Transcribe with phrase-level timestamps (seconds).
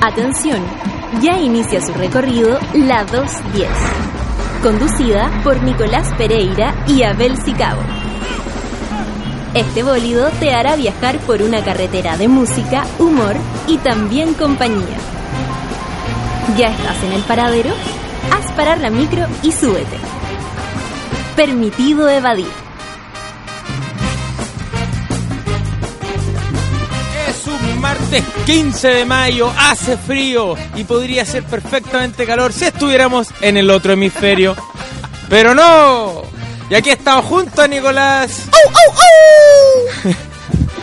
[0.00, 0.62] Atención,
[1.20, 3.68] ya inicia su recorrido la 210,
[4.62, 7.82] conducida por Nicolás Pereira y Abel Sicabo.
[9.54, 13.34] Este bólido te hará viajar por una carretera de música, humor
[13.66, 14.96] y también compañía.
[16.56, 17.70] ¿Ya estás en el paradero?
[18.32, 19.98] Haz parar la micro y súbete.
[21.34, 22.67] Permitido evadir.
[27.78, 33.70] Martes 15 de mayo, hace frío y podría ser perfectamente calor si estuviéramos en el
[33.70, 34.54] otro hemisferio.
[35.28, 36.22] Pero no.
[36.70, 38.42] Y aquí estamos juntos, Nicolás.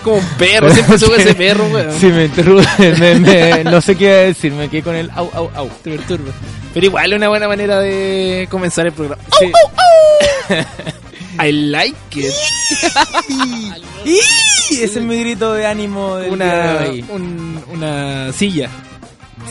[0.04, 2.00] Como un perro, siempre sube ese perro, weón.
[2.00, 2.68] Sí, me interrumpe,
[3.00, 5.70] me- me- no sé qué decir, me quedé con el au, au, au.
[5.84, 6.32] Te perturba.
[6.74, 9.22] Pero igual es una buena manera de comenzar el programa.
[9.40, 9.52] Sí.
[11.42, 12.34] I like it.
[14.06, 14.20] ¡Y!
[14.72, 17.06] Ese es mi grito de ánimo del día Una, de hoy.
[17.10, 18.70] un- una silla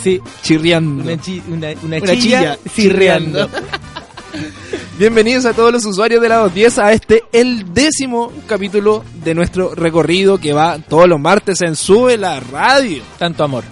[0.02, 1.02] Sí, chirriando.
[1.04, 3.48] una, chi- una, una Una chilla, chilla chirriando.
[4.98, 9.74] Bienvenidos a todos los usuarios de la 210 a este, el décimo capítulo de nuestro
[9.74, 13.02] recorrido que va todos los martes en Sube la Radio.
[13.18, 13.64] Tanto amor.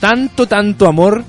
[0.00, 1.24] Tanto, tanto amor.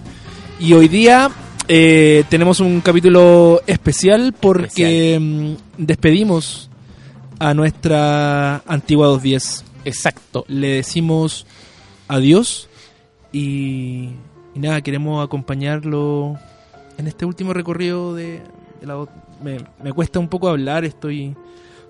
[0.59, 1.30] Y hoy día
[1.67, 6.69] eh, tenemos un capítulo especial porque mm, despedimos
[7.39, 9.66] a nuestra antigua 210.
[9.85, 10.45] Exacto.
[10.47, 11.45] Le decimos
[12.07, 12.69] adiós
[13.31, 14.11] y,
[14.53, 16.38] y nada, queremos acompañarlo
[16.97, 18.41] en este último recorrido de,
[18.81, 19.06] de la...
[19.44, 21.35] Me, me cuesta un poco hablar, estoy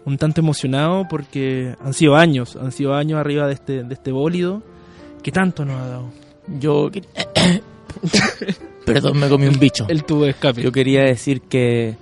[0.06, 4.12] un tanto emocionado porque han sido años, han sido años arriba de este, de este
[4.12, 4.64] bólido
[5.22, 6.10] que tanto nos ha dado.
[6.60, 6.90] Yo.
[8.86, 9.86] Perdón, me comí un bicho.
[9.90, 10.62] El tubo de escape.
[10.62, 11.96] Yo quería decir que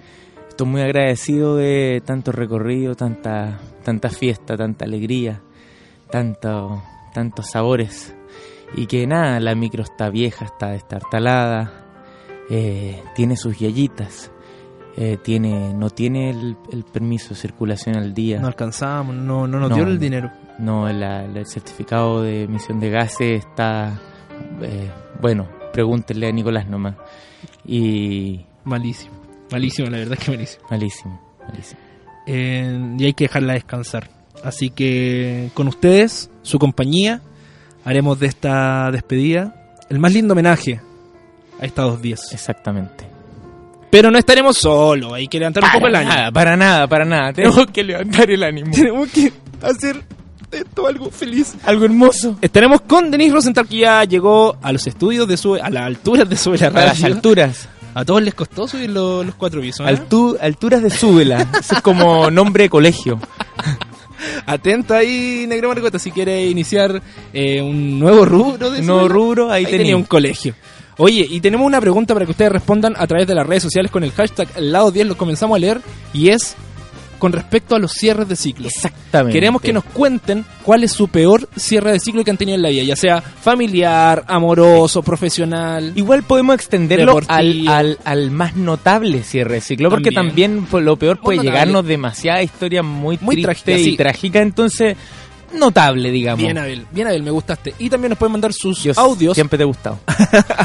[0.50, 5.42] estoy muy agradecido de tanto recorrido, tanta, tanta fiesta, tanta alegría,
[6.12, 6.82] tanto,
[7.14, 8.16] tantos sabores.
[8.76, 11.86] Y que nada, la micro está vieja, está destartalada,
[12.50, 14.32] eh, tiene sus yayitas,
[14.98, 18.40] eh, tiene, no tiene el, el permiso de circulación al día.
[18.40, 19.76] No alcanzamos, no, no nos No.
[19.76, 20.32] dio el dinero.
[20.60, 24.00] No, la- la- el certificado de emisión de gases está,
[24.62, 24.92] eh,
[25.22, 26.96] bueno, pregúntenle a Nicolás nomás.
[27.66, 29.12] Y Malísimo.
[29.52, 30.64] Malísimo, la verdad es que malísimo.
[30.70, 31.80] malísimo, malísimo.
[32.26, 34.10] Eh, y hay que dejarla descansar.
[34.44, 37.22] Así que con ustedes, su compañía,
[37.84, 40.82] haremos de esta despedida el más lindo homenaje
[41.60, 42.32] a estas dos días.
[42.34, 43.06] Exactamente.
[43.92, 46.14] Pero no estaremos solos, hay que levantar un poco el ánimo.
[46.16, 47.34] nada, para nada, para nada.
[47.34, 48.72] Tenemos que levantar el ánimo.
[48.72, 50.02] Tenemos que hacer
[50.54, 51.54] esto algo feliz.
[51.66, 52.38] Algo hermoso.
[52.42, 56.30] Estaremos con Denise Rosenthal, que ya llegó a los estudios de Sube, a las alturas
[56.30, 57.68] de Sube la A las alturas.
[57.96, 59.88] A todos les costó subir lo- los cuatro pisos.
[59.88, 59.92] ¿eh?
[59.94, 61.48] Altu- alturas de súbela.
[61.60, 63.20] Eso es como nombre de colegio.
[64.46, 67.02] Atenta ahí, Negro Margota, si quiere iniciar
[67.34, 70.56] eh, un nuevo rubro de Un nuevo rubro, ahí tenía tenía un colegio.
[70.98, 73.92] Oye, y tenemos una pregunta para que ustedes respondan a través de las redes sociales
[73.92, 75.82] con el hashtag lado 10, lo comenzamos a leer,
[76.14, 76.56] y es
[77.24, 78.68] con respecto a los cierres de ciclo.
[78.68, 79.32] Exactamente.
[79.32, 82.62] Queremos que nos cuenten cuál es su peor cierre de ciclo que han tenido en
[82.62, 85.94] la vida, ya sea familiar, amoroso, profesional.
[85.96, 90.66] Igual podemos extenderlo al, al, al más notable cierre de ciclo, porque También.
[90.66, 93.96] por lo peor puede llegarnos demasiada historia muy, Muy triste trágica, y sí.
[93.96, 94.98] trágica, entonces
[95.54, 96.44] notable, digamos.
[96.44, 97.74] Bien, Abel, bien, Abel, me gustaste.
[97.80, 99.36] Y también nos pueden mandar sus audios.
[99.36, 99.98] Siempre te he gustado.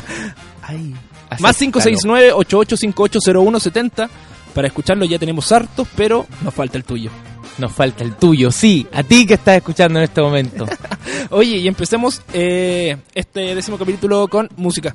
[0.63, 0.93] Ay.
[1.39, 4.09] Más 569-8858-0170.
[4.55, 7.11] Para escucharlo ya tenemos hartos, pero nos falta el tuyo.
[7.59, 10.67] Nos falta el tuyo, sí, a ti que estás escuchando en este momento.
[11.31, 14.95] Oye, y empecemos eh, este décimo capítulo con música.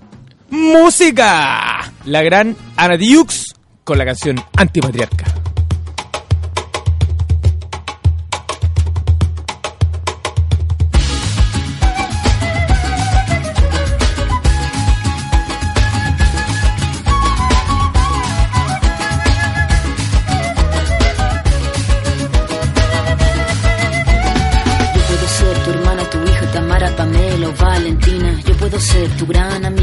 [0.49, 1.91] ¡Música!
[2.05, 3.53] La gran Ana Diux
[3.83, 5.25] con la canción Antipatriarca.
[28.73, 29.82] Puedo ser tu gran amiga,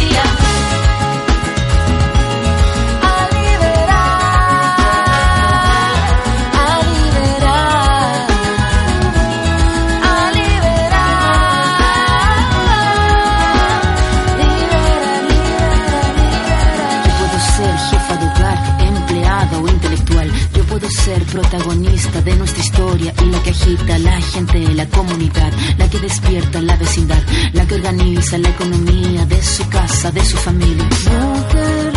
[23.51, 27.21] Agita la gente, la comunidad, la que despierta la vecindad,
[27.53, 31.90] la que organiza la economía de su casa, de su familia.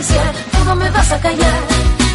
[0.00, 1.60] A silenciar, tú no me vas a callar.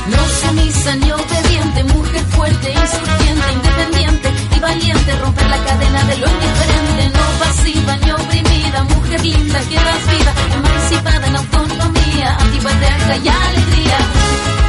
[0.08, 6.28] No sumisa ni obediente, mujer fuerte, insurgente, independiente y valiente, romper la cadena de lo
[6.28, 13.28] indiferente, no pasiva ni oprimida, mujer linda que das vida, emancipada en autonomía, antipatriarca y
[13.28, 14.64] alegría.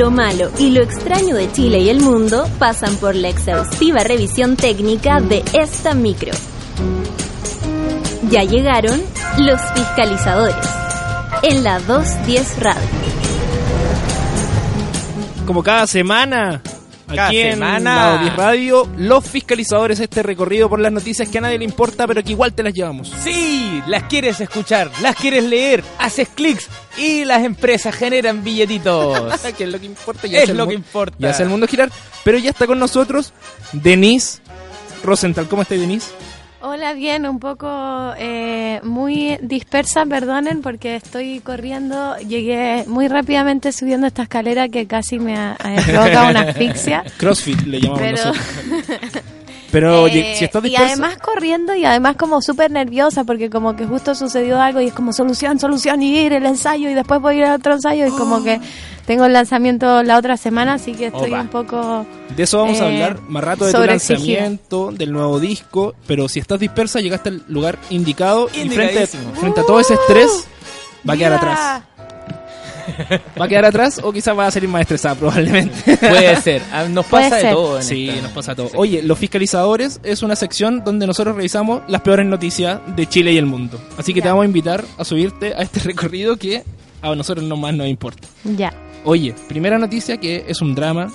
[0.00, 4.56] Lo malo y lo extraño de Chile y el mundo pasan por la exhaustiva revisión
[4.56, 6.32] técnica de esta micro.
[8.30, 8.98] Ya llegaron
[9.40, 10.56] los fiscalizadores
[11.42, 12.88] en la 210 Radio.
[15.46, 16.62] Como cada semana,
[17.06, 17.94] Cada aquí en semana.
[17.94, 22.06] Lado 10 Radio, los fiscalizadores, este recorrido por las noticias que a nadie le importa,
[22.06, 23.12] pero que igual te las llevamos.
[23.22, 26.70] Sí, las quieres escuchar, las quieres leer, haces clics
[27.00, 29.40] y las empresas generan billetitos.
[29.56, 30.26] que es lo que importa.
[30.26, 31.16] y es hace lo que importa.
[31.18, 31.90] Y hace el mundo girar.
[32.24, 33.32] Pero ya está con nosotros
[33.72, 34.40] Denise
[35.02, 35.48] Rosenthal.
[35.48, 36.10] ¿Cómo está Denise?
[36.62, 44.06] Hola, bien, un poco eh, muy dispersa, perdonen, porque estoy corriendo, llegué muy rápidamente subiendo
[44.06, 47.02] esta escalera que casi me ha, ha provocado una asfixia.
[47.16, 49.22] CrossFit le llamamos Pero, nosotros.
[49.72, 50.92] Pero eh, oye, si estás y dispersa...
[50.92, 54.92] además corriendo y además como súper nerviosa porque como que justo sucedió algo y es
[54.92, 58.06] como solución, solución y ir el ensayo y después voy a ir a otro ensayo
[58.06, 58.60] y como que
[59.06, 61.40] tengo el lanzamiento la otra semana, así que estoy Opa.
[61.40, 62.06] un poco...
[62.36, 65.94] De eso vamos a eh, hablar más rato de tu lanzamiento, del nuevo disco.
[66.06, 70.46] Pero si estás dispersa, llegaste al lugar indicado y frente, frente a todo ese estrés,
[71.08, 71.82] va a quedar atrás.
[73.40, 75.96] Va a quedar atrás o quizás va a salir más estresada probablemente.
[75.96, 77.52] Puede ser, ah, nos Puede pasa de ser.
[77.54, 77.76] todo.
[77.78, 78.70] en Sí, esta- nos pasa todo.
[78.74, 83.38] Oye, los fiscalizadores es una sección donde nosotros revisamos las peores noticias de Chile y
[83.38, 83.80] el mundo.
[83.98, 86.62] Así que te vamos a invitar a subirte a este recorrido que
[87.02, 88.28] a nosotros no más nos importa.
[88.44, 88.72] Ya.
[89.04, 91.10] Oye, primera noticia que es un drama,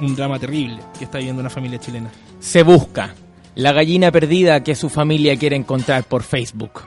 [0.00, 2.10] un drama terrible que está viviendo una familia chilena.
[2.40, 3.14] Se busca
[3.54, 6.82] la gallina perdida que su familia quiere encontrar por Facebook.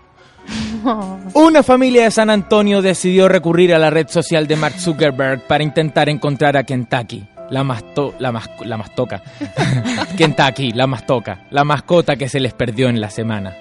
[1.33, 5.63] Una familia de San Antonio decidió recurrir a la red social de Mark Zuckerberg para
[5.63, 9.21] intentar encontrar a Kentucky, la masto la, mas- la mastoca.
[10.17, 13.53] Kentucky, la mastoca, la mascota que se les perdió en la semana.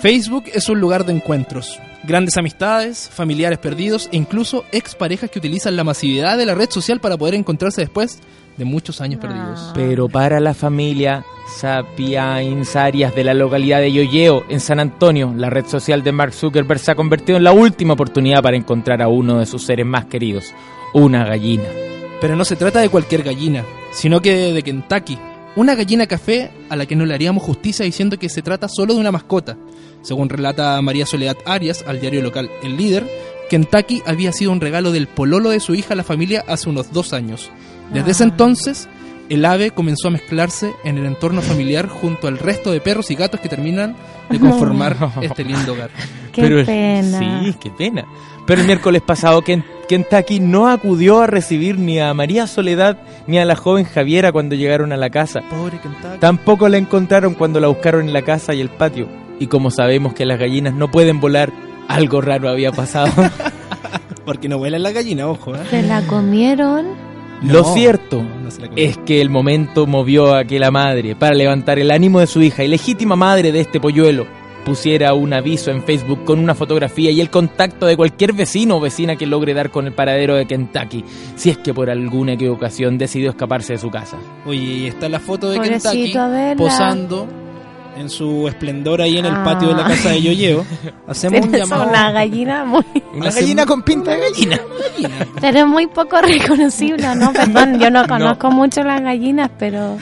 [0.00, 5.76] Facebook es un lugar de encuentros, grandes amistades, familiares perdidos e incluso exparejas que utilizan
[5.76, 8.18] la masividad de la red social para poder encontrarse después
[8.56, 9.72] de muchos años perdidos.
[9.74, 11.24] Pero para la familia
[11.56, 16.32] Sapiens Arias de la localidad de Yoyeo, en San Antonio, la red social de Mark
[16.32, 19.86] Zuckerberg se ha convertido en la última oportunidad para encontrar a uno de sus seres
[19.86, 20.52] más queridos,
[20.94, 21.64] una gallina.
[22.20, 25.18] Pero no se trata de cualquier gallina, sino que de Kentucky.
[25.54, 28.94] Una gallina café a la que no le haríamos justicia diciendo que se trata solo
[28.94, 29.56] de una mascota.
[30.02, 33.06] Según relata María Soledad Arias al diario local El Líder,
[33.50, 36.90] Kentucky había sido un regalo del pololo de su hija a la familia hace unos
[36.92, 37.50] dos años.
[37.92, 38.88] Desde ese entonces,
[39.28, 43.14] el ave comenzó a mezclarse en el entorno familiar junto al resto de perros y
[43.14, 43.96] gatos que terminan
[44.30, 45.90] de conformar este lindo hogar.
[46.32, 47.18] Qué Pero- pena.
[47.18, 48.04] Sí, qué pena.
[48.46, 53.38] Pero el miércoles pasado Ken- Kentucky no acudió a recibir ni a María Soledad ni
[53.38, 55.42] a la joven Javiera cuando llegaron a la casa.
[55.48, 56.18] Pobre Kentucky.
[56.18, 59.06] Tampoco la encontraron cuando la buscaron en la casa y el patio.
[59.38, 61.52] Y como sabemos que las gallinas no pueden volar,
[61.88, 63.12] algo raro había pasado.
[64.24, 65.54] Porque no vuelan la gallina, ojo.
[65.54, 65.60] ¿eh?
[65.70, 66.86] Se la comieron.
[67.42, 71.90] Lo cierto no, es que el momento movió a que la madre, para levantar el
[71.90, 74.26] ánimo de su hija y legítima madre de este polluelo,
[74.64, 78.80] pusiera un aviso en Facebook con una fotografía y el contacto de cualquier vecino o
[78.80, 82.96] vecina que logre dar con el paradero de Kentucky, si es que por alguna equivocación
[82.96, 84.18] decidió escaparse de su casa.
[84.46, 87.41] Oye, y está la foto de Pobrecito, Kentucky posando
[87.96, 89.44] en su esplendor ahí en el Ah.
[89.44, 90.64] patio de la casa de Yoyeo.
[91.06, 91.88] Hacemos un llamado.
[91.88, 92.84] una gallina muy...
[93.14, 94.60] Una gallina con pinta de gallina.
[95.40, 97.32] Pero muy poco reconocible, ¿no?
[97.34, 99.96] Perdón, yo no conozco mucho las gallinas, pero...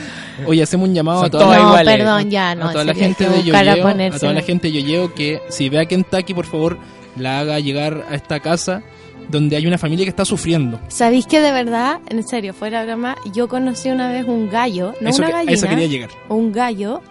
[0.47, 1.97] Oye, hacemos un llamado Son a toda, no, iguales.
[1.97, 2.69] perdón, ya, no.
[2.69, 5.81] a toda la gente de Yoyeo, a toda la gente de Yoyeo que si ve
[5.81, 6.79] a Kentucky, por favor,
[7.17, 8.83] la haga llegar a esta casa
[9.29, 10.81] donde hay una familia que está sufriendo.
[10.89, 14.95] ¿Sabéis que de verdad, en serio, fuera de broma, yo conocí una vez un gallo,
[15.01, 16.11] no eso, una que- a gallina, eso quería llegar.
[16.29, 17.03] un gallo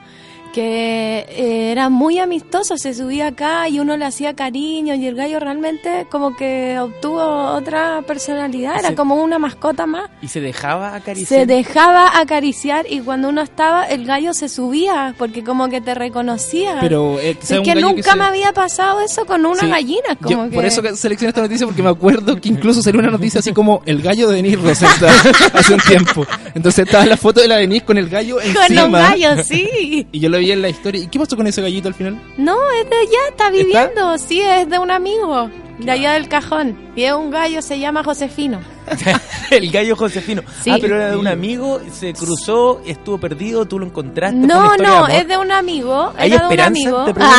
[0.54, 5.16] que eh, era muy amistoso, se subía acá y uno le hacía cariño y el
[5.16, 7.22] gallo realmente como que obtuvo
[7.54, 10.10] otra personalidad, era como una mascota más.
[10.22, 11.42] Y se dejaba acariciar.
[11.42, 15.94] Se dejaba acariciar y cuando uno estaba, el gallo se subía porque como que te
[15.94, 16.78] reconocía.
[16.82, 20.38] Pero eh, es que nunca se- me había pasado eso con una Sí, gallina, Yo
[20.38, 20.56] como que...
[20.56, 23.54] Por eso que seleccioné esta noticia porque me acuerdo que incluso salió una noticia así
[23.54, 25.08] como el gallo de Denis Rosetta
[25.54, 26.26] hace un tiempo.
[26.54, 28.82] Entonces estaba la foto de la Denis con el gallo encima.
[28.82, 30.08] Con un gallo, sí.
[30.12, 31.04] Y yo lo vi en la historia.
[31.04, 32.22] ¿Y qué pasó con ese gallito al final?
[32.38, 36.78] No, es de allá, está viviendo, sí, es de un amigo, de allá del cajón.
[36.96, 38.60] Y es un gallo, se llama Josefino.
[39.52, 40.42] el gallo Josefino.
[40.64, 40.72] Sí.
[40.72, 44.38] Ah, pero era de un amigo, se cruzó, estuvo perdido, tú lo encontraste.
[44.38, 46.68] No, no, de es de un amigo, ¿Hay era de un esperanza?
[46.90, 47.06] amigo.
[47.14, 47.36] Pregunto.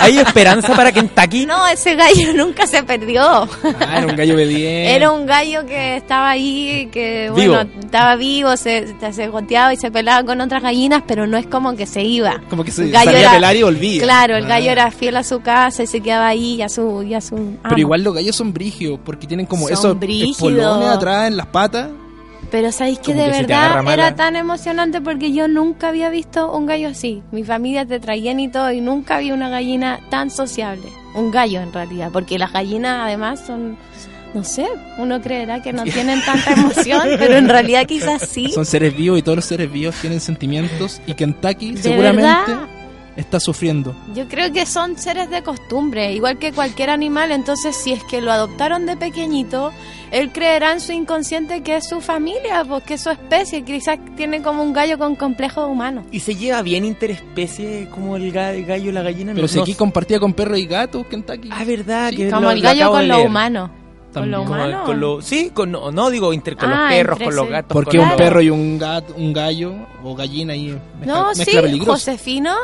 [0.00, 1.46] ¿Hay esperanza para Kentucky?
[1.46, 3.22] No, ese gallo nunca se perdió.
[3.22, 4.94] Ah, era un gallo obediente.
[4.94, 7.54] Era un gallo que estaba ahí, que Vivo.
[7.54, 11.46] bueno, estaba vivo, se, se goteaba y se pelaba con otras gallinas, pero no es
[11.46, 12.40] como que se iba.
[12.50, 14.02] Como que se gallo salía era- a pelar y volvía.
[14.02, 14.48] Claro, el Ah.
[14.48, 17.20] gallo era fiel a su casa y se quedaba ahí y a su, y a
[17.20, 17.56] su amo.
[17.62, 20.36] Pero igual los gallos son brígidos porque tienen como Son esos brígidos.
[20.56, 21.88] Espolones atrás en las patas.
[22.50, 26.52] Pero sabéis que Como de que verdad era tan emocionante porque yo nunca había visto
[26.52, 27.22] un gallo así.
[27.32, 30.88] Mi familia te traían y todo y nunca vi una gallina tan sociable.
[31.14, 33.76] Un gallo en realidad, porque las gallinas además son,
[34.34, 34.66] no sé,
[34.98, 38.50] uno creerá que no tienen tanta emoción, pero en realidad quizás sí.
[38.52, 41.00] Son seres vivos y todos los seres vivos tienen sentimientos.
[41.06, 42.68] Y Kentucky De seguramente verdad.
[43.16, 43.94] Está sufriendo.
[44.14, 48.20] Yo creo que son seres de costumbre, igual que cualquier animal, entonces si es que
[48.20, 49.72] lo adoptaron de pequeñito,
[50.10, 54.42] él creerá en su inconsciente que es su familia, porque es su especie, quizás tiene
[54.42, 56.04] como un gallo con complejo humano.
[56.12, 59.32] ¿Y se lleva bien interespecie como el ga- el gallo y la gallina?
[59.32, 61.48] Pero No- si aquí compartía con perros y gatos, Kentucky.
[61.50, 63.30] Ah, verdad, Sí, que Como lo- el lo gallo con lo leer.
[64.20, 64.24] Humano.
[64.24, 64.68] Con lo También.
[64.68, 64.84] Humano.
[64.86, 67.48] con lo- sí, con, no, no, digo inter, con Ah, los perros, entre con los
[67.48, 67.72] gatos.
[67.72, 71.80] Porque un perro y un gato, un gallo o gallina ahí mezcla, No, sí.
[71.84, 72.54] Josefino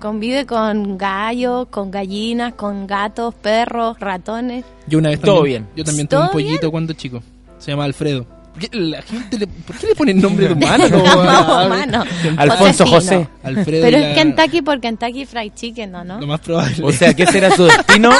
[0.00, 4.64] convive con gallos, con gallinas, con gatos, perros, ratones.
[4.86, 5.76] Yo una vez Todo también, bien.
[5.76, 7.22] Yo también tuve un ¿Todo pollito cuando chico.
[7.58, 8.26] Se llama Alfredo.
[8.54, 10.88] ¿Por qué La gente le, ¿Por qué le ponen nombre de humano?
[10.88, 12.04] No, humano.
[12.36, 12.86] Alfonso.
[12.86, 13.26] José.
[13.42, 16.04] Alfredo Pero es la- Kentucky por Kentucky Fried Chicken, ¿no?
[16.04, 16.20] ¿no?
[16.20, 16.76] Lo más probable.
[16.82, 18.10] O sea, ¿qué será su destino?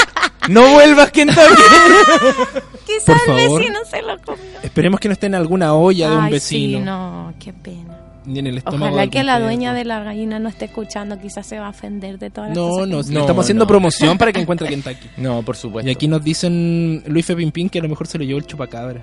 [0.48, 1.40] No vuelvas, Kentucky.
[2.86, 3.60] Quizás por el favor.
[3.60, 4.42] vecino se lo comió.
[4.62, 6.78] Esperemos que no esté en alguna olla de un vecino.
[6.78, 7.98] Sí, no, qué pena.
[8.26, 8.86] Ni en el estómago.
[8.94, 9.44] Ojalá que la perro.
[9.46, 12.56] dueña de la gallina no esté escuchando, quizás se va a ofender de todas las
[12.58, 12.88] No, cosas.
[12.88, 13.68] no, No, estamos haciendo no.
[13.68, 15.08] promoción para que encuentre Kentucky.
[15.18, 15.88] No, por supuesto.
[15.88, 19.02] Y aquí nos dicen Luis Pimpín que a lo mejor se lo llevó el chupacabra.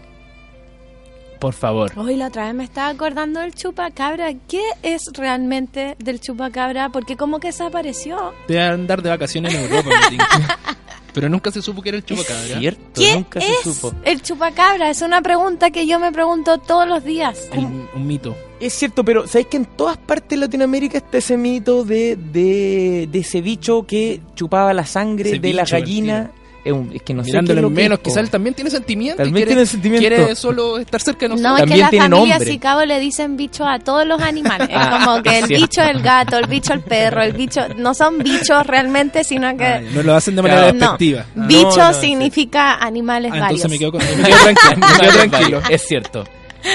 [1.41, 1.91] Por favor.
[1.97, 4.31] Hoy la otra vez me estaba acordando del chupacabra.
[4.47, 6.89] ¿Qué es realmente del chupacabra?
[6.89, 8.31] Porque como que desapareció.
[8.47, 9.89] Debe andar de vacaciones en Europa.
[11.13, 12.59] Pero nunca se supo que era el chupacabra.
[12.59, 13.91] Cierto, ¿Qué nunca es se supo.
[14.05, 14.91] el chupacabra?
[14.91, 17.49] Es una pregunta que yo me pregunto todos los días.
[17.51, 18.35] El- un mito.
[18.59, 23.09] Es cierto, pero ¿sabéis que en todas partes de Latinoamérica está ese mito de, de,
[23.11, 26.29] de ese bicho que chupaba la sangre Ese de la gallina?
[26.63, 28.53] Es, un- es que no sé qué Mirándolo es que menos, es, quizás él también
[28.53, 29.17] tiene sentimientos.
[29.17, 30.07] También quiere, tiene sentimiento.
[30.07, 31.57] Quiere solo estar cerca de No, nosotros.
[31.57, 32.39] es que También la tiene familia.
[32.53, 34.69] Chicago le dicen bicho a todos los animales.
[34.69, 37.61] Es Ah, como que es el bicho el gato, el bicho el perro, el bicho...
[37.77, 39.65] No son bichos realmente, sino que...
[39.65, 40.73] Ay, no lo hacen de manera Claro.
[40.73, 41.25] no, despectiva.
[41.35, 41.45] Ah.
[41.47, 43.65] bicho No, no, significa animales Ah, varios.
[43.65, 44.77] entonces me quedo, con, me quedo tranquilo.
[44.77, 45.61] Me quedo tranquilo.
[45.69, 46.23] Es cierto.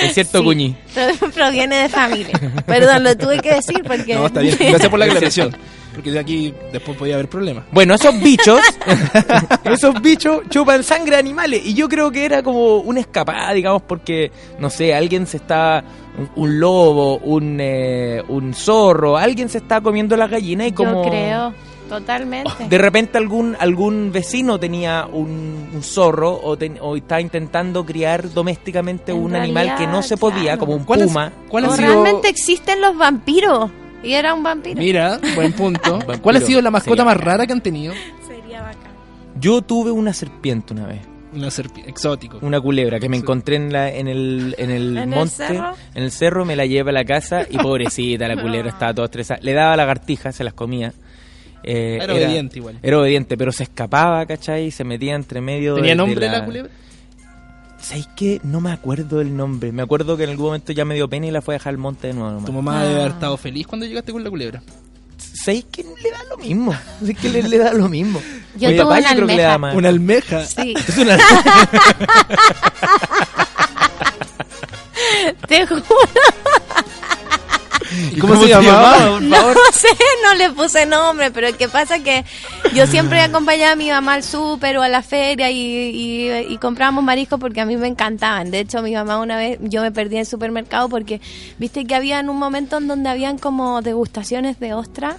[0.02, 0.44] Es cierto, Sí.
[0.44, 0.74] Cuñi.
[0.92, 2.40] Pro- Proviene de familia.
[2.66, 4.16] Perdón, lo tuve que decir porque...
[4.16, 4.56] No, está bien.
[4.58, 5.56] Gracias por la aclaración.
[5.96, 7.64] Porque de aquí después podía haber problemas.
[7.72, 8.60] Bueno, esos bichos,
[9.64, 11.62] esos bichos chupan sangre de animales.
[11.64, 15.82] Y yo creo que era como una escapada, digamos, porque, no sé, alguien se está,
[16.18, 21.02] un, un lobo, un, eh, un zorro, alguien se está comiendo las gallinas y como...
[21.04, 21.54] Yo creo,
[21.88, 22.50] totalmente.
[22.68, 28.30] De repente algún algún vecino tenía un, un zorro o, ten- o estaba intentando criar
[28.32, 30.58] domésticamente En un animal que no se podía, claro.
[30.60, 31.32] como un ¿Cuál es- puma.
[31.48, 33.70] cuál ha o sido- realmente existen los vampiros.
[34.02, 34.78] Y era un vampiro.
[34.78, 35.92] Mira, buen punto.
[35.98, 36.22] Vampiro.
[36.22, 37.26] ¿Cuál ha sido la mascota Sería más bacán.
[37.26, 37.94] rara que han tenido?
[38.26, 38.92] Sería bacán.
[39.40, 41.00] Yo tuve una serpiente una vez.
[41.34, 42.38] Una serpiente, exótico.
[42.40, 43.22] una culebra que me Sí.
[43.22, 45.74] encontré en, la, en el, en el ¿En el monte, cerro?
[45.94, 49.06] en el cerro, me la llevé a la casa y pobrecita, la culebra estaba toda
[49.06, 49.40] estresada.
[49.42, 50.92] Le daba lagartijas, se las comía.
[51.62, 52.78] Eh, Era obediente igual.
[52.82, 54.66] Era obediente, pero se escapaba, ¿cachai?
[54.66, 56.44] Y se metía entre medio ¿Tenía de- de nombre la...
[56.44, 56.70] culebra?
[57.86, 58.40] ¿Sabéis qué?
[58.42, 59.70] No me acuerdo del nombre.
[59.70, 61.70] Me acuerdo que en algún momento ya me dio pena y la fue a dejar
[61.72, 62.30] al monte de nuevo.
[62.32, 62.46] nomás.
[62.46, 63.00] Tu mamá debe Ah.
[63.02, 64.60] haber estado feliz cuando llegaste con la culebra.
[65.44, 66.74] ¿Sabéis que le da lo mismo?
[66.98, 68.20] ¿Sabéis que le, le da lo mismo?
[68.56, 69.48] Yo tuve papá una creo que le almeja.
[69.50, 69.74] da más.
[69.76, 70.44] Una almeja.
[70.44, 70.74] Sí.
[70.88, 71.16] Es una-
[75.46, 75.82] Te juro.
[78.12, 79.10] ¿Y cómo, se llamaba?
[79.10, 79.36] por No
[79.72, 79.88] sé,
[80.22, 82.24] no le puse nombre, pero el que pasa que
[82.74, 86.58] yo siempre acompañaba a mi mamá al súper o a la feria y, y, y
[86.58, 88.50] comprábamos mariscos porque a mí me encantaban.
[88.50, 91.20] De hecho, mi mamá una vez, yo me perdí en el supermercado porque
[91.58, 95.16] viste que había en un momento en donde habían como degustaciones de ostra.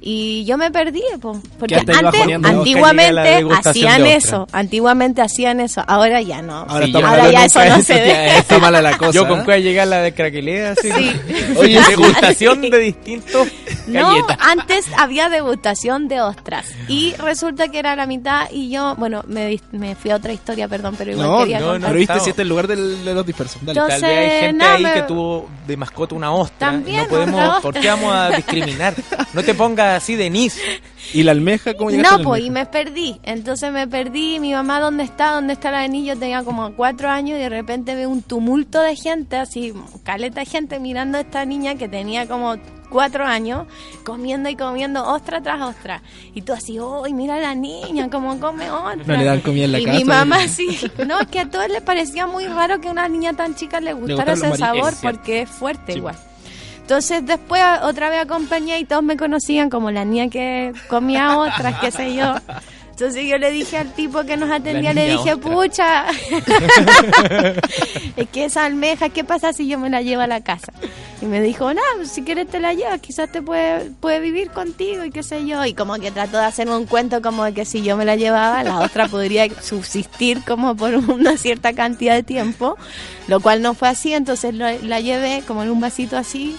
[0.00, 5.82] Y yo me perdí, po, porque antes, llegué a antiguamente hacían eso, antiguamente hacían eso,
[5.88, 6.58] ahora ya no.
[6.68, 6.92] Ahora Sí,
[7.32, 8.36] ya eso no se ve.
[8.38, 9.10] Está mala la cosa.
[9.10, 9.42] Yo con ¿eh?
[9.44, 10.90] cuál llegar la de craquelea, así.
[10.92, 11.16] Sí.
[11.56, 13.48] Oye, degustación de distintos
[13.88, 14.38] No, galletas.
[14.40, 19.58] antes había degustación de ostras y resulta que era la mitad y yo, bueno, me,
[19.96, 21.88] fui a otra historia, perdón, pero igual No, quería no, contar.
[21.90, 23.64] Pero viste si este es el lugar del- de los dispersos.
[23.64, 23.76] Dale.
[23.80, 26.58] Yo- Tal vez hay Entonces, gente no, ahí me- que tuvo de mascota una ostra.
[26.70, 27.80] También, no podemos, otra ¿por ostra.
[27.82, 28.94] qué vamos a discriminar?
[29.34, 30.60] No te pongas así, Denise.
[31.14, 31.74] ¿Y la almeja?
[31.74, 33.18] ¿Cómo llegaste No, pues, y me perdí.
[33.22, 34.38] Entonces me perdí.
[34.40, 35.30] Mi mamá, ¿dónde está?
[35.32, 36.14] ¿Dónde está la niña?
[36.14, 39.72] Yo tenía como cuatro años y de repente veo un tumulto de gente, así,
[40.04, 42.56] caleta de gente mirando a esta niña que tenía como
[42.90, 43.66] cuatro años,
[44.04, 46.02] comiendo y comiendo ostra tras ostra.
[46.34, 49.04] Y tú así, ¡ay, mira a la niña, cómo come ostra!
[49.06, 49.98] No le dan comida en la y casa.
[49.98, 50.78] mi mamá sí.
[51.06, 53.80] No, es que a todos les parecía muy raro que a una niña tan chica
[53.80, 55.98] le gustara ese sabor porque es fuerte Sí.
[55.98, 56.16] igual.
[56.88, 61.74] Entonces después otra vez acompañé y todos me conocían como la niña que comía otras,
[61.82, 62.32] qué sé yo.
[62.92, 65.52] Entonces yo le dije al tipo que nos atendía, le dije, ostra.
[65.52, 66.06] pucha,
[68.16, 70.72] es que esa almeja, ¿qué pasa si yo me la llevo a la casa?
[71.20, 75.04] Y me dijo, no, si quieres te la llevas, quizás te puede, puede vivir contigo
[75.04, 75.62] y qué sé yo.
[75.66, 78.16] Y como que trató de hacerme un cuento como de que si yo me la
[78.16, 82.76] llevaba, la otra podría subsistir como por una cierta cantidad de tiempo,
[83.26, 86.56] lo cual no fue así, entonces lo- la llevé como en un vasito así.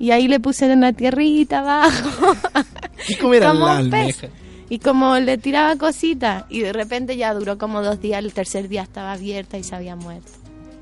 [0.00, 2.34] Y ahí le puse una tierrita abajo.
[3.08, 4.00] ¿Y cómo era como la un pez.
[4.00, 4.28] almeja?
[4.68, 6.44] Y como le tiraba cositas.
[6.48, 8.18] Y de repente ya duró como dos días.
[8.24, 10.30] El tercer día estaba abierta y se había muerto.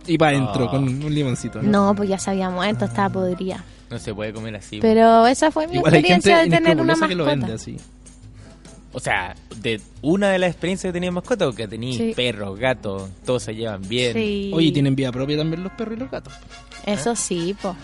[0.06, 0.70] Y para adentro, Ah.
[0.70, 1.60] con un limoncito.
[1.60, 1.88] ¿no?
[1.88, 3.64] No, pues ya se había muerto, estaba podrida.
[3.90, 4.78] No se puede comer así.
[4.80, 7.46] Pero esa fue mi Igual experiencia de tener una inescrupulosa que lo mascota.
[7.46, 7.76] vende así.
[8.92, 12.12] O sea, de una de las experiencias que tenía mascota, porque tenía Sí.
[12.14, 14.14] perros, gatos, todos se llevan bien.
[14.14, 14.50] Sí.
[14.54, 16.32] Oye, ¿tienen vida propia también los perros y los gatos?
[16.86, 17.74] Eso sí, po.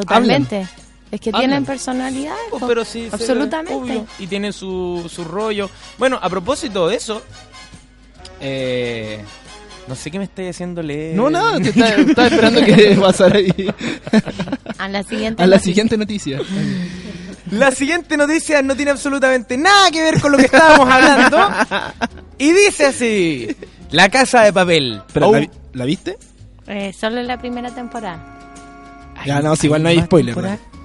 [0.00, 0.66] Totalmente.
[1.10, 1.40] Es que Hablan.
[1.42, 2.34] tienen personalidad.
[2.50, 2.66] Pues, po.
[2.68, 3.74] pero sí, Absolutamente.
[3.74, 5.70] obvio, y tienen su, su rollo.
[5.96, 7.22] Bueno, a propósito de eso,
[8.40, 9.20] eh,
[9.86, 11.16] no sé qué me estáis haciendo leer.
[11.16, 13.70] No, nada, te estaba, estaba esperando que pasara ahí.
[14.78, 15.42] A la siguiente.
[15.42, 15.64] A la noticia.
[15.72, 16.40] siguiente noticia.
[17.50, 21.38] La siguiente noticia no tiene absolutamente nada que ver con lo que estábamos hablando.
[22.36, 23.56] Y dice así:
[23.90, 25.00] La casa de papel.
[25.14, 26.18] Pero, Oh, ¿la, vi- ¿la viste?
[26.66, 28.37] Eh, solo en la primera temporada.
[29.26, 30.36] Ya, no, si igual no hay spoiler?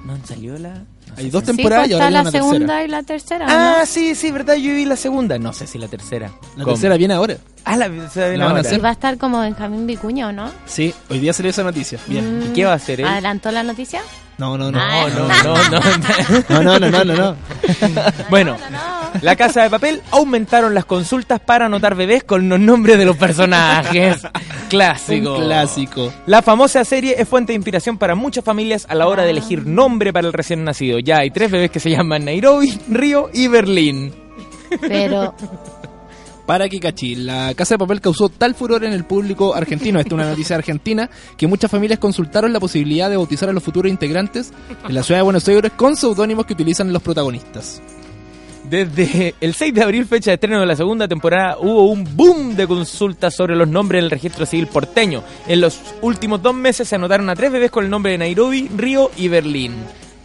[0.06, 0.70] No han salido la.
[0.74, 0.86] no
[1.18, 2.84] Hay dos si- Sí, temporadas pues y ahora está la una segunda tercera.
[2.84, 3.46] y la tercera.
[3.46, 3.86] ¿o Ah, ¿no?
[3.86, 5.38] sí, sí, verdad, yo vi la segunda.
[5.40, 6.28] No sé si la tercera.
[6.58, 6.76] La ¿Cómo?
[6.76, 7.38] tercera viene ahora.
[7.66, 8.62] Ah, la tercera viene ahora.
[8.74, 10.52] Y va a estar como Benjamín Vicuña, ¿o no?
[10.66, 12.00] Sí, hoy día salió esa noticia.
[12.08, 12.40] Bien.
[12.40, 13.08] Mm, ¿Y qué va a hacer él?
[13.08, 14.02] ¿Adelantó la noticia?
[14.38, 14.80] No, no, no.
[14.82, 15.08] Ah.
[15.16, 15.80] No, no, no, no.
[16.50, 17.36] No, no, no, no, no, no.
[18.30, 19.20] Bueno, No, no, no.
[19.22, 23.16] la Casa de Papel aumentaron las consultas para anotar bebés con los nombres de los
[23.18, 24.18] personajes.
[24.70, 25.38] Clásico.
[25.38, 26.12] Un clásico.
[26.26, 29.68] La famosa serie es fuente de inspiración para muchas familias a la hora de elegir
[29.68, 30.98] nombre para el recién nacido.
[30.98, 34.14] Ya hay tres bebés que se llaman Nairobi, Río y Berlín.
[34.82, 35.36] Pero
[36.46, 40.14] Para Kikachi, la Casa de Papel causó tal furor en el público argentino, esta es
[40.14, 44.52] una noticia argentina, que muchas familias consultaron la posibilidad de bautizar a los futuros integrantes
[44.88, 47.82] en la ciudad de Buenos Aires con seudónimos que utilizan los protagonistas.
[48.70, 52.56] Desde el 6 de abril, fecha de estreno de la segunda temporada, hubo un boom
[52.56, 55.24] de consultas sobre los nombres en el registro civil porteño.
[55.48, 58.70] En los últimos dos meses se anotaron a tres bebés con el nombre de Nairobi,
[58.76, 59.76] Río y Berlín.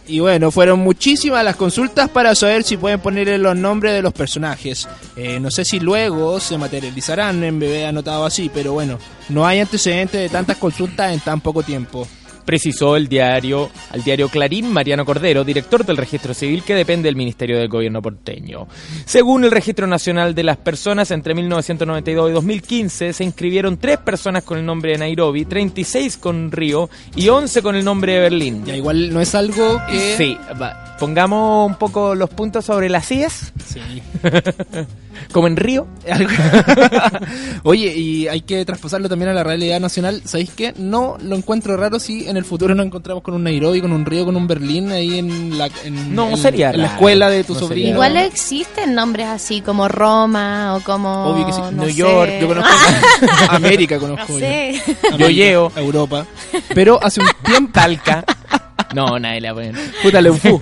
[0.09, 4.11] Y bueno, fueron muchísimas las consultas para saber si pueden ponerle los nombres de los
[4.11, 4.87] personajes.
[5.15, 8.97] Eh, no sé si luego se materializarán en bebé anotado así, pero bueno,
[9.29, 12.07] no hay antecedentes de tantas consultas en tan poco tiempo.
[12.49, 17.15] Precisó el diario, al diario Clarín Mariano Cordero, director del registro civil que depende del
[17.15, 18.67] Ministerio del Gobierno porteño.
[19.05, 24.41] Según el Registro Nacional de las Personas, entre 1992 y 2015 se inscribieron tres personas
[24.41, 28.65] con el nombre de Nairobi, 36 con Río y 11 con el nombre de Berlín.
[28.65, 30.17] Ya igual no es algo que...
[30.17, 33.79] Sí, va, pongamos un poco los puntos sobre las IES, Sí.
[35.31, 35.87] como en Río.
[37.63, 40.21] Oye, y hay que traspasarlo también a la realidad nacional.
[40.25, 40.73] ¿Sabéis qué?
[40.77, 44.05] No lo encuentro raro si en el futuro nos encontramos con un Nairobi, con un
[44.05, 47.43] Río, con un Berlín ahí en la, en, No, en- sería en la escuela de
[47.43, 47.79] tu No sobrino.
[47.79, 51.25] sería Igual existen nombres así como Roma o como.
[51.27, 51.59] Obvio que sí.
[51.61, 51.93] no New sé.
[51.95, 52.69] York, Yo conozco
[53.49, 54.39] América, No conozco yo.
[54.39, 54.81] sé.
[55.07, 55.71] América, Yoyeo.
[55.75, 56.25] Europa.
[56.73, 57.69] Pero hace un tiempo...
[57.73, 58.23] Talca.
[58.95, 59.73] No, nadie la puede.
[60.01, 60.59] Puta Leufú.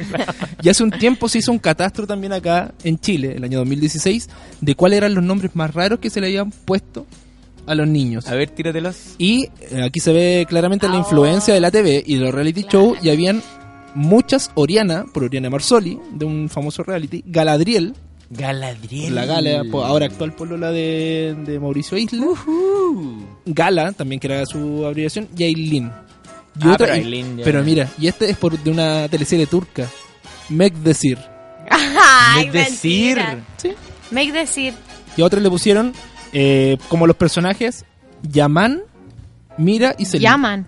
[0.62, 4.28] y hace un tiempo se hizo un catastro también acá en Chile, el año 2016,
[4.60, 7.06] de cuáles eran los nombres más raros que se le habían puesto
[7.66, 8.26] a los niños.
[8.26, 9.14] A ver, tíratelos.
[9.18, 12.64] Y eh, aquí se ve claramente la influencia de la TV y de los reality
[12.64, 13.40] show y habían
[13.94, 17.94] muchas Oriana, por Oriana Marsoli, de un famoso reality, Galadriel,
[18.30, 19.14] Galadriel.
[19.14, 22.26] la gala, ahora actual polola de, de Mauricio Isla,
[23.44, 25.90] Gala, también que era su abreviación, y Aileen.
[26.58, 29.08] Y Ah, otra- pero y- Aileen ya- pero mira, y este es por de una
[29.08, 29.86] teleserie turca,
[30.48, 31.18] Meg decir.
[33.56, 33.72] ¿sí?
[34.10, 34.74] Make decir.
[35.16, 35.92] Y a otra le pusieron,
[36.32, 37.84] eh, como los personajes,
[38.22, 38.82] Yaman,
[39.58, 40.22] Mira y Selin.
[40.28, 40.66] Llaman.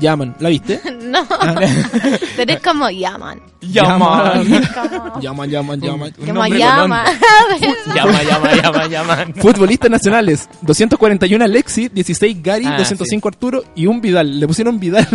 [0.00, 0.80] Yaman, ¿la viste?
[1.12, 1.26] No.
[2.36, 3.38] Pero es como llaman.
[3.60, 4.44] llaman.
[4.74, 6.14] Como, Llaman, llaman, llaman.
[6.18, 7.04] Un como nombre llama.
[7.94, 9.34] Llama, llama, llama, llaman.
[9.34, 14.40] Futbolistas nacionales, 241 Alexi, 16 Gary, Ah, 205 Arturo y un Vidal.
[14.40, 15.06] Le pusieron Vidal.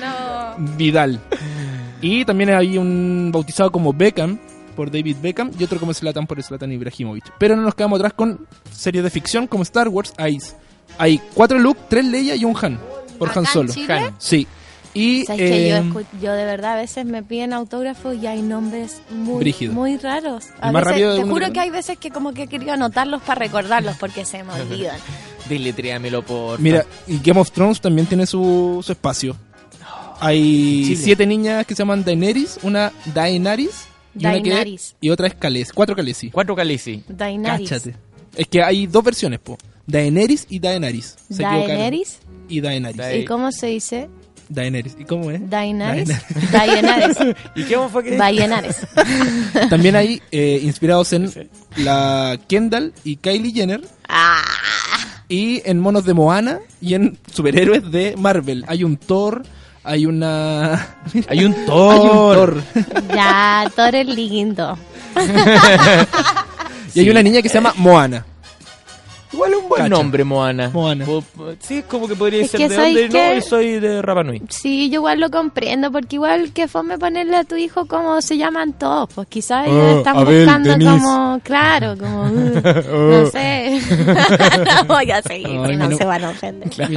[0.00, 0.66] no.
[0.76, 1.20] Vidal.
[2.00, 4.38] Y también hay un bautizado como Beckham
[4.76, 7.32] por David Beckham y otro como Zlatan por Zlatan Ibrahimovic.
[7.38, 10.12] Pero no nos quedamos atrás con series de ficción como Star Wars.
[10.16, 10.38] Hay,
[10.98, 12.78] hay cuatro Luke, tres Leia y un Han
[13.18, 13.72] por ¿Acá Han en Solo.
[13.72, 13.94] Chile?
[13.94, 14.14] Han.
[14.18, 14.46] Sí.
[14.94, 18.26] Y ¿Sabes que yo, eh, escu- yo de verdad a veces me piden autógrafos y
[18.26, 19.72] hay nombres muy, Brígido.
[19.72, 20.46] muy raros.
[20.60, 22.46] A más veces- rápido de te uno juro que- hay veces que como que he
[22.48, 24.96] querido anotarlos para recordarlos porque se me olvidan.
[25.48, 26.58] Deletréamelo por.
[26.58, 29.36] Mira, y Game of Thrones también tiene su, su espacio.
[30.20, 30.96] Hay Chile.
[30.96, 34.96] siete niñas que se llaman Daenerys, una Daenaris y, una que- Daenerys.
[35.00, 36.30] y otra es Khaleesi, cuatro Khaleesi.
[36.30, 37.04] Cuatro Calisi.
[37.08, 37.68] Daenerys.
[37.70, 37.94] Cáchate.
[38.34, 39.56] Es que hay dos versiones, po.
[39.88, 41.16] Daenerys y Daenaris.
[41.30, 41.42] Se.
[41.42, 42.18] Daenerys.
[42.48, 42.96] Y Daenaris.
[42.96, 44.08] Dae- ¿Y cómo se dice?
[44.50, 44.96] Daenerys.
[44.98, 45.48] ¿Y cómo es?
[45.50, 46.08] Daenerys.
[46.52, 47.16] Daenerys.
[47.56, 48.76] ¿Y qué fue que Daenerys.
[49.70, 51.30] También hay eh, inspirados en
[51.76, 54.42] la Kendall y Kylie Jenner Ah,
[55.28, 58.64] y en monos de Moana y en superhéroes de Marvel.
[58.68, 59.42] Hay un Thor,
[59.84, 60.74] hay una...
[60.74, 62.62] Hay un Hay un Thor.
[62.62, 62.62] Thor.
[63.14, 64.78] ya, Thor es lindo.
[66.94, 68.24] Y hay una niña que se llama Moana.
[69.32, 69.88] Igual un buen Cacha.
[69.94, 70.70] nombre, Moana.
[70.70, 71.04] Moana.
[71.60, 73.08] Sí, es como que podría Es ser que de ¿sabes dónde.
[73.10, 73.34] qué?
[73.36, 74.42] No, soy de Rapanui.
[74.48, 78.36] Sí, yo igual lo comprendo, porque igual que fome ponerle a tu hijo como se
[78.38, 83.80] llaman todos, pues quizás ellos Oh, están Abel, buscando como, claro, como, uh, no sé.
[84.88, 86.68] no voy a seguir, Ay, que no no- se van a ofender.
[86.78, 86.96] Mi,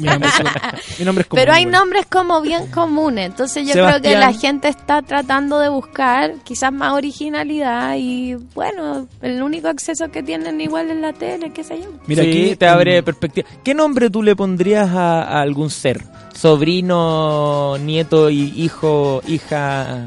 [0.00, 3.72] mi nombre es, mi nombre es como Pero hay nombres como bien comunes, entonces yo
[3.74, 4.00] Sebastián.
[4.02, 9.68] creo que la gente está tratando de buscar quizás más originalidad y bueno, el único
[9.68, 11.88] acceso que tienen igual es la tele, qué sé yo.
[12.06, 13.48] Mira, sí, aquí te abre perspectiva.
[13.64, 16.02] ¿Qué nombre tú le pondrías a, a algún ser?
[16.34, 20.06] Sobrino, nieto, y hijo, hija,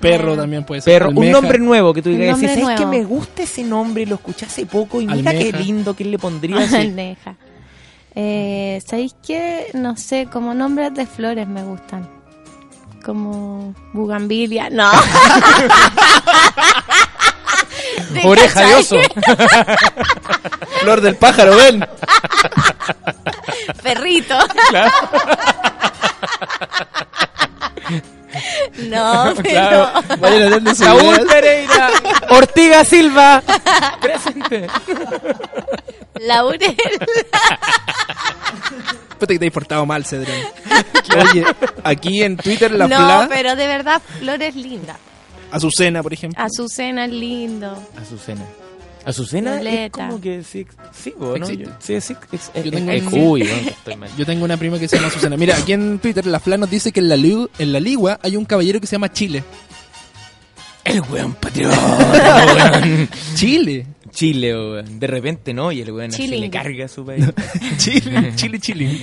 [0.00, 1.02] Perro también puede ser.
[1.02, 1.10] perro.
[1.18, 4.04] Un nombre nuevo que tú digas, ¿sabes que me gusta ese nombre?
[4.06, 5.56] Lo escuché hace poco y mira Almeja.
[5.58, 6.72] qué lindo que le pondrías.
[6.74, 7.36] Almeja.
[8.14, 9.66] Eh, ¿Sabéis qué?
[9.74, 12.08] No sé, como nombres de flores me gustan.
[13.04, 14.68] Como bugambilia.
[14.70, 14.90] No.
[18.20, 18.96] ¿Te Oreja de oso.
[20.80, 21.86] Flor del pájaro, ven.
[23.82, 24.38] Perrito.
[28.78, 30.74] No, pero Claro.
[30.74, 31.26] Saúl.
[31.26, 31.90] Pereira.
[32.30, 33.42] Ortiga Silva.
[34.00, 34.66] Presente.
[36.20, 36.76] Laurel.
[39.18, 40.36] Puta que te has portado mal, Cedrón.
[41.30, 41.44] Oye,
[41.84, 44.98] aquí en Twitter la no, Fla, pero de verdad, flores lindas.
[45.50, 46.42] Azucena, por ejemplo.
[46.42, 47.76] Azucena es lindo.
[48.00, 48.42] Azucena.
[49.04, 50.08] Azucena es Violeta.
[50.08, 51.46] como que sí, sí, ¿o ¿no?
[51.46, 51.70] Existe.
[51.78, 54.10] Sí, sí, ex- Yo tengo ex- un- Uy, bueno, estoy mal.
[54.18, 55.36] Yo tengo una prima que se llama Azucena.
[55.36, 58.18] Mira, aquí en Twitter la Fla nos dice que en la, Liu- en la Ligua
[58.22, 59.44] hay un caballero que se llama Chile.
[60.84, 61.78] El weón patriota,
[62.82, 63.08] weón.
[63.34, 63.86] Chile.
[64.10, 64.98] Chile, weón.
[64.98, 65.70] De repente, ¿no?
[65.70, 66.40] Y el weón Chilling.
[66.40, 67.24] le carga a su país.
[67.78, 69.00] Chile, Chile, Chile.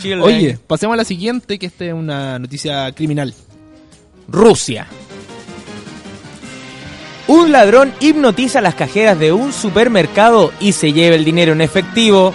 [0.00, 0.20] Chile.
[0.20, 3.34] Oye, pasemos a la siguiente, que esta es una noticia criminal.
[4.28, 4.86] Rusia.
[7.28, 12.34] Un ladrón hipnotiza las cajeras de un supermercado y se lleva el dinero en efectivo.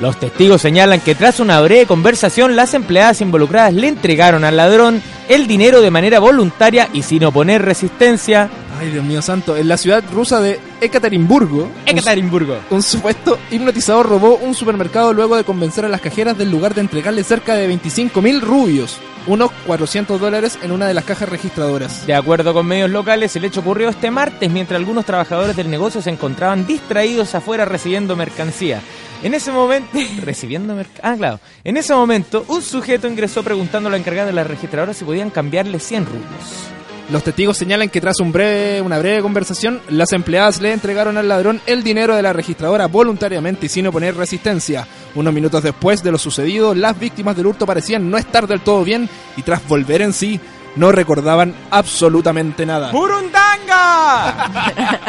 [0.00, 5.02] Los testigos señalan que tras una breve conversación, las empleadas involucradas le entregaron al ladrón
[5.28, 8.48] el dinero de manera voluntaria y sin oponer resistencia.
[8.80, 9.58] Ay, Dios mío santo.
[9.58, 12.56] En la ciudad rusa de Ekaterimburgo, un- Ekaterimburgo.
[12.70, 16.80] un supuesto hipnotizador robó un supermercado luego de convencer a las cajeras del lugar de
[16.80, 18.96] entregarle cerca de 25 mil rubios,
[19.30, 22.04] unos 400 dólares en una de las cajas registradoras.
[22.04, 26.02] De acuerdo con medios locales, el hecho ocurrió este martes mientras algunos trabajadores del negocio
[26.02, 28.80] se encontraban distraídos afuera recibiendo mercancía.
[29.22, 31.12] En ese momento, recibiendo mercancía.
[31.12, 31.40] Ah, claro.
[31.62, 35.30] En ese momento, un sujeto ingresó preguntando a la encargada de la registradora si podían
[35.30, 36.79] cambiarle 100 rubios.
[37.10, 41.26] Los testigos señalan que tras un breve, una breve conversación, las empleadas le entregaron al
[41.26, 44.86] ladrón el dinero de la registradora voluntariamente y sin oponer resistencia.
[45.16, 48.84] Unos minutos después de lo sucedido, las víctimas del hurto parecían no estar del todo
[48.84, 50.38] bien y tras volver en sí,
[50.76, 52.92] no recordaban absolutamente nada.
[52.92, 54.50] ¡Burundanga!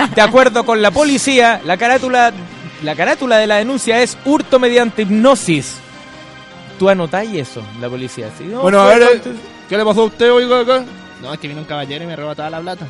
[0.15, 2.33] De acuerdo con la policía, la carátula,
[2.81, 5.75] la carátula de la denuncia es hurto mediante hipnosis.
[6.79, 8.31] ¿Tú anotáis eso, la policía?
[8.35, 8.45] ¿sí?
[8.45, 9.21] No, Bueno, a ver,
[9.69, 10.83] ¿qué le pasó a usted, oiga, acá?
[11.21, 12.87] No, es que vino un caballero y me robó toda la plata.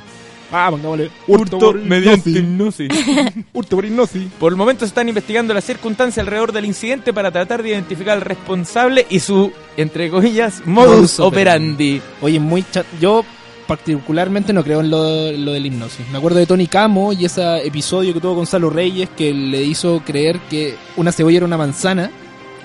[0.54, 2.36] Ah, pongámosle hurto, por hipnosis.
[2.36, 2.90] hipnosis.
[3.54, 4.24] Hurto por hipnosis.
[4.38, 8.16] Por el momento se están investigando las circunstancias alrededor del incidente para tratar de identificar
[8.18, 11.74] al responsable y su, entre comillas, modus Modus operandi.
[12.00, 12.02] operandi.
[12.22, 12.86] Oye, muy chat.
[13.00, 13.24] Yo
[13.66, 16.06] particularmente no creo en lo, lo del hipnosis.
[16.12, 20.02] Me acuerdo de Tony Camo y ese episodio que tuvo Gonzalo Reyes que le hizo
[20.06, 22.12] creer que una cebolla era una manzana.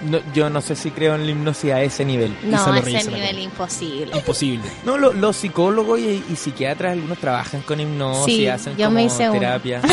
[0.03, 2.37] No, yo no sé si creo en la hipnosis a ese nivel.
[2.45, 3.41] No, a ese nivel cara.
[3.41, 4.17] imposible.
[4.17, 4.65] Imposible.
[4.85, 8.97] No, lo- los psicólogos y, y psiquiatras, algunos trabajan con hipnosis, Sí, hacen yo como
[8.97, 9.81] me hice terapia.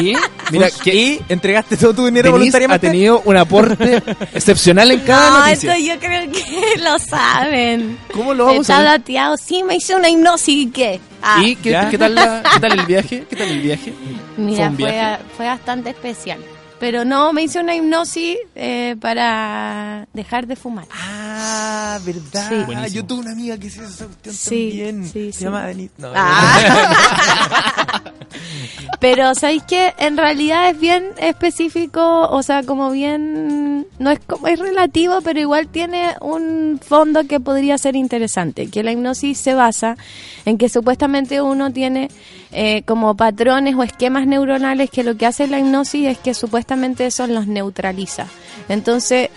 [0.00, 0.14] Y
[0.50, 2.86] mira, que y entregaste todo tu dinero Denise ha voluntariamente.
[2.88, 4.02] tenido un aporte
[4.34, 5.74] excepcional en cada No, noticia.
[5.74, 7.96] esto yo creo que lo saben.
[8.12, 8.88] ¿Cómo lo vamos Está a ver?
[8.98, 9.36] dateado.
[9.38, 11.00] Sí, me hice una hipnosis y qué.
[11.22, 13.24] Ah, ¿Y qué, qué tal la- qué tal el viaje?
[13.30, 13.94] ¿Qué tal el viaje?
[14.36, 15.22] mira, un fue, viaje?
[15.36, 16.38] fue bastante especial.
[16.78, 20.86] Pero no, me hice una hipnosis eh, para dejar de fumar.
[20.92, 22.48] Ah, verdad.
[22.50, 22.72] Sí.
[22.76, 25.04] Ah, yo tuve una amiga que hizo esa cuestión Sí, también.
[25.06, 25.44] sí, Se sí.
[25.44, 25.94] llama Denise.
[25.96, 28.02] No, Ah.
[29.00, 34.46] Pero sabéis que en realidad es bien específico, o sea, como bien no es como
[34.48, 39.54] es relativo, pero igual tiene un fondo que podría ser interesante, que la hipnosis se
[39.54, 39.96] basa
[40.44, 42.10] en que supuestamente uno tiene
[42.58, 47.04] eh, como patrones o esquemas neuronales que lo que hace la hipnosis es que supuestamente
[47.04, 48.28] eso los neutraliza.
[48.70, 49.28] Entonces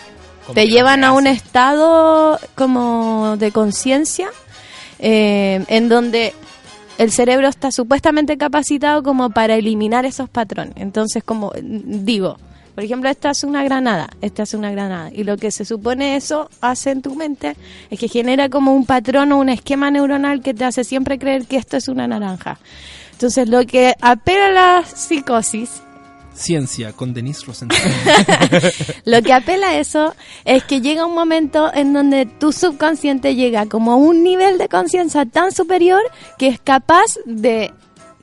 [0.54, 4.30] te llevan a un estado como de conciencia
[5.00, 6.34] eh, en donde
[6.98, 10.76] el cerebro está supuestamente capacitado como para eliminar esos patrones.
[10.78, 12.38] Entonces, como digo,
[12.74, 15.10] por ejemplo, esta es una granada, esta es una granada.
[15.14, 17.58] Y lo que se supone eso hace en tu mente
[17.90, 21.48] es que genera como un patrón o un esquema neuronal que te hace siempre creer
[21.48, 22.58] que esto es una naranja.
[23.20, 25.82] Entonces, lo que apela a la psicosis
[26.34, 27.78] Ciencia con Denise Rosenthal.
[29.06, 33.66] Lo que apela a eso es que llega un momento en donde tu subconsciente llega
[33.66, 36.00] como a un nivel de conciencia tan superior
[36.38, 37.74] que es capaz de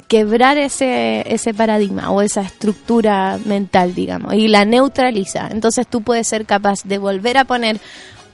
[0.08, 5.48] quebrar ese, ese paradigma o esa estructura mental, digamos, y la neutraliza.
[5.50, 7.78] Entonces tú puedes ser capaz de volver a poner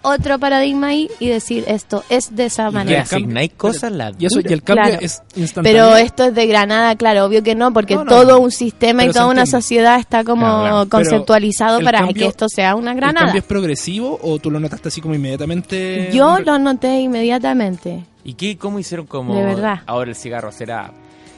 [0.02, 3.02] otro paradigma ahí y decir esto es de esa manera.
[3.02, 4.98] asignáis cosas la Y eso, y el cambio Claro.
[5.00, 5.84] es instantáneo.
[5.86, 9.04] Pero esto es de Granada, claro, obvio que no, porque No, no, todo un sistema
[9.04, 10.78] y toda una sociedad está como Claro, claro.
[10.86, 13.26] Pero conceptualizado para cambio- que esto sea una ¿El Granada.
[13.26, 16.10] cambio es progresivo o tú lo notaste así como inmediatamente?
[16.12, 18.04] Yo lo noté inmediatamente.
[18.24, 19.80] ¿Y qué, cómo hicieron como De verdad.
[19.86, 20.92] ahora el cigarro será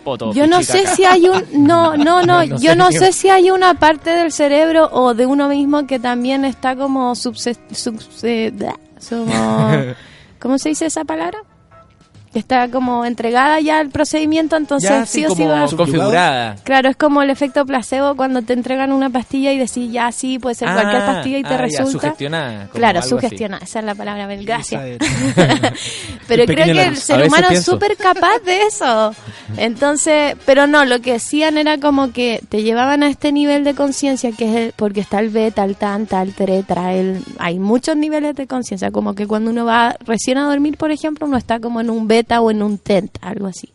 [0.04, 0.32] poto?
[0.34, 2.76] Yo no sé si hay un no, no, no, No yo sé.
[2.76, 6.76] no sé si hay una parte del cerebro o de uno mismo que también está
[6.76, 9.94] como subse, subse- bla, como-
[10.38, 11.38] ¿cómo se dice esa palabra?
[12.34, 15.66] Que está como entregada ya al procedimiento, entonces ya, sí sí, o sí va.
[15.68, 16.56] configurada.
[16.64, 20.38] Claro, es como el efecto placebo cuando te entregan una pastilla y decís ya sí,
[20.40, 21.92] puede ser cualquier Ah, pastilla y te ah, ya, resulta.
[21.92, 23.08] sugestionada, claro, así.
[23.10, 24.82] sugestionada, esa es la palabra, Abel, gracias.
[26.28, 29.14] Pero creo que el ser humano es súper capaz de eso.
[29.56, 33.74] Entonces, pero no, lo que hacían era como que te llevaban a este nivel de
[33.74, 37.96] conciencia que es el, porque está el beta, el tanta, el tetra, el, hay muchos
[37.96, 41.60] niveles de conciencia, como que cuando uno va recién a dormir, por ejemplo, uno está
[41.60, 43.70] como en un beta o en un tent, algo así.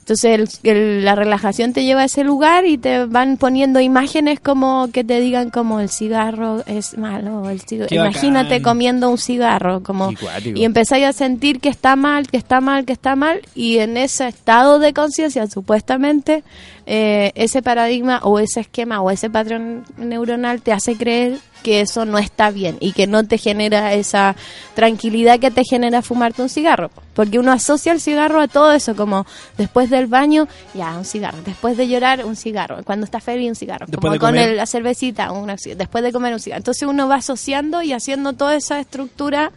[0.00, 4.40] Entonces el- el- la relajación te lleva a ese lugar y te van poniendo imágenes
[4.40, 7.94] como que te digan como el cigarro es malo, el cigarro.
[7.94, 8.62] Imagínate bacán.
[8.62, 10.10] comiendo un cigarro, como
[10.58, 13.96] y empezáis a sentir que está mal, que está mal, que está mal y en
[13.96, 16.42] ese estado de conciencia supuestamente
[16.86, 22.04] eh, ese paradigma o ese esquema o ese patrón neuronal te hace creer que eso
[22.04, 24.34] no está bien y que no te genera esa
[24.74, 26.90] tranquilidad que te genera fumarte un cigarro.
[27.14, 29.26] Porque uno asocia el cigarro a todo eso, como
[29.58, 31.38] después del baño, ya, un cigarro.
[31.44, 32.82] Después de llorar, un cigarro.
[32.84, 33.86] Cuando está feliz, un cigarro.
[33.86, 34.48] Después como de con comer.
[34.50, 36.58] el- la cervecita, una, después de comer un cigarro.
[36.60, 39.52] Entonces uno va asociando y haciendo toda esa estructura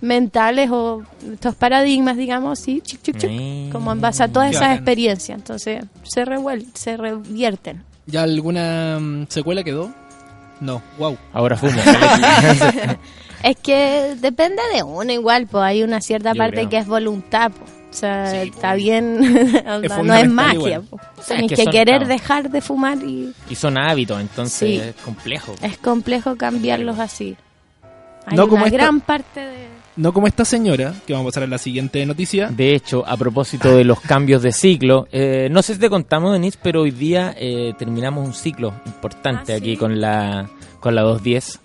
[0.00, 3.70] mentales o estos paradigmas, digamos, sí, chic, chic, chic, Mm.
[3.70, 5.36] como en base a todas esas experiencias.
[5.38, 7.82] Entonces se revuel se revierten.
[8.06, 9.92] ¿Ya alguna mm, secuela quedó?
[10.60, 11.16] No, wow.
[11.32, 11.72] Ahora fumo.
[13.42, 16.68] Es que depende de uno igual, pues hay una cierta Yo parte creo.
[16.68, 17.64] que es voluntad, po.
[17.64, 19.18] o sea, Sí, está bien,
[20.04, 20.82] no es magia, igual.
[20.82, 21.00] po.
[21.22, 22.06] Sí, Tenés es que, que son- querer claro.
[22.06, 24.76] dejar de fumar y y son hábitos, entonces Sí.
[24.76, 25.54] es complejo.
[25.62, 27.34] es complejo cambiarlos así.
[28.26, 29.68] Hay No como una esta- gran parte de...
[30.00, 32.48] No como esta señora, que vamos a pasar a la siguiente noticia.
[32.48, 36.32] De hecho, a propósito de los cambios de ciclo, eh, no sé si te contamos,
[36.32, 39.76] Denise, pero hoy día eh, terminamos un ciclo importante Ah, aquí ¿sí?
[39.76, 40.48] con la
[40.80, 41.60] con la 210.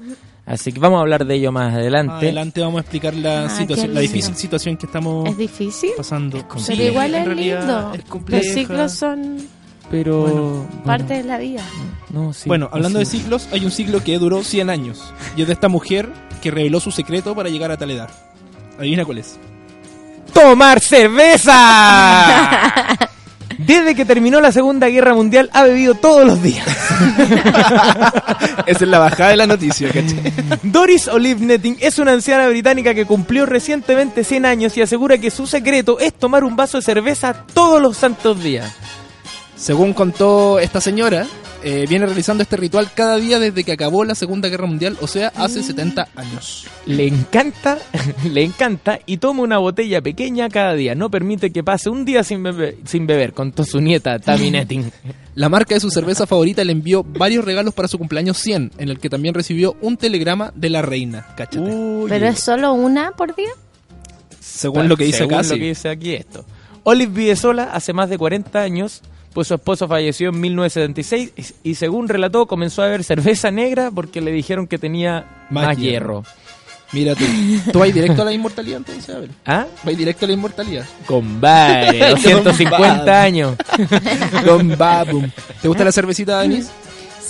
[0.48, 2.14] Así que vamos a hablar de ello más adelante.
[2.14, 6.40] Adelante vamos a explicar la Ah, situación, la difícil situación que estamos Es difícil, pasando.
[6.48, 6.68] complejo.
[6.68, 7.94] pero igual es realidad lindo.
[7.94, 9.38] es Los ciclos son
[9.90, 11.64] Pero Bueno, parte de la vida.
[12.10, 15.14] no, sí, bueno, hablando de ciclos, hay un ciclo que duró 100 años.
[15.38, 16.10] Y es de esta mujer
[16.46, 18.08] que reveló su secreto para llegar a tal edad.
[18.78, 19.40] Adivina cuál es.
[20.32, 21.58] ¡Tomar cerveza!
[23.58, 26.68] Desde que terminó la Segunda Guerra Mundial ha bebido todos los días.
[28.68, 30.32] Esa es la bajada de la noticia, ¿cachai?
[30.62, 35.32] Doris Olive Netting es una anciana británica que cumplió recientemente 100 años y asegura que
[35.32, 38.72] su secreto es tomar un vaso de cerveza todos los santos días.
[39.56, 41.26] Según contó esta señora,
[41.68, 45.08] eh, viene realizando este ritual cada día desde que acabó la Segunda Guerra Mundial, o
[45.08, 46.68] sea, hace 70 años.
[46.86, 47.80] Le encanta,
[48.32, 50.94] le encanta y toma una botella pequeña cada día.
[50.94, 54.92] No permite que pase un día sin beber, sin beber contó su nieta Tammy Netting.
[55.34, 58.90] La marca de su cerveza favorita le envió varios regalos para su cumpleaños 100, en
[58.90, 61.26] el que también recibió un telegrama de la reina.
[61.36, 61.68] Cáchate.
[62.08, 63.50] Pero es solo una por día.
[64.40, 65.60] según lo que dice Según acá, lo sí.
[65.60, 66.46] que dice aquí esto.
[66.84, 69.02] Olive vive sola hace más de 40 años,
[69.36, 73.92] pues su esposo falleció en 1976 y, y según relató comenzó a beber cerveza negra
[73.94, 76.24] porque le dijeron que tenía Más más, hierro.
[76.24, 76.36] hierro.
[76.94, 77.26] Mira tú.
[77.74, 79.14] ¿Tú vas directo a la inmortalidad entonces?
[79.14, 79.30] A ver.
[79.46, 79.66] ¿Ah?
[79.84, 80.86] ¿Vas directo a la inmortalidad?
[81.06, 83.12] Compadre, 250 Compadre.
[83.12, 83.56] años.
[84.46, 85.30] Con babum.
[85.62, 86.70] ¿Te gusta la cervecita, Denise?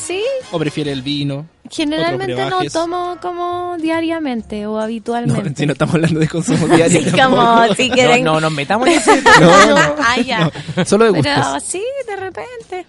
[0.05, 1.47] Sí, ¿O prefiere el vino?
[1.71, 5.53] generalmente no tomo como diariamente o No, habitualmente.
[5.55, 7.01] si no estamos hablando de consumo diario.
[7.01, 8.23] Sí, como si No, quieren.
[8.23, 9.21] no nos metamos en ese.
[9.41, 9.75] No, no.
[9.99, 10.51] Ah, ya.
[10.85, 11.33] Solo de gustos.
[11.33, 12.85] Pero sí, de repente.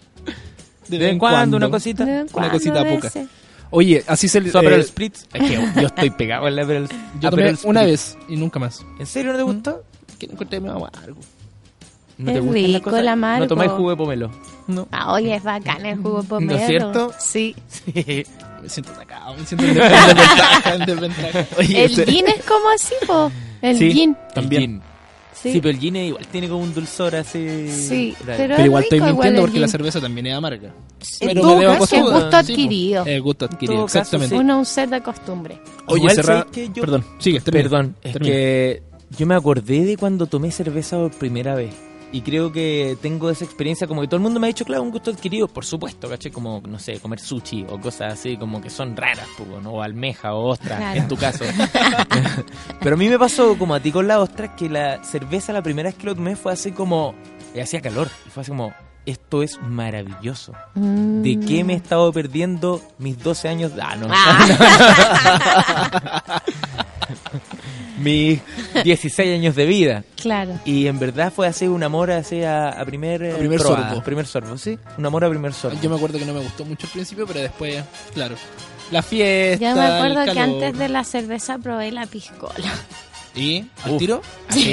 [0.89, 2.05] De vez en cuando, una cosita.
[2.05, 3.11] De vez en Una cosita a poca.
[3.71, 4.51] Oye, así se le...
[4.51, 6.89] So, pero eh, el Spritz, es que yo estoy pegado en la Aperol-
[7.21, 8.85] yo tomé una vez y nunca más.
[9.01, 9.83] ¿En serio no te gustó?
[10.19, 11.17] Que encontré medio amargo.
[12.19, 13.45] ¿No Es te gustan las rico el amargo.
[13.45, 14.31] No tomáis jugo de pomelo.
[14.67, 14.89] No.
[14.91, 16.57] Ah, oye, es bacán el jugo ¿No pomelo.
[16.57, 17.13] es cierto?
[17.19, 17.55] Sí.
[18.63, 21.47] Me siento atacado, me siento en desventaja, en desventaja.
[21.59, 23.31] Oye, El ese- gin es como así, po.
[23.63, 23.93] El Sí.
[23.93, 24.17] gin.
[24.35, 24.63] También.
[24.63, 24.83] El gin.
[25.35, 25.53] Sí.
[25.53, 25.61] Sí.
[25.61, 27.69] pero el gin igual tiene como un dulzor así.
[27.71, 30.73] Sí, pero- Pero igual rico estoy mintiendo porque la cerveza también es amarga.
[31.21, 33.07] En Pero me debo caso, es gusto Sí, adquirido.
[33.07, 34.35] Eh, gusto adquirido, caso, exactamente.
[34.35, 34.41] sí.
[34.41, 35.59] Uno un set de costumbre.
[35.87, 37.63] Oye, cerra- que yo- Perdón, sigue, termina.
[37.65, 38.35] Perdón, es Termina.
[38.35, 38.83] que
[39.19, 41.75] yo me acordé de cuando tomé cerveza por primera vez.
[42.13, 44.83] Y creo que tengo esa experiencia como que todo el mundo me ha dicho, claro,
[44.83, 46.31] un gusto adquirido, por supuesto, ¿caché?
[46.31, 49.71] Como, no sé, comer sushi o cosas así, como que son raras, pues, ¿no?
[49.73, 51.01] o almeja o ostra, Claro.
[51.01, 51.45] en tu caso.
[52.81, 55.63] Pero a mí me pasó como a ti con la ostra, que la cerveza la
[55.63, 57.15] primera vez que lo tomé fue así como,
[57.55, 58.73] eh, hacía calor, y fue así como,
[59.07, 60.53] esto es maravilloso.
[60.75, 63.73] ¿De qué me he estado perdiendo mis 12 años?
[63.81, 64.09] Ah, no.
[67.99, 68.41] mis
[68.85, 70.05] 16 años de vida.
[70.21, 70.59] Claro.
[70.65, 73.89] Y en verdad fue así un amor así a, a primer, eh, A primer probada,
[73.91, 74.03] sorbo.
[74.05, 74.79] primer sorbo, sí.
[74.99, 75.81] Un amor a primer sorbo.
[75.81, 78.37] Yo me acuerdo que no me gustó mucho al principio, pero después, claro.
[78.91, 79.65] La fiesta.
[79.71, 82.73] Yo me acuerdo el que antes de la cerveza probé la piscola.
[83.37, 83.67] ¿Y?
[83.85, 83.99] ¿Al Uf.
[83.99, 84.23] tiro?
[84.49, 84.65] Así,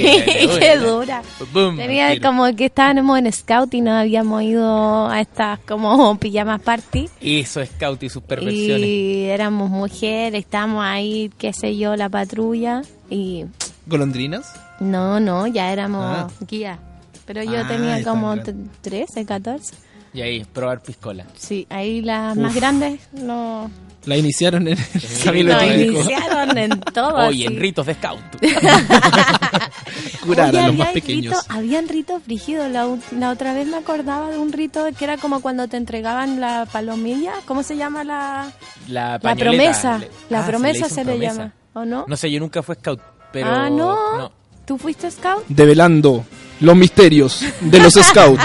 [0.60, 1.22] Qué dura.
[1.52, 1.76] Boom.
[1.78, 7.10] Tenía como que estábamos en scout y no habíamos ido a estas como pijamas party.
[7.20, 8.88] Eso es Scout y sus perversiones.
[8.88, 12.82] Y éramos mujeres, estábamos ahí, qué sé yo, la patrulla.
[13.10, 13.46] Y
[13.86, 14.52] ¿Golondrinas?
[14.80, 16.28] no, no, ya éramos Ah.
[16.48, 16.80] guía.
[17.26, 18.54] Pero yo Ah, tenía como grande.
[18.54, 19.76] t- 13, 14.
[20.14, 21.26] Y ahí, probar piscola.
[21.38, 23.70] Sí, ahí las más grandes no,
[24.06, 24.86] La iniciaron en el
[25.24, 25.94] camino nos típico.
[25.94, 27.16] iniciaron en todo.
[27.28, 27.54] Oye, así.
[27.56, 28.20] en ritos de Scout.
[30.26, 31.34] curar a los más pequeños.
[31.34, 32.70] rito- habían ritos brígidos.
[32.72, 32.88] La,
[33.18, 36.66] la otra vez me acordaba de un rito que era como cuando te entregaban la
[36.72, 37.34] palomilla.
[37.46, 38.52] ¿Cómo se llama la,
[38.88, 39.98] La, la promesa?
[40.00, 41.34] Le- La Ah, promesa se le promesa.
[41.34, 41.54] llama.
[41.74, 42.06] ¿O no?
[42.08, 43.00] No sé, yo nunca fui scout,
[43.32, 43.48] pero...
[43.50, 44.32] ah, no.
[44.66, 45.44] ¿Tú fuiste scout?
[45.48, 46.24] Develando
[46.62, 48.42] los misterios de los scouts.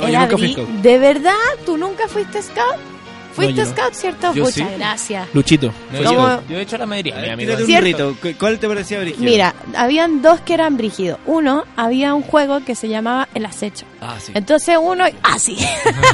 [0.00, 0.68] No, yo nunca fui scout.
[0.68, 1.32] ¿De verdad?
[1.64, 2.76] ¿Tú nunca fuiste scout?
[3.32, 4.34] ¿Fuiste No, scout, cierto?
[4.34, 4.74] Yo Muchas sí.
[4.76, 5.28] gracias.
[5.32, 5.72] Luchito.
[5.92, 7.54] No, yo, he hecho la mayoría, mi amigo.
[7.54, 7.84] Un ¿Cierto?
[7.84, 8.16] rito.
[8.20, 9.22] ¿Cu- ¿Cuál te parecía brígido?
[9.24, 11.18] Mira, habían dos que eran brígidos.
[11.26, 13.86] Uno, había un juego que se llamaba El Acecho.
[14.00, 14.32] Ah, sí.
[14.34, 15.56] Entonces uno, ah, sí,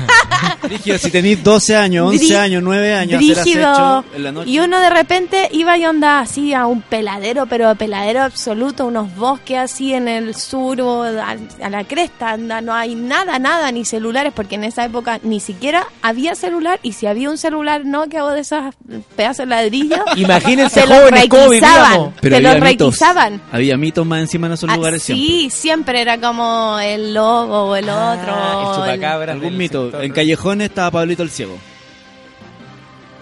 [0.63, 3.69] Brígido, si tenéis 12 años, 11 Brí- años, 9 años, hacer brígido.
[3.71, 4.51] acecho en la noche.
[4.51, 9.15] Y uno de repente iba y onda así a un peladero, pero peladero absoluto, unos
[9.17, 13.71] bosques así en el sur o a, a la cresta, anda, no hay nada, nada,
[13.73, 17.85] ni celulares, porque en esa época ni siquiera había celular y si había un celular
[17.85, 18.75] no que hago de esos
[19.17, 22.15] pedazos de ladrillo, Imagínense se lo jóvenes cómo requisaban, vivíamos.
[22.21, 22.87] Pero se lo había mitos.
[22.89, 23.43] requisaban.
[23.53, 25.27] Había mitos más encima en esos Ah, lugares siempre.
[25.27, 28.85] sí, siempre era como el lobo o el Ah, otro.
[28.85, 29.31] el o.
[29.31, 29.83] Algún mito.
[29.85, 30.05] sector.
[30.05, 31.57] En Callejones estaba Pablito el Ciego.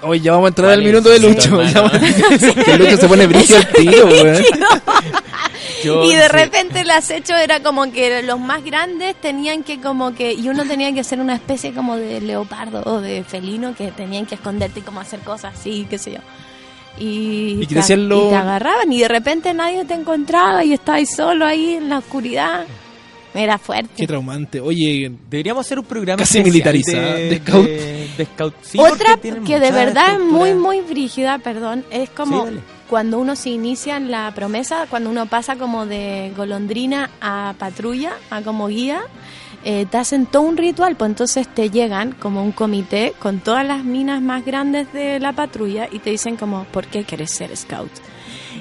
[0.07, 1.61] Hoy ya vamos a entrar ¿Cuál al minuto de Lucho.
[1.62, 1.70] hermano.
[1.70, 4.43] Ya vamos- que Lucho se pone brillo al tiro, weón.
[5.85, 6.28] Yo y de sí.
[6.28, 10.64] repente el acecho era como que los más grandes tenían que como que y uno
[10.64, 14.80] tenía que hacer una especie como de leopardo o de felino que tenían que esconderte
[14.80, 16.18] y como hacer cosas así qué sé yo
[16.99, 20.72] y, ¿Y te, decían los- y te agarraban y de repente nadie te encontraba y
[20.72, 22.64] estabas solo ahí en la oscuridad
[23.35, 24.61] era fuerte Qué traumante.
[24.61, 27.66] Oye, Deberíamos hacer un programa Casi especial militarizada, de, de scout.
[27.66, 28.55] de- de scout.
[28.62, 32.55] Sí, Otra que de verdad es muy, muy brígida, perdón, es como Sí.
[32.89, 38.12] Cuando uno se inicia en la promesa, cuando uno pasa como de golondrina a patrulla,
[38.30, 39.03] a como guía,
[39.64, 43.66] eh, te hacen todo un ritual, pues entonces te llegan como un comité con todas
[43.66, 47.57] las minas más grandes de la patrulla y te dicen como, ¿por qué quieres ser
[47.57, 47.91] scout?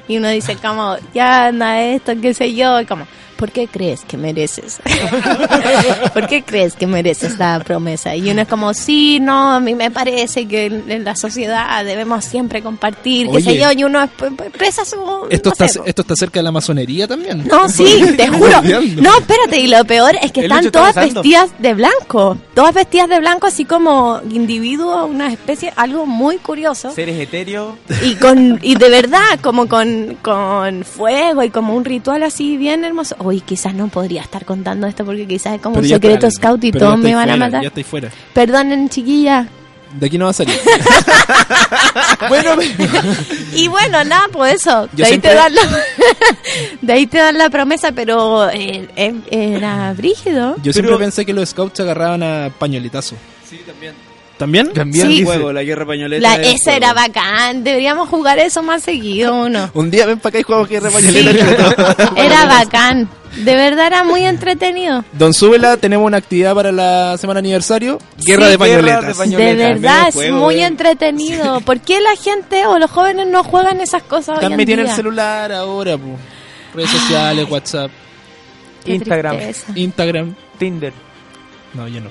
[0.08, 3.06] Y uno dice como, ya anda esto, qué sé yo, y como,
[3.38, 4.80] ¿por qué crees que mereces?
[6.14, 8.16] ¿Por qué crees que mereces la promesa?
[8.16, 11.84] Y uno es como, sí, no, a mí me parece que en en la sociedad
[11.86, 14.96] debemos siempre compartir, qué sé yo, y uno es- pues, expresa su...
[15.30, 17.48] esto, no está, sé, esto está cerca de la masonería también.
[17.48, 18.62] No, sí, te juro.
[18.62, 22.38] No, espérate, y lo peor es que El están está todas vestidas de blanco.
[22.54, 26.92] Todas vestidas de blanco, así como individuos, una especie, algo muy curioso.
[26.92, 27.76] Seres etéreos.
[28.04, 32.84] Y con y de verdad, como con, con fuego y como un ritual así bien
[32.86, 33.16] hermoso.
[33.24, 36.42] Uy, quizás no podría estar contando esto porque quizás es como Pero un secreto está-
[36.42, 37.62] scout y todos me van a matar.
[37.62, 38.10] Ya estoy fuera.
[38.34, 39.48] Perdonen, chiquilla.
[40.00, 40.56] De aquí no va a salir.
[42.30, 42.52] Bueno,
[43.54, 44.88] Y bueno, nada, pues eso.
[44.92, 45.62] De ahí, siempre- te dan la,
[46.82, 50.56] de ahí te dan la promesa, pero eh, eh, era brígido.
[50.64, 53.16] Yo siempre pensé que los scouts se agarraban a pañoletazo.
[53.48, 53.94] Sí, también.
[54.44, 54.74] ¿También?
[54.74, 55.24] También Sí.
[55.24, 56.22] Juego, la guerra pañoleta.
[56.22, 56.78] La, es ese juego.
[56.78, 57.64] era bacán.
[57.64, 59.72] Deberíamos jugar eso más seguido, uno.
[59.74, 63.10] Un día ven para acá y jugamos guerra pañoleta era bacán.
[63.38, 65.04] De verdad era muy entretenido.
[65.14, 67.98] Don Súbela, tenemos una actividad para la semana aniversario.
[68.24, 68.52] Guerra Sí.
[68.52, 69.08] de Guerra pañoletas.
[69.08, 69.58] de pañoletas.
[69.58, 70.66] De verdad, es juego, muy eh.
[70.66, 71.62] entretenido.
[71.62, 74.82] ¿Por qué la gente o los jóvenes no juegan esas cosas hoy en También tiene
[74.84, 76.18] el celular ahora, po.
[76.76, 77.90] redes sociales, WhatsApp,
[78.86, 79.38] Instagram.
[79.76, 80.36] Instagram.
[80.60, 80.94] Tinder.
[81.74, 82.10] No, yo no.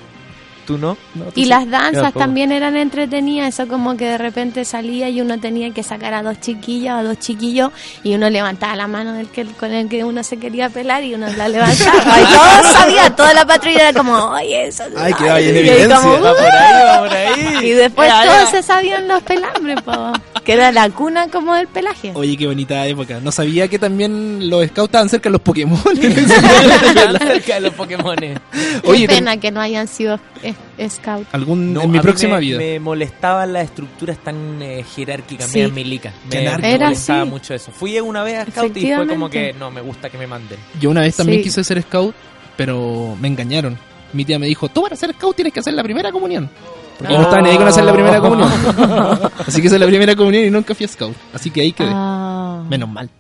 [0.66, 0.96] ¿Tú no?
[1.16, 1.48] No, tú Y sí.
[1.48, 5.82] las danzas también eran entretenidas, eso como que de repente salía y uno tenía que
[5.82, 7.72] sacar a dos chiquillas o a dos chiquillos
[8.04, 11.14] y uno levantaba la mano del que, con el que uno se quería pelar y
[11.14, 15.24] uno la levantaba y todos sabían, toda la patrulla era como, oye, eso Ay, que
[15.28, 17.56] vaya y como, por ahí, va por ahí.
[17.66, 18.46] y después Ya, todos ya.
[18.46, 20.12] se sabían los pelambres, po,
[20.44, 22.12] que era la cuna como del pelaje.
[22.14, 23.20] Oye, qué bonita época.
[23.22, 25.78] No sabía que también los scouts estaban cerca de los Pokémon.
[25.94, 28.38] Tan cerca de los Pokémones.
[28.84, 30.54] Oye, Qué ten- pena que no hayan sido eh,
[30.88, 31.26] scout.
[31.32, 32.58] algún No, en mi a mí próxima me, vida.
[32.58, 35.66] Me molestaban las estructuras tan eh, jerárquicas, Sí.
[35.70, 36.12] milicas.
[36.30, 37.30] Me, molestaba así.
[37.30, 37.70] mucho eso.
[37.72, 40.58] Fui una vez a Scout y fue como que no, me gusta que me manden.
[40.80, 41.44] Yo una vez también Sí.
[41.44, 42.14] quise ser scout,
[42.56, 43.78] pero me engañaron.
[44.12, 46.50] Mi tía me dijo, tú para ser scout tienes que hacer la primera comunión.
[46.98, 48.50] Porque no, estaba ni ahí con hacer la primera comunión.
[49.46, 51.16] Así que hice la primera comunión y nunca fui a scout.
[51.32, 51.90] Así que ahí quedé.
[51.92, 52.64] Ah.
[52.68, 53.10] Menos mal.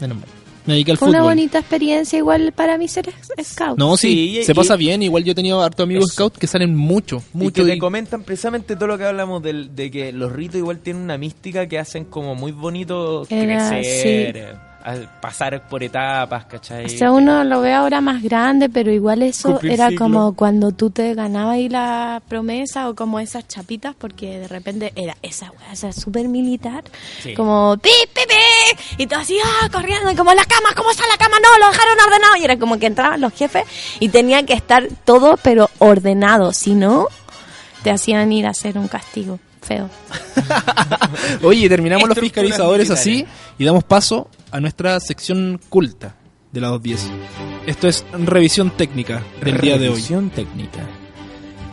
[0.00, 0.26] Menos mal.
[0.66, 1.20] Me dediqué al Fue fútbol.
[1.20, 3.08] una bonita experiencia igual para mí ser
[3.42, 3.78] scout.
[3.78, 5.02] No, sí, Sí, se y- pasa bien.
[5.02, 6.12] Igual yo he tenido harto amigos Eso.
[6.12, 7.64] scout que salen mucho, Y mucho.
[7.64, 10.78] que y- te comentan precisamente todo lo que hablamos del- de, que los ritos igual
[10.80, 14.54] tienen una mística que hacen como muy bonito Era- crecer, eh,
[14.88, 16.86] al pasar por etapas, ¿cachai?
[16.86, 20.04] O sea, uno lo ve ahora más grande, pero igual eso Cumplir era ciclo.
[20.06, 24.92] como cuando tú te ganabas ahí la promesa o como esas chapitas, porque de repente
[24.96, 26.84] era esa weá, esa súper militar,
[27.22, 27.34] Sí.
[27.34, 31.04] como pi, pi, pi, y todo así, ah, corriendo, y como la cama, ¿cómo está
[31.06, 31.36] la cama?
[31.42, 33.64] No, lo dejaron ordenado, y era como que entraban los jefes
[34.00, 37.08] y tenía que estar todo, pero ordenado, si no,
[37.82, 39.90] te hacían ir a hacer un castigo feo.
[41.42, 43.26] Oye, terminamos los fiscalizadores así
[43.58, 46.14] y damos paso a nuestra sección culta.
[46.52, 47.12] de la 210.
[47.66, 49.94] Esto es revisión técnica del día de hoy.
[49.96, 50.80] Revisión técnica.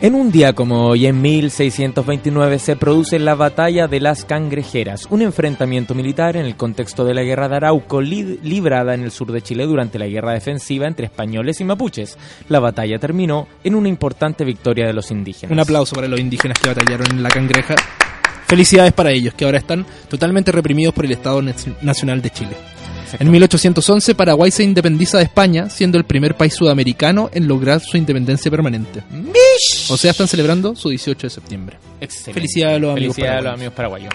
[0.02, 5.22] En un día como hoy, en 1629, se produce la Batalla de las Cangrejeras, un
[5.22, 9.32] enfrentamiento militar en el contexto de la Guerra de Arauco li- librada en el sur
[9.32, 12.18] de Chile durante la guerra defensiva entre españoles y mapuches.
[12.50, 15.50] La batalla terminó en una importante victoria de los indígenas.
[15.50, 17.74] Un aplauso para los indígenas que batallaron en la cangreja.
[18.46, 22.52] Felicidades para ellos, que ahora están totalmente reprimidos por el Estado Nac- Nacional de Chile.
[23.18, 27.96] En 1811, Paraguay se independiza de España, siendo el primer país sudamericano en lograr su
[27.96, 29.02] independencia permanente.
[29.88, 31.78] O sea, están celebrando su 18 de septiembre.
[32.00, 32.34] Excelente.
[32.34, 34.14] Felicidades a los amigos Felicidades a los amigos paraguayos.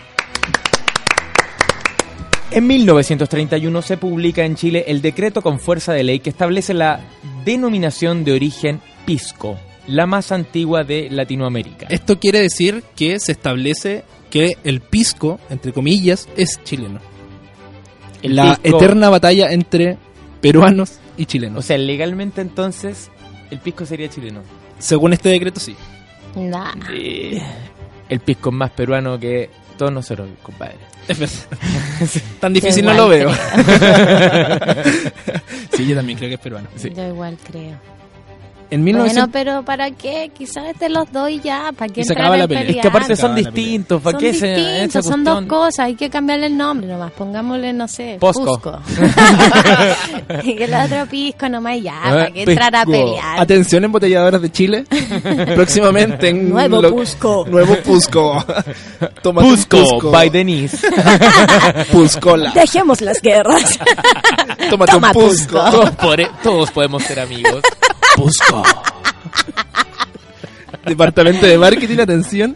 [2.51, 6.99] En 1931 se publica en Chile el decreto con fuerza de ley que establece la
[7.45, 11.87] denominación de origen pisco, la más antigua de Latinoamérica.
[11.89, 17.10] Esto quiere decir que se establece que el pisco, entre comillas, es chileno.
[18.23, 19.97] La pisco- eterna batalla entre
[20.41, 21.59] peruanos y chilenos.
[21.59, 23.09] O sea, legalmente entonces
[23.49, 24.41] el pisco sería chileno.
[24.79, 25.75] Según este decreto, sí.
[26.35, 26.73] Nah.
[28.09, 30.77] El pisco es más peruano que todos nosotros, compadre.
[32.39, 33.31] Tan difícil no lo veo.
[35.73, 36.67] sí, yo también creo que es peruano.
[36.77, 37.77] Yo igual creo.
[38.71, 39.29] En Bueno, 1900...
[39.33, 40.31] pero ¿para qué?
[40.33, 41.73] Quizás este los doy ya.
[41.77, 42.63] ¿Para qué Y se entrar acaba la pelea.
[42.77, 44.01] Es que aparte son distintos.
[44.01, 47.11] ¿Para Son qué se distintos, esa son dos cosas, hay que cambiarle el nombre nomás,
[47.11, 48.45] pongámosle, no sé, Posco.
[48.45, 48.79] Pusco.
[50.43, 53.39] y que el otro pisco nomás y ya, para que entrar a pelear.
[53.41, 54.85] Atención embotelladoras de Chile.
[55.55, 57.45] Próximamente en Nuevo lo- Pusco.
[57.49, 58.43] Nuevo Pusco.
[59.21, 60.11] Pusco, Pusco.
[60.11, 60.77] by Denise.
[61.91, 62.51] Puscola.
[62.53, 63.77] Dejemos las guerras.
[64.69, 65.59] Tómate Toma un Pusco.
[65.71, 66.15] Pusco.
[66.41, 67.61] todos podemos ser amigos.
[70.85, 72.55] Departamento de Marketing, atención.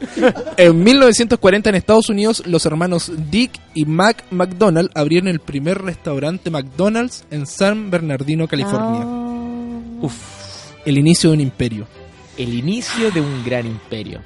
[0.57, 6.49] En 1940 en Estados Unidos, los hermanos Dick y Mac McDonald abrieron el primer restaurante
[6.49, 9.05] McDonald's en San Bernardino, California.
[9.05, 9.81] Oh.
[10.01, 10.15] Uf.
[10.85, 11.87] El inicio de un imperio.
[12.37, 14.21] el inicio de un gran imperio.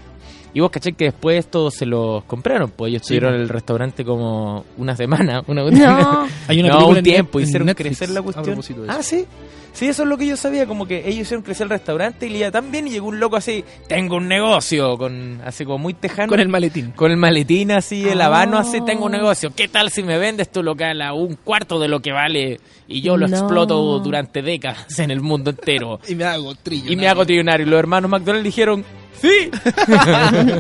[0.53, 4.03] Y vos caché que después todos se los compraron, pues ellos Sí, en el restaurante
[4.03, 6.27] como una semana, una No.
[6.47, 8.45] Hay una no, película un tiempo, en hicieron Netflix crecer la a cuestión.
[8.45, 8.97] propósito de eso.
[8.97, 9.25] Ah, sí.
[9.72, 12.30] Sí, eso es lo que yo sabía, como que ellos hicieron crecer el restaurante y
[12.30, 15.78] le iba tan bien y llegó un loco así, tengo un negocio, con así como
[15.78, 16.28] muy tejano.
[16.28, 16.91] Con el maletín.
[16.91, 19.51] Con el maletín así, el habano así, tengo un negocio.
[19.55, 23.01] ¿Qué tal si me vendes tu local a un cuarto de lo que vale y
[23.01, 23.38] yo lo No.
[23.38, 25.99] exploto durante décadas en el mundo entero?
[26.07, 26.91] Y me hago trillo.
[26.91, 27.65] Y me hago trillonario.
[27.65, 28.84] Y los hermanos McDonald dijeron,
[29.22, 29.49] sí.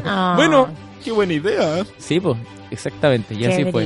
[0.05, 0.69] Ah, bueno,
[1.03, 1.83] Qué buena idea.
[1.97, 2.37] sí, pues,
[2.71, 3.33] exactamente.
[3.33, 3.83] Y qué así fue.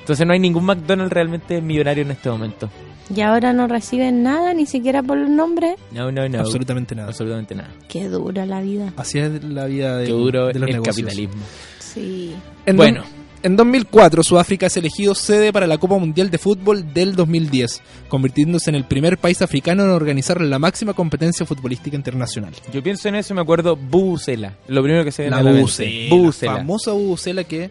[0.00, 2.68] Entonces no hay ningún McDonald's realmente millonario en este momento.
[3.14, 5.76] Y ahora no reciben nada, ni siquiera por los nombres.
[5.92, 6.40] No, no, no.
[6.40, 7.08] Absolutamente nada.
[7.08, 7.70] Absolutamente nada.
[7.88, 8.92] Qué dura la vida.
[8.96, 10.96] Así es la vida de, Qué duro de los el negocios.
[11.06, 11.42] capitalismo.
[11.78, 12.34] Sí.
[12.66, 13.02] En Bueno.
[13.42, 18.68] en 2004, Sudáfrica es elegido sede para la Copa Mundial de Fútbol del 2010, convirtiéndose
[18.68, 22.52] en el primer país africano en organizar la máxima competencia futbolística internacional.
[22.74, 24.52] Yo pienso en eso y me acuerdo Bucela.
[24.66, 26.56] Lo primero que se ve La en la Bucela.
[26.56, 27.70] famosa Bucela que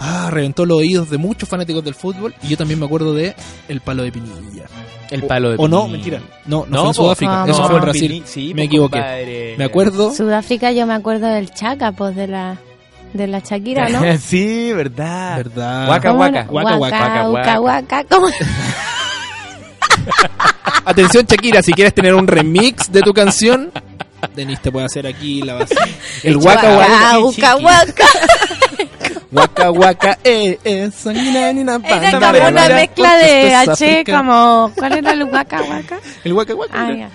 [0.00, 2.34] ah, reventó los oídos de muchos fanáticos del fútbol.
[2.42, 3.34] Y yo también me acuerdo de
[3.68, 4.64] El Palo de Pinilla.
[5.10, 5.92] El palo de O no, Pinilla.
[5.92, 6.20] mentira.
[6.46, 6.94] No, no, No, fue en po.
[6.94, 7.66] Sudáfrica, Ah, eso no.
[7.68, 8.22] fue en Brasil.
[8.26, 8.98] Sí, me pues, equivoqué.
[8.98, 9.54] compadre.
[9.58, 10.14] Me acuerdo.
[10.14, 12.56] Sudáfrica yo me acuerdo del Chaca, pues de la
[13.12, 14.00] de la Shakira, ¿no?
[14.20, 15.36] sí, verdad.
[15.38, 15.86] ¿Verdad?
[15.86, 16.10] Guaca.
[16.12, 17.26] Guaca, Guaca, guaca.
[17.26, 18.28] guaca, guaca, ¿cómo?
[20.84, 23.70] Atención, Shakira, si quieres tener un remix de tu canción,
[24.34, 25.74] Denis te puede hacer aquí la base.
[26.22, 27.18] El Waka Waka.
[27.18, 28.06] Guaca, guaca.
[29.32, 34.72] Waka Waka, eh, eh, Era como una mezcla de H, como...
[34.76, 36.00] ¿Cuál era el guaca, guaca?
[36.24, 36.72] El Waka Waka.
[36.74, 37.10] Ah, ya.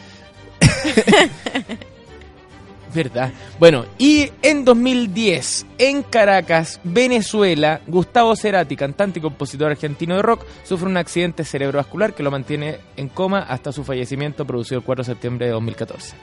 [2.93, 3.33] Verdad.
[3.59, 10.45] Bueno, y en 2010, en Caracas, Venezuela, Gustavo Cerati, cantante y compositor argentino de rock,
[10.63, 15.03] sufre un accidente cerebrovascular que lo mantiene en coma hasta su fallecimiento producido el 4
[15.03, 16.15] de septiembre de 2014.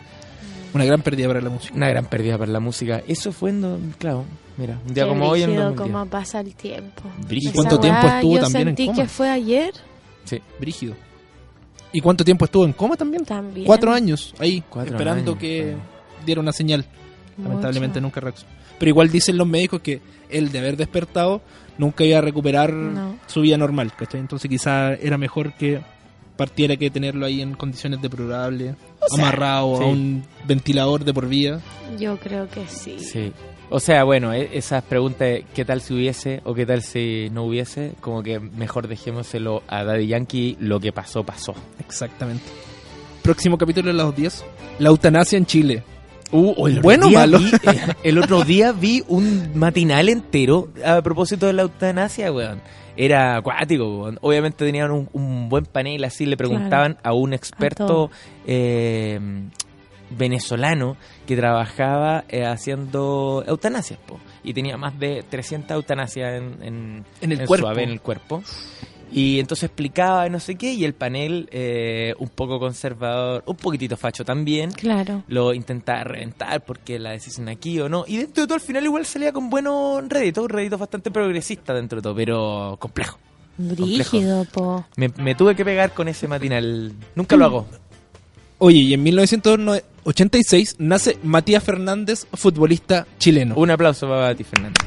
[0.75, 1.75] Una gran pérdida para la música.
[1.75, 3.03] Una gran pérdida para la música.
[3.07, 3.61] Eso fue en...
[3.61, 4.25] do- Claro,
[4.57, 5.93] mira, un día Qué como hoy en brígido 2010.
[5.93, 7.03] cómo pasa el tiempo.
[7.29, 7.51] Brígido.
[7.53, 9.03] Esa ¿Cuánto tiempo estuvo yo también en sentí coma?
[9.03, 9.75] que fue ayer
[10.25, 10.95] Sí, Brígido.
[11.93, 13.25] ¿Y cuánto tiempo estuvo en coma también?
[13.25, 13.67] también.
[13.67, 15.79] Cuatro años ahí, Cuatro esperando años, que claro.
[16.25, 16.87] diera una señal.
[17.37, 17.49] Mucho.
[17.49, 18.51] Lamentablemente nunca reaccionó.
[18.79, 20.01] Pero igual dicen los médicos que
[20.31, 21.43] él de haber despertado
[21.79, 23.17] nunca iba a recuperar No.
[23.27, 24.21] su vida normal, ¿cachai?
[24.21, 25.81] Entonces quizá era mejor que
[26.37, 28.75] partiera que tenerlo ahí en condiciones deplorables,
[29.11, 29.83] amarrado sí.
[29.83, 31.61] a un ventilador de por vida.
[31.99, 32.99] Yo creo que sí.
[32.99, 33.33] sí.
[33.71, 37.29] O sea, bueno, e- esas preguntas de qué tal si hubiese o qué tal si
[37.33, 41.55] no hubiese, como que mejor dejémoselo a Daddy Yankee, lo que pasó, pasó.
[41.81, 42.45] Exactamente.
[43.23, 44.45] Próximo capítulo de los 10.
[44.79, 45.83] La eutanasia en Chile.
[46.33, 47.39] Uh, el Bueno malo.
[47.39, 52.61] vi- eh, el otro día vi un matinal entero a propósito de la eutanasia, weón.
[52.97, 54.13] Era acuático.
[54.21, 58.11] Obviamente tenían un, un buen panel, así le preguntaban a un experto
[58.47, 59.19] eh,
[60.11, 67.05] venezolano que trabajaba eh, haciendo eutanasias, po, y tenía más de 300 eutanasias en, en,
[67.21, 67.69] En el cuerpo.
[67.69, 68.43] ave, en el cuerpo.
[69.15, 73.97] Y entonces explicaba no sé qué, y el panel, eh, un poco conservador, un poquitito
[73.97, 75.23] facho también, Claro.
[75.29, 78.05] lo intentaba reventar porque la decisión aquí o no.
[78.09, 81.97] Y dentro de todo, al final igual salía con buenos réditos, réditos bastante progresistas dentro
[81.99, 83.19] de todo, pero complejo.
[83.59, 84.87] Brígido, po.
[84.97, 86.93] Me, me tuve que pegar con ese matinal.
[87.15, 87.67] Nunca lo hago.
[88.59, 93.55] Oye, y en 1986 nace Matías Fernández, futbolista chileno.
[93.57, 94.81] Un aplauso para ti, Fernando.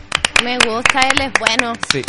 [0.44, 1.74] Me gusta, él es bueno.
[1.92, 2.02] Sí.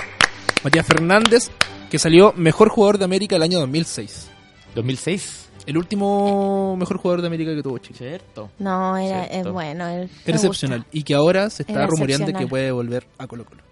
[0.65, 1.51] Matías Fernández,
[1.91, 4.29] que salió mejor jugador de América el año 2006.
[4.75, 5.43] 2006.
[5.67, 7.97] El último mejor jugador de América que tuvo Chile.
[7.99, 8.51] Cierto.
[8.59, 9.53] No, era, es Cierto.
[9.53, 9.87] bueno.
[9.89, 10.79] Él, excepcional.
[10.81, 10.97] gusta.
[10.97, 13.63] Y que ahora se está Era rumoreando que puede volver a Colo Colo.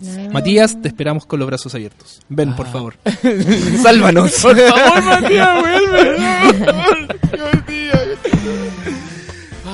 [0.00, 0.30] No.
[0.30, 2.20] Matías, te esperamos con los brazos abiertos.
[2.28, 2.96] Ven, por favor.
[3.82, 4.32] Sálvanos.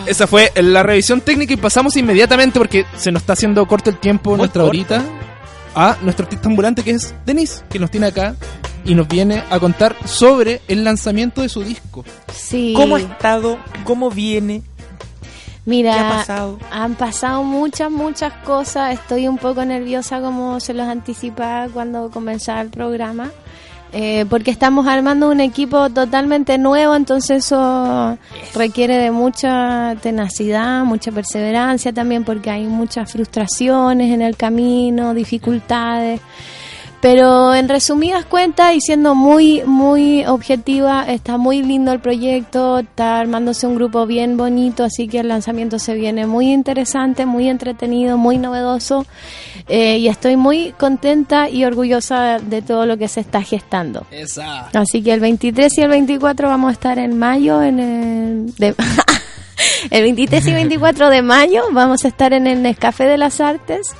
[0.06, 3.96] Esa fue la revisión técnica y pasamos inmediatamente porque se nos está haciendo corto el
[3.96, 4.68] tiempo Muy nuestra corto.
[4.68, 5.02] horita
[5.74, 8.34] a nuestro artista ambulante que es Denise, que nos tiene acá
[8.84, 12.04] y nos viene a contar sobre el lanzamiento de su disco.
[12.32, 12.74] Sí.
[12.76, 13.58] ¿Cómo ha estado?
[13.84, 14.62] ¿Cómo viene?
[15.66, 16.58] Mira, ¿Qué ha pasado?
[16.70, 18.92] han pasado muchas, muchas cosas.
[18.92, 23.30] Estoy un poco nerviosa como se los anticipaba cuando comenzaba el programa.
[23.96, 28.18] Eh, porque estamos armando un equipo totalmente nuevo, entonces eso
[28.52, 36.20] requiere de mucha tenacidad, mucha perseverancia también, porque hay muchas frustraciones en el camino, dificultades.
[37.04, 43.18] Pero en resumidas cuentas y siendo muy, muy objetiva, está muy lindo el proyecto, está
[43.18, 48.16] armándose un grupo bien bonito, así que el lanzamiento se viene muy interesante, muy entretenido,
[48.16, 49.04] muy novedoso
[49.68, 54.06] eh, y estoy muy contenta y orgullosa de todo lo que se está gestando.
[54.10, 54.70] Esa.
[54.72, 58.54] Así que el 23 y el 24 vamos a estar en mayo en el...
[58.56, 58.74] de-
[59.90, 63.94] el 23 y 24 de mayo vamos a estar en el Nescafé de las Artes.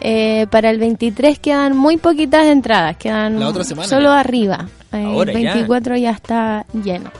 [0.00, 4.20] Eh, para el 23 quedan muy poquitas entradas, quedan La otra semana solo ya.
[4.20, 4.68] arriba.
[4.92, 5.52] Ahora el ya.
[5.54, 6.10] 24 ya.
[6.10, 7.10] está lleno.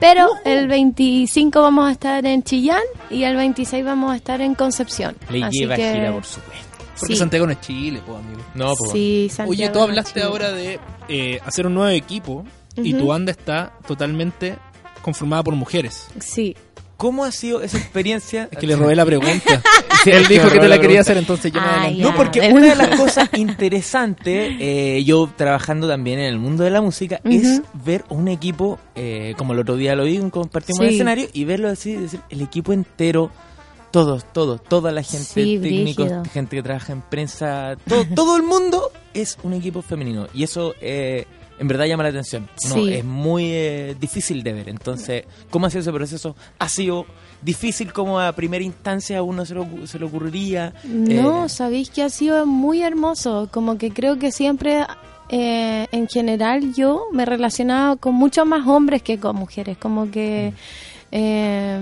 [0.00, 4.54] Pero el 25 vamos a estar en Chillán y el 26 vamos a estar en
[4.54, 5.16] Concepción.
[5.28, 6.64] Le Así lleva que, gira, por supuesto.
[6.98, 7.18] Porque Sí.
[7.18, 8.40] Santiago no es Chile, po, amigo.
[8.54, 8.92] No, pues.
[8.92, 10.78] Sí, Santiago Oye, tú hablaste ahora de
[11.08, 12.44] eh, hacer un nuevo equipo
[12.76, 14.56] y tu banda está totalmente
[15.02, 16.06] conformada por mujeres.
[16.20, 16.56] Sí.
[16.98, 18.48] ¿Cómo ha sido esa experiencia?
[18.50, 19.62] Es que le robé la pregunta.
[20.04, 21.96] Sí, Él dijo me que te la quería hacer, entonces yo me Ah, adelanté.
[21.98, 22.04] ya.
[22.04, 26.70] No, porque una de las cosas interesantes, eh, yo trabajando también en el mundo de
[26.70, 30.84] la música, es ver un equipo, eh, como el otro día lo vi, compartimos Sí.
[30.84, 33.32] el escenario, y verlo así, decir, el equipo entero,
[33.90, 38.44] todos, todos, toda la gente, Sí, técnicos, gente que trabaja en prensa, todo, todo el
[38.44, 40.28] mundo es un equipo femenino.
[40.32, 41.26] Y eso eh,
[41.58, 42.48] en verdad llama la atención.
[42.68, 42.92] No, Sí.
[42.94, 44.68] Es muy eh, difícil de ver.
[44.68, 46.36] Entonces, ¿cómo ha sido ese proceso?
[46.58, 47.06] ¿Ha sido
[47.42, 50.74] difícil como a primera instancia a uno se le, ocu- se le ocurriría?
[50.84, 53.48] No, Eh, sabéis que ha sido muy hermoso.
[53.52, 54.84] Como que creo que siempre,
[55.30, 59.76] eh, en general, yo me relacionaba con muchos más hombres que con mujeres.
[59.78, 60.52] Como que
[61.12, 61.80] eh,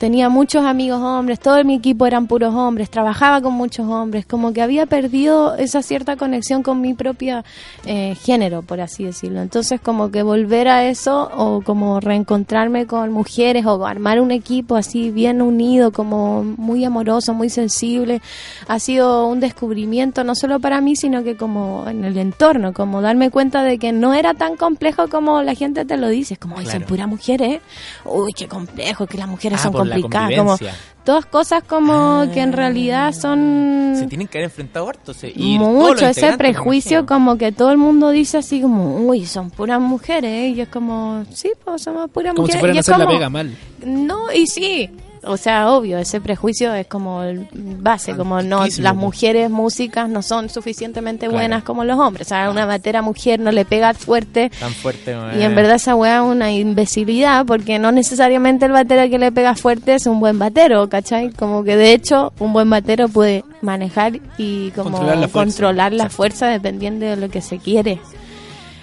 [0.00, 4.24] tenía muchos amigos hombres, todo mi equipo eran puros hombres, trabajaba con muchos hombres.
[4.24, 7.44] Como que había perdido esa cierta conexión con mi propio
[7.84, 9.42] eh, género, por así decirlo.
[9.42, 14.74] Entonces, como que volver a eso o como reencontrarme con mujeres o armar un equipo
[14.76, 18.22] así bien unido, como muy amoroso, muy sensible,
[18.68, 23.02] ha sido un descubrimiento no solo para mí, sino que como en el entorno, como
[23.02, 26.40] darme cuenta de que no era tan complejo como la gente te lo dice, es
[26.40, 26.86] como, son Claro.
[26.86, 27.60] puras mujeres,
[28.06, 30.58] uy, qué complejo, que las mujeres Ah, son la complicadas, como
[31.04, 32.28] todas cosas como Ah.
[32.32, 35.12] que en realidad son se tienen que haber enfrentado harto.
[35.14, 39.50] se- y mucho ese prejuicio como que todo el mundo dice así como uy son
[39.50, 42.80] puras mujeres y es como sí pues somos puras Como si mujeres fueran y a
[42.80, 43.56] hacer la como- pega mal.
[43.84, 44.90] no y sí
[45.24, 49.00] o sea obvio ese prejuicio es como el base como no las po.
[49.00, 51.32] mujeres músicas no son suficientemente Claro.
[51.38, 55.14] buenas como los hombres o sea una batera mujer no le pega fuerte Tan fuerte.
[55.38, 59.30] y en verdad esa weá es una imbecilidad porque no necesariamente el batero que le
[59.30, 61.30] pega fuerte es un buen batero, ¿cachai?
[61.30, 65.38] Como que de hecho un buen batero puede manejar y como Controlar la fuerza.
[65.52, 67.98] controlar la fuerza dependiendo de lo que se quiere.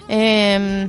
[0.10, 0.88] Eh,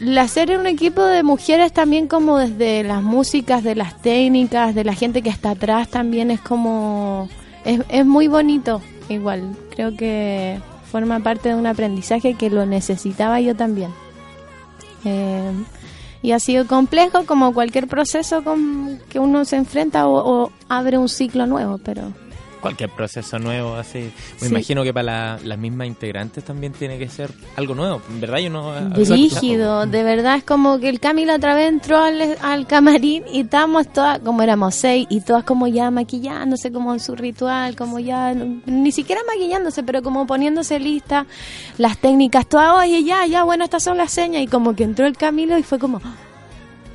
[0.00, 4.84] la hacer un equipo de mujeres también como desde las músicas, de las técnicas, de
[4.84, 7.28] la gente que está atrás también es como...
[7.64, 8.80] Es, es muy bonito
[9.10, 9.54] igual.
[9.70, 10.58] Creo que
[10.90, 13.90] forma parte de un aprendizaje que lo necesitaba yo también.
[15.04, 15.52] Eh,
[16.22, 20.98] y ha sido complejo como cualquier proceso con que uno se enfrenta o, o abre
[20.98, 22.12] un ciclo nuevo, pero
[22.60, 24.12] cualquier proceso nuevo, así.
[24.40, 24.52] Me Sí.
[24.54, 25.02] imagino que para
[25.36, 28.00] la- las mismas integrantes también tiene que ser algo nuevo.
[28.10, 28.72] En verdad yo no...
[28.90, 33.40] Brígido, de verdad es como que el Camilo otra vez entró al, al camarín y
[33.40, 37.98] estábamos todas, como éramos seis, y todas como ya maquillándose, como en su ritual, como
[37.98, 41.26] ya, ni siquiera maquillándose, pero como poniéndose lista,
[41.78, 45.06] las técnicas, todas, oye, ya, ya, bueno, estas son las señas, y como que entró
[45.06, 46.00] el Camilo y fue como,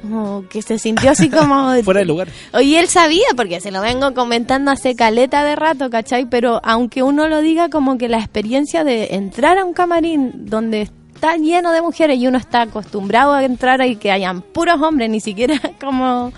[0.09, 1.71] como que se sintió así como...
[1.83, 2.27] Fuera de lugar.
[2.53, 6.25] Oye, él sabía, porque se lo vengo comentando hace caleta de rato, ¿cachai?
[6.29, 10.89] Pero aunque uno lo diga, como que la experiencia de entrar a un camarín donde
[11.13, 15.09] está lleno de mujeres y uno está acostumbrado a entrar y que hayan puros hombres,
[15.09, 16.31] ni siquiera como...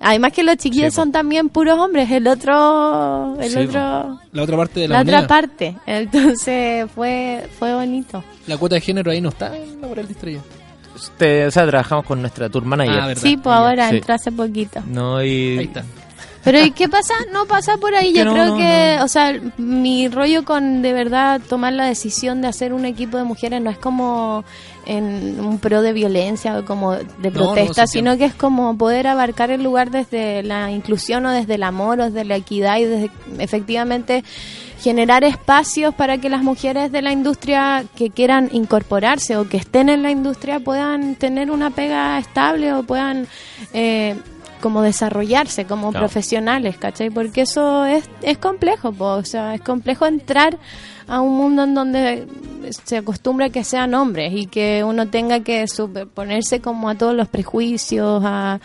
[0.00, 3.36] Además que los chiquillos Sí, son también puros hombres, el otro...
[3.40, 4.18] El Sí, otro...
[4.32, 5.18] La otra parte de la, La moneda.
[5.20, 5.76] otra parte.
[5.86, 8.22] Entonces fue, fue bonito.
[8.46, 10.42] La cuota de género ahí no está en Laboral Distraído.
[10.94, 13.00] Este, o sea, trabajamos con nuestra tour manager.
[13.00, 13.14] Ah.
[13.16, 13.96] Sí, pues ahora Sí.
[13.96, 14.80] entró hace poquito.
[14.86, 15.58] No, y...
[15.58, 15.84] Ahí está.
[16.44, 17.14] Pero ¿y qué pasa?
[17.32, 18.12] No pasa por ahí.
[18.12, 19.04] Yo no, creo no, que, no.
[19.04, 23.24] o sea, mi rollo con de verdad tomar la decisión de hacer un equipo de
[23.24, 24.44] mujeres no es como
[24.86, 29.06] en un pro de violencia o como de protesta, sí, sino que es como poder
[29.06, 32.84] abarcar el lugar desde la inclusión o desde el amor o desde la equidad y
[32.84, 34.24] desde efectivamente
[34.82, 39.88] generar espacios para que las mujeres de la industria que quieran incorporarse o que estén
[39.88, 43.26] en la industria puedan tener una pega estable o puedan
[43.72, 44.14] eh,
[44.64, 46.06] como desarrollarse como Claro.
[46.06, 47.10] profesionales, ¿cachai?
[47.10, 50.56] Porque eso es, es complejo, po, o sea, es complejo entrar
[51.06, 52.26] a un mundo en donde
[52.86, 57.28] se acostumbra que sean hombres y que uno tenga que superponerse como a todos los
[57.28, 58.58] prejuicios, a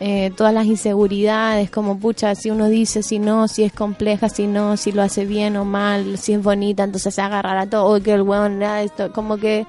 [0.00, 4.48] eh, todas las inseguridades, como pucha, si uno dice si no, si es compleja, si
[4.48, 7.94] no, si lo hace bien o mal, si es bonita, entonces se agarrará a todo,
[7.94, 9.64] o que el weón, nada, esto, como que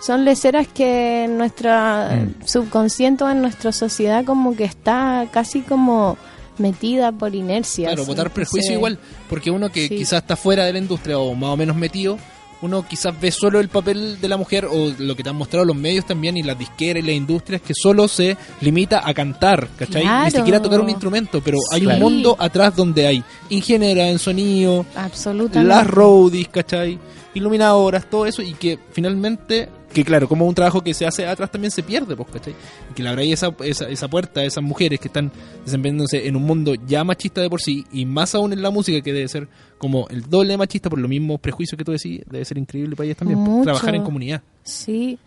[0.00, 2.46] son leceras que en nuestra Mm.
[2.46, 6.16] subconsciente o en nuestra sociedad como que está casi como
[6.58, 7.88] metida por inercia.
[7.88, 8.98] Claro, votar prejuicio igual,
[9.28, 9.96] porque uno que Sí.
[9.96, 12.18] quizás está fuera de la industria o más o menos metido,
[12.62, 15.64] uno quizás ve solo el papel de la mujer o lo que te han mostrado
[15.64, 19.68] los medios también y las disqueras y las industrias que solo se limita a cantar,
[19.78, 20.04] ¿cachai?
[20.26, 24.18] Ni siquiera a tocar un instrumento, pero hay un mundo atrás donde hay ingeniera en
[24.18, 25.74] sonido, Absolutamente.
[25.74, 26.98] las roadies, ¿cachai?
[27.32, 31.50] Iluminadoras, todo eso, y que finalmente, que claro, como un trabajo que se hace atrás
[31.50, 32.54] también se pierde, pues, ¿cachai?
[32.90, 35.32] Y que le abráis esa, esa, esa puerta a esas mujeres que están
[35.64, 39.00] desempeñándose en un mundo ya machista de por sí, y más aún en la música,
[39.00, 42.22] que debe ser como el doble de machista por los mismos prejuicios que tú decís,
[42.30, 43.64] debe ser increíble para ellas también, pues, Mucho.
[43.64, 44.42] trabajar en comunidad.
[44.62, 45.18] Sí,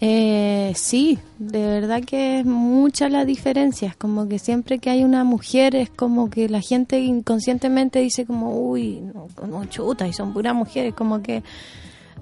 [0.00, 3.88] eh, sí, de verdad que es mucha la diferencia.
[3.88, 8.24] Es como que siempre que hay una mujer es como que la gente inconscientemente dice
[8.24, 11.42] como, uy, no, no chuta, y son puras mujeres, como que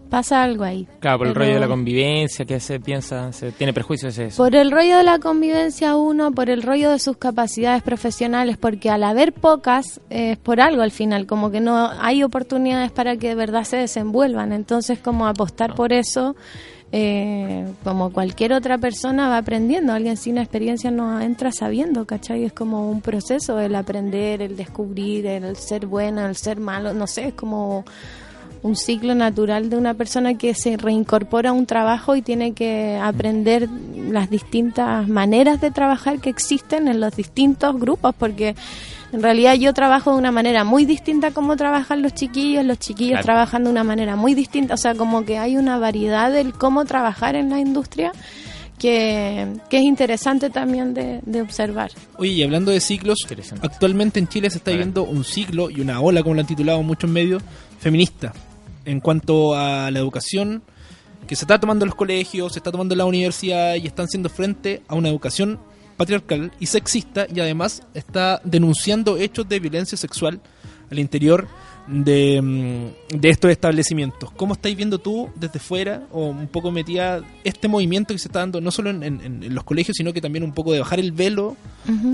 [0.08, 0.88] pasa algo ahí.
[1.00, 4.32] Claro, por el Pero- rollo de la convivencia que se piensa, se tiene prejuicios es
[4.32, 4.42] eso.
[4.42, 8.90] Por el rollo de la convivencia uno, por el rollo de sus capacidades profesionales, porque
[8.90, 13.16] al haber pocas eh, es por algo al final, como que no hay oportunidades para
[13.16, 14.52] que de verdad se desenvuelvan.
[14.52, 16.34] Entonces, como apostar por eso,
[16.90, 19.92] eh, como cualquier otra persona va aprendiendo.
[19.92, 22.44] Alguien sin experiencia no entra sabiendo, ¿cachai?
[22.44, 27.06] Es como un proceso el aprender, el descubrir, el ser bueno, el ser malo, no
[27.06, 27.84] sé, es como
[28.62, 32.98] un ciclo natural de una persona que se reincorpora a un trabajo y tiene que
[33.00, 33.68] aprender
[34.10, 38.54] las distintas maneras de trabajar que existen en los distintos grupos, porque
[39.12, 43.12] en realidad yo trabajo de una manera muy distinta como trabajan los chiquillos, los chiquillos
[43.12, 43.24] Claro.
[43.24, 46.84] trabajan de una manera muy distinta, o sea, como que hay una variedad del cómo
[46.84, 48.12] trabajar en la industria
[48.78, 51.90] que, que es interesante también de, de observar.
[52.16, 53.18] Oye, y hablando de ciclos,
[53.60, 56.82] actualmente en Chile se está viviendo un ciclo y una ola, como lo han titulado
[56.82, 57.42] muchos medios,
[57.80, 58.32] feminista.
[58.88, 60.62] En cuanto a la educación
[61.26, 64.08] que se está tomando en los colegios, se está tomando en la universidad y están
[64.08, 65.58] siendo frente a una educación
[65.96, 70.40] patriarcal y sexista y además está denunciando hechos de violencia sexual
[70.90, 71.46] al interior
[71.86, 74.30] de, mm, de estos establecimientos.
[74.32, 78.38] ¿Cómo estáis viendo tú desde fuera o un poco metida este movimiento que se está
[78.40, 81.00] dando no solo en, en- en los colegios, sino que también un poco de bajar
[81.00, 81.56] el velo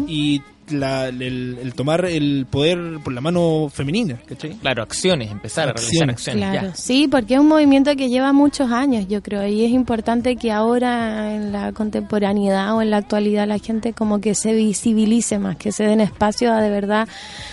[0.08, 4.50] y la- el, el tomar el poder por la mano femenina, ¿cachai?
[4.56, 6.16] Claro, acciones, empezar a realizar Acciones.
[6.16, 6.50] acciones.
[6.50, 6.74] Claro, ya.
[6.74, 10.52] sí, porque es un movimiento que lleva muchos años, yo creo, y es importante que
[10.52, 15.56] ahora en la contemporaneidad o en la actualidad la gente como que se visibilice más,
[15.56, 17.08] que se den espacio a de verdad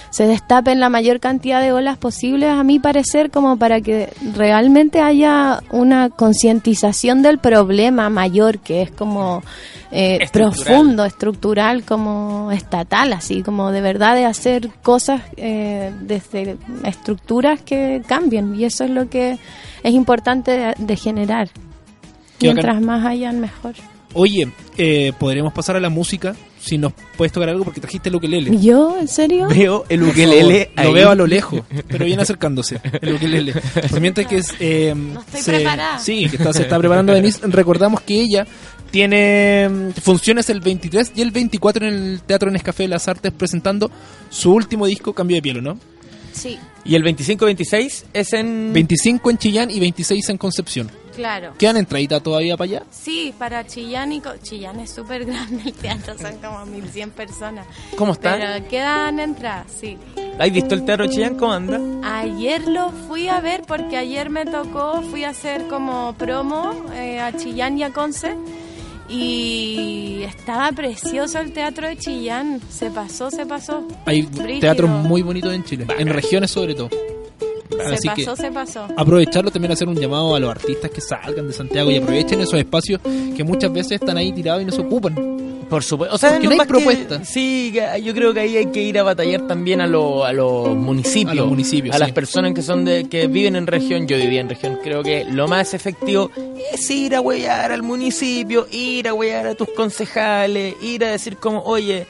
[0.10, 5.00] se destapen la mayor cantidad de olas posibles, a mi parecer, como para que realmente
[5.00, 9.42] haya una concientización del problema mayor, que es como
[9.94, 10.66] eh, Estructural.
[10.66, 18.02] profundo, estructural, como estatal, así como de verdad de hacer cosas eh, desde estructuras que
[18.08, 19.38] cambien, y eso es lo que
[19.84, 21.50] es importante de, de generar.
[22.40, 22.56] Qué bacán.
[22.56, 23.74] Mientras más hayan, mejor.
[24.14, 28.16] Oye, eh, podríamos pasar a la música si nos puedes tocar algo porque trajiste el
[28.16, 28.60] ukelele.
[28.60, 28.98] ¿Yo?
[29.00, 29.48] ¿En serio?
[29.48, 33.54] Veo el ukelele Lo veo a lo lejos, pero viene acercándose el ukelele.
[34.00, 34.94] Mientras que es, eh,
[35.26, 36.00] estoy se, preparada.
[36.00, 37.40] Sí, que está, se está preparando Denise.
[37.48, 38.46] Recordamos que ella
[38.92, 43.32] tiene mm, funciones el 23 y el 24 en el Teatro Nescafé de las Artes
[43.32, 43.90] presentando
[44.30, 45.80] su último disco, Cambio de Piel, ¿o ¿no?
[46.34, 48.72] Sí, Y el 25-26 es en...
[48.72, 50.90] 25 en Chillán y 26 en Concepción.
[51.14, 51.52] claro.
[51.58, 52.84] ¿Quedan entradita todavía para allá?
[52.90, 54.22] Sí, para Chillán y...
[54.22, 57.68] Co- Chillán es súper grande el teatro, son como 1100 personas.
[57.98, 58.38] ¿Cómo está?
[58.38, 59.98] Pero quedan entradas, sí.
[60.40, 61.36] ¿Has visto el Teatro Chillán?
[61.36, 61.80] ¿Cómo anda?
[62.22, 67.20] Ayer lo fui a ver porque ayer me tocó, fui a hacer como promo eh,
[67.20, 68.36] a Chillán y a Conce
[69.12, 73.86] y estaba precioso el teatro de Chillán, se pasó, se pasó.
[74.06, 74.60] Hay Brígido.
[74.62, 76.90] teatros muy bonitos en Chile, en regiones sobre todo.
[76.90, 78.88] Se Así que pasó, se pasó.
[78.96, 82.56] aprovecharlo también hacer un llamado a los artistas que salgan de Santiago y aprovechen esos
[82.60, 85.16] espacios que muchas veces están ahí tirados y no se ocupan.
[85.72, 86.14] Por supuesto.
[86.16, 87.24] O sea, Porque no hay que- propuesta.
[87.26, 90.76] sí, yo creo que ahí hay que ir a batallar también a, lo- a los
[90.76, 91.32] municipios.
[91.32, 94.06] A los municipios, A las personas que son de que viven en región.
[94.06, 94.80] Yo vivía en región.
[94.84, 96.30] Creo que lo más efectivo
[96.74, 101.38] es ir a huellar al municipio, ir a huellar a tus concejales, ir a decir
[101.38, 102.06] como, oye,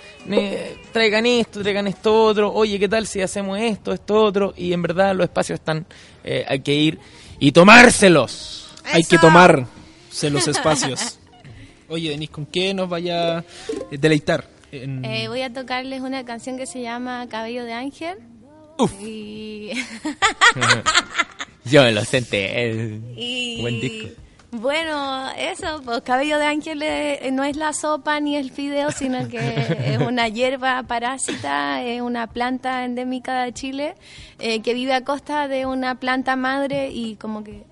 [0.91, 4.53] traigan esto, traigan esto otro, oye, ¿qué tal si hacemos esto, esto otro?
[4.57, 5.85] Y en verdad los espacios están,
[6.23, 6.97] eh, hay que ir
[7.39, 8.69] y tomárselos.
[8.85, 11.19] Hay que tomarse los espacios.
[11.91, 13.43] Oye, Denis, ¿con qué nos vaya a
[13.91, 14.45] deleitar?
[14.71, 18.17] En- Eh, voy a tocarles una canción que se llama Cabello de Ángel.
[18.77, 18.91] Uf.
[19.03, 19.71] Y,
[21.65, 22.69] Yo me lo senté.
[22.71, 22.99] eh.
[23.15, 24.09] y- Buen disco.
[24.53, 29.27] Bueno, eso, pues Cabello de Ángel eh, no es la sopa ni el fideo, sino
[29.29, 29.37] que
[29.85, 33.95] es una hierba parásita, es una planta endémica de Chile
[34.39, 37.63] eh, que vive a costa de una planta madre y como que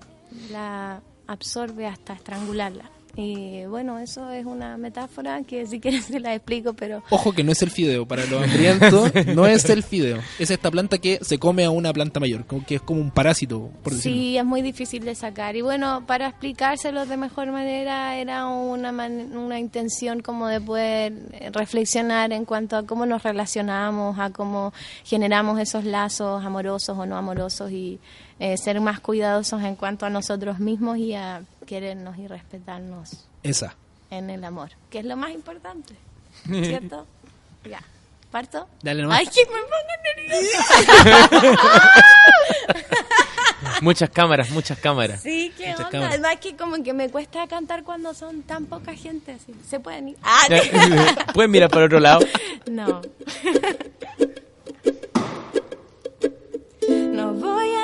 [0.50, 2.90] la absorbe hasta estrangularla.
[3.16, 7.42] Y bueno, eso es una metáfora que si quieres se la explico, pero Ojo que
[7.42, 10.18] no es el fideo, para los hambrientos no es el fideo.
[10.38, 13.70] Es esta planta que se come a una planta mayor, que es como un parásito,
[13.82, 14.16] por decirlo.
[14.18, 15.56] Sí, es muy difícil de sacar.
[15.56, 21.12] Y bueno, para explicárselo de mejor manera era una, man- una intención como de poder
[21.52, 24.72] reflexionar en cuanto a cómo nos relacionamos, a cómo
[25.04, 27.98] generamos esos lazos amorosos o no amorosos y
[28.40, 33.76] eh, ser más cuidadosos en cuanto a nosotros mismos y a querernos y respetarnos Esa.
[34.10, 35.94] en el amor, que es lo más importante,
[36.44, 37.06] ¿cierto?
[37.64, 37.80] ya.
[38.32, 38.68] ¿Parto?
[38.82, 39.18] Dale nomás.
[39.18, 39.76] Ay, que me pongo
[40.16, 41.30] nerviosa.
[43.82, 45.20] Muchas cámaras, muchas cámaras.
[45.22, 45.90] Sí, qué Muchas onda.
[45.90, 46.14] cámaras.
[46.14, 49.52] Además que como que me cuesta cantar cuando son tan poca gente así.
[49.68, 50.16] Se pueden ir.
[50.22, 50.42] Ah,
[51.34, 52.20] Pueden mirar para otro lado.
[52.70, 53.00] no.
[56.88, 57.79] No voy a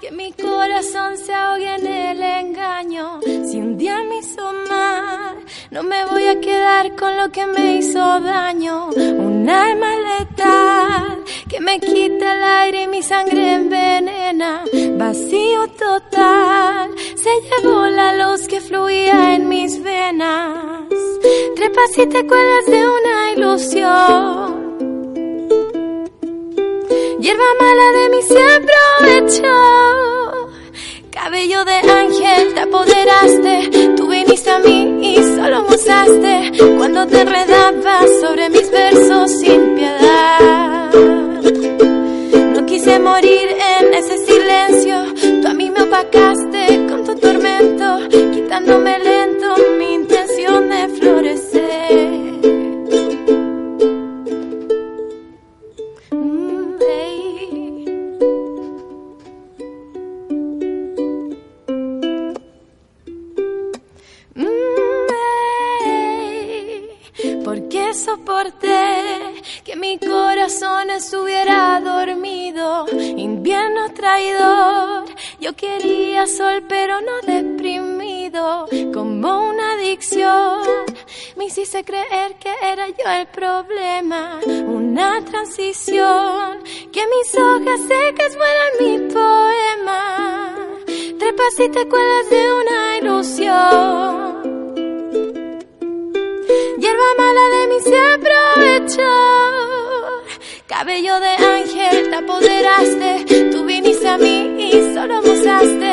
[0.00, 3.20] que mi corazón se ahogue en el engaño.
[3.22, 5.36] Si un día me hizo mal,
[5.70, 8.88] no me voy a quedar con lo que me hizo daño.
[8.88, 14.64] Un alma letal que me quita el aire y mi sangre envenena.
[14.98, 20.88] Vacío total, se llevó la luz que fluía en mis venas.
[21.56, 24.63] Trepas y te cuelgas de una ilusión.
[27.24, 29.56] Hierba mala de mí se aprovechó.
[31.10, 33.94] Cabello de ángel, te apoderaste.
[33.96, 36.52] Tú viniste a mí y solo me usaste.
[36.76, 40.92] Cuando te enredabas sobre mis versos sin piedad.
[42.54, 45.40] No quise morir en ese silencio.
[45.40, 48.06] Tú a mí me opacaste con tu tormento.
[48.34, 49.93] Quitándome lento mi
[76.26, 80.62] sol pero no deprimido, como una adicción.
[81.36, 86.62] Me hiciste creer que era yo el problema, una transición,
[86.92, 90.54] que mis hojas secas fueran mi poema.
[91.18, 94.34] Trepas y te cuelgas de una ilusión.
[96.78, 99.12] Hierba mala de mí se aprovechó.
[100.66, 103.50] Cabello de ángel, te apoderaste.
[103.52, 105.83] Tú viniste a mí y solo usaste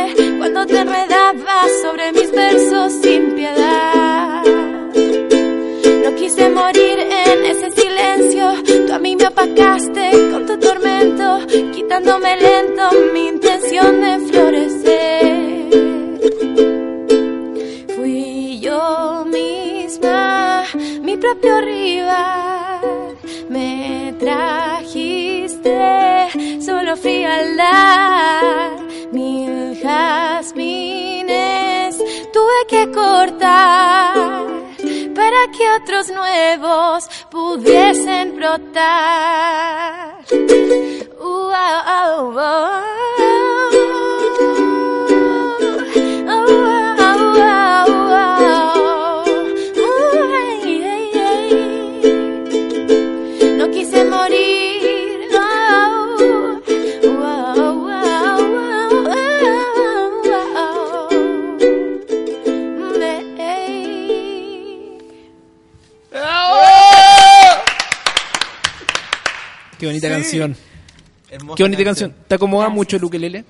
[0.72, 4.44] te enredabas sobre mis versos sin piedad.
[6.04, 8.54] No quise morir en ese silencio,
[8.88, 11.40] tú a mí me apacaste con tu tormento,
[11.74, 15.72] quitándome lento mi intención de florecer.
[17.96, 20.64] Fui yo misma,
[21.02, 23.18] mi propio rival,
[23.50, 25.78] me trajiste
[26.66, 28.72] solo frialdad.
[29.12, 29.46] Mi
[29.82, 31.32] jazmines
[32.32, 34.14] tuve que cortar
[35.16, 40.12] para que otros nuevos pudiesen brotar.
[69.82, 70.56] Qué bonita canción.
[71.32, 72.14] Hermosa Qué bonita canción.
[72.28, 72.76] ¿Te acomoda Gracias.
[72.76, 73.46] mucho el ukelele?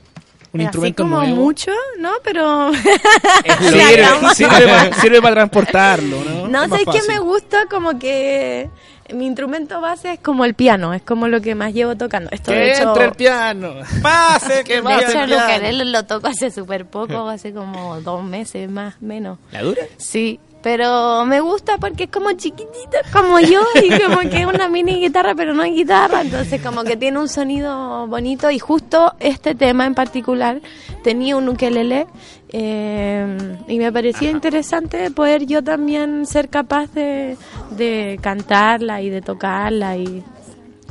[0.53, 1.35] Un Así instrumento como nuevo.
[1.35, 2.11] mucho, ¿no?
[2.23, 4.05] Pero Sirve,
[4.35, 6.47] sirve para, sirve para transportarlo, ¿no?
[6.47, 7.03] no Es sé qué fácil.
[7.09, 8.69] me gusta como que
[9.13, 12.29] mi instrumento base es como el piano, es como lo que más llevo tocando.
[12.31, 13.73] Esto de Que hecho, entre el piano.
[14.01, 18.69] Pase, ¿Qué de hecho el ukelele lo toco hace súper poco, hace como dos meses
[18.69, 19.37] más menos.
[19.51, 19.81] ¿La dura?
[19.97, 24.67] Sí, pero me gusta porque es como chiquitito, como yo, y como que es una
[24.69, 29.13] mini guitarra, pero no es guitarra, entonces como que tiene un sonido bonito y justo
[29.19, 30.61] este tema en particular
[31.03, 32.07] tenía un ukelele
[32.49, 37.37] eh, y me parecía interesante poder yo también ser capaz de,
[37.71, 40.23] de cantarla y de tocarla y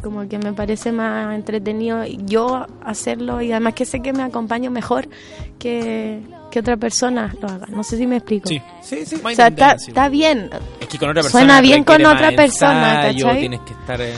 [0.02, 4.70] como que me parece más entretenido yo hacerlo y además que sé que me acompaño
[4.70, 5.08] mejor
[5.58, 7.66] que, que otra persona lo haga.
[7.68, 8.48] No sé si me explico.
[8.48, 8.60] Sí.
[8.82, 9.16] Sí, sí.
[9.22, 10.50] O sea, está, está bien.
[10.80, 13.40] Es que con otra persona Suena bien con otra persona, ensayo, ¿cachai?
[13.40, 14.14] Tienes que estar en...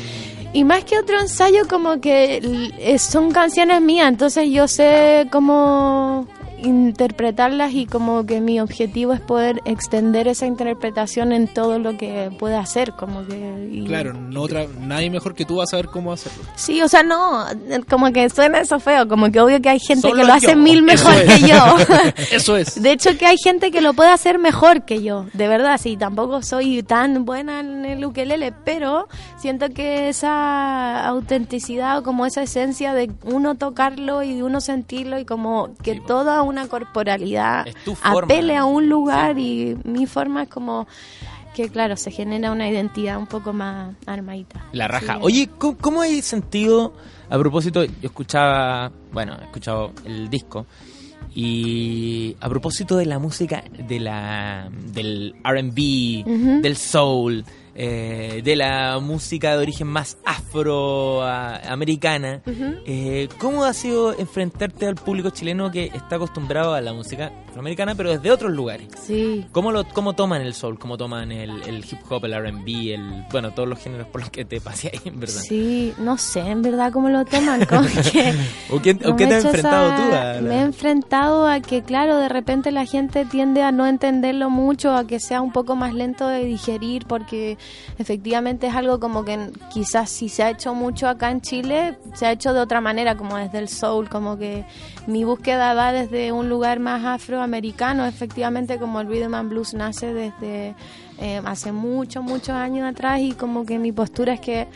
[0.55, 2.41] Y más que otro ensayo, como que
[2.79, 6.27] eh, son canciones mías, entonces yo sé cómo
[6.65, 12.31] interpretarlas y como que mi objetivo es poder extender esa interpretación en todo lo que
[12.39, 13.69] pueda hacer, como que...
[13.73, 16.43] y- Claro, no otra, nadie mejor que tú va a saber cómo hacerlo.
[16.57, 17.45] Sí, o sea, no,
[17.91, 20.53] como que suena eso feo, como que obvio que hay gente Solo que lo hace
[20.53, 20.57] yo.
[20.57, 21.41] mil mejor es.
[21.41, 21.57] que yo.
[22.33, 22.81] Eso es.
[22.81, 25.97] De hecho que hay gente que lo puede hacer mejor que yo, de verdad, sí,
[25.97, 29.09] tampoco soy tan buena en el ukelele, pero
[29.39, 35.19] siento que esa autenticidad o como esa esencia de uno tocarlo y de uno sentirlo
[35.19, 38.25] y como que toda una corporalidad tu forma.
[38.25, 40.87] apele a un lugar y mi forma es como
[41.55, 44.65] que claro, se genera una identidad un poco más armadita.
[44.73, 45.15] La raja.
[45.15, 45.21] Sí.
[45.23, 46.95] Oye, ¿cómo, cómo hay sentido?
[47.29, 50.67] A propósito, yo escuchaba, bueno, he escuchado el disco.
[51.35, 57.45] Y a propósito de la música, de la del RB, del soul,
[57.75, 60.19] eh, de la música de origen más
[61.23, 62.41] afroamericana,
[62.87, 67.95] eh, ¿cómo ha sido enfrentarte al público chileno que está acostumbrado a la música afroamericana,
[67.95, 68.89] pero desde otros lugares?
[69.01, 69.47] Sí.
[69.53, 70.79] ¿Cómo, lo, ¿Cómo toman el soul?
[70.79, 74.31] ¿Cómo toman el, el hip hop, el RB, el, bueno, todos los géneros por los
[74.31, 75.41] que te pasé ahí, en verdad?
[75.43, 78.35] Sí, no sé en verdad cómo lo toman, que...
[78.71, 81.83] ¿O qué, o te has enfrentado esa- tú a la- Me he enfrentado a que,
[81.83, 85.77] claro, de repente la gente tiende a no entenderlo mucho, a que sea un poco
[85.77, 87.59] más lento de digerir, porque
[87.99, 92.27] efectivamente es algo como que quizás si se ha hecho mucho acá en Chile, se
[92.27, 94.65] ha hecho de otra manera, como desde el soul, como que
[95.07, 100.13] mi búsqueda va desde un lugar más afroamericano, efectivamente como el rhythm and blues nace
[100.13, 100.75] desde
[101.21, 104.67] eh, hace muchos, muchos años atrás y como que mi postura es que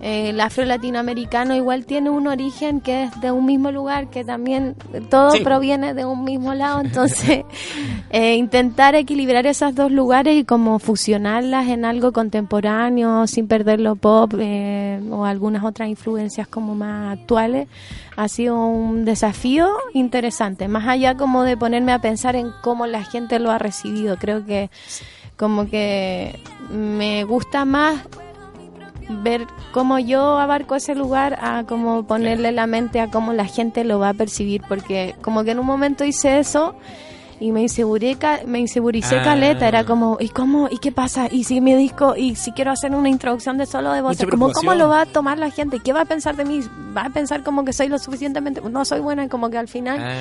[0.00, 4.24] eh, el afro latinoamericano igual tiene un origen que es de un mismo lugar, que
[4.24, 4.74] también
[5.08, 5.40] todo Sí.
[5.44, 7.44] proviene de un mismo lado, entonces
[8.10, 13.96] eh, intentar equilibrar esos dos lugares y como fusionarlas en algo contemporáneo sin perder lo
[13.96, 17.68] pop eh, o algunas otras influencias como más actuales
[18.16, 23.02] ha sido un desafío interesante, más allá como de ponerme a pensar en cómo la
[23.04, 24.70] gente lo ha recibido, creo que
[25.36, 26.38] como que
[26.70, 28.00] me gusta más
[29.22, 33.84] ver cómo yo abarco ese lugar a como ponerle la mente a cómo la gente
[33.84, 36.74] lo va a percibir porque como que en un momento hice eso
[37.40, 38.16] y me inseguré
[38.46, 39.22] me insegurizé Ah.
[39.24, 42.70] caleta era como y cómo y qué pasa y si mi disco y si quiero
[42.70, 45.50] hacer una introducción de solo de voces Mucha como cómo lo va a tomar la
[45.50, 46.60] gente qué va a pensar de mí
[46.96, 49.68] va a pensar como que soy lo suficientemente no soy buena y como que al
[49.68, 50.14] final Ah,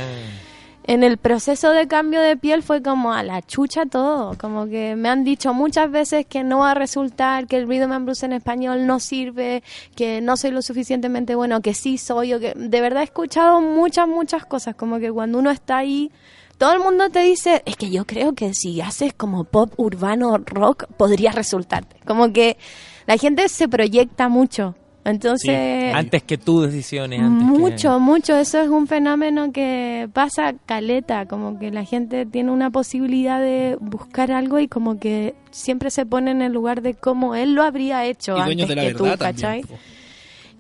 [0.86, 4.96] en el proceso de cambio de piel fue como a la chucha todo, como que
[4.96, 8.24] me han dicho muchas veces que no va a resultar, que el rhythm and blues
[8.24, 9.64] en español no sirve,
[9.96, 13.62] que no soy lo suficientemente bueno, que sí soy, o que de verdad he escuchado
[13.62, 16.12] muchas, muchas cosas, como que cuando uno está ahí,
[16.58, 20.38] todo el mundo te dice, es que yo creo que si haces como pop urbano
[20.38, 22.58] rock podría resultarte, como que
[23.06, 24.76] la gente se proyecta mucho.
[25.06, 28.38] Entonces, antes que tus decisiones, antes mucho, mucho.
[28.38, 33.78] Eso es un fenómeno que pasa caleta, como que la gente tiene una posibilidad de
[33.82, 37.64] buscar algo y como que siempre se pone en el lugar de cómo él lo
[37.64, 39.64] habría hecho Y antes de la que tú, ¿cachai?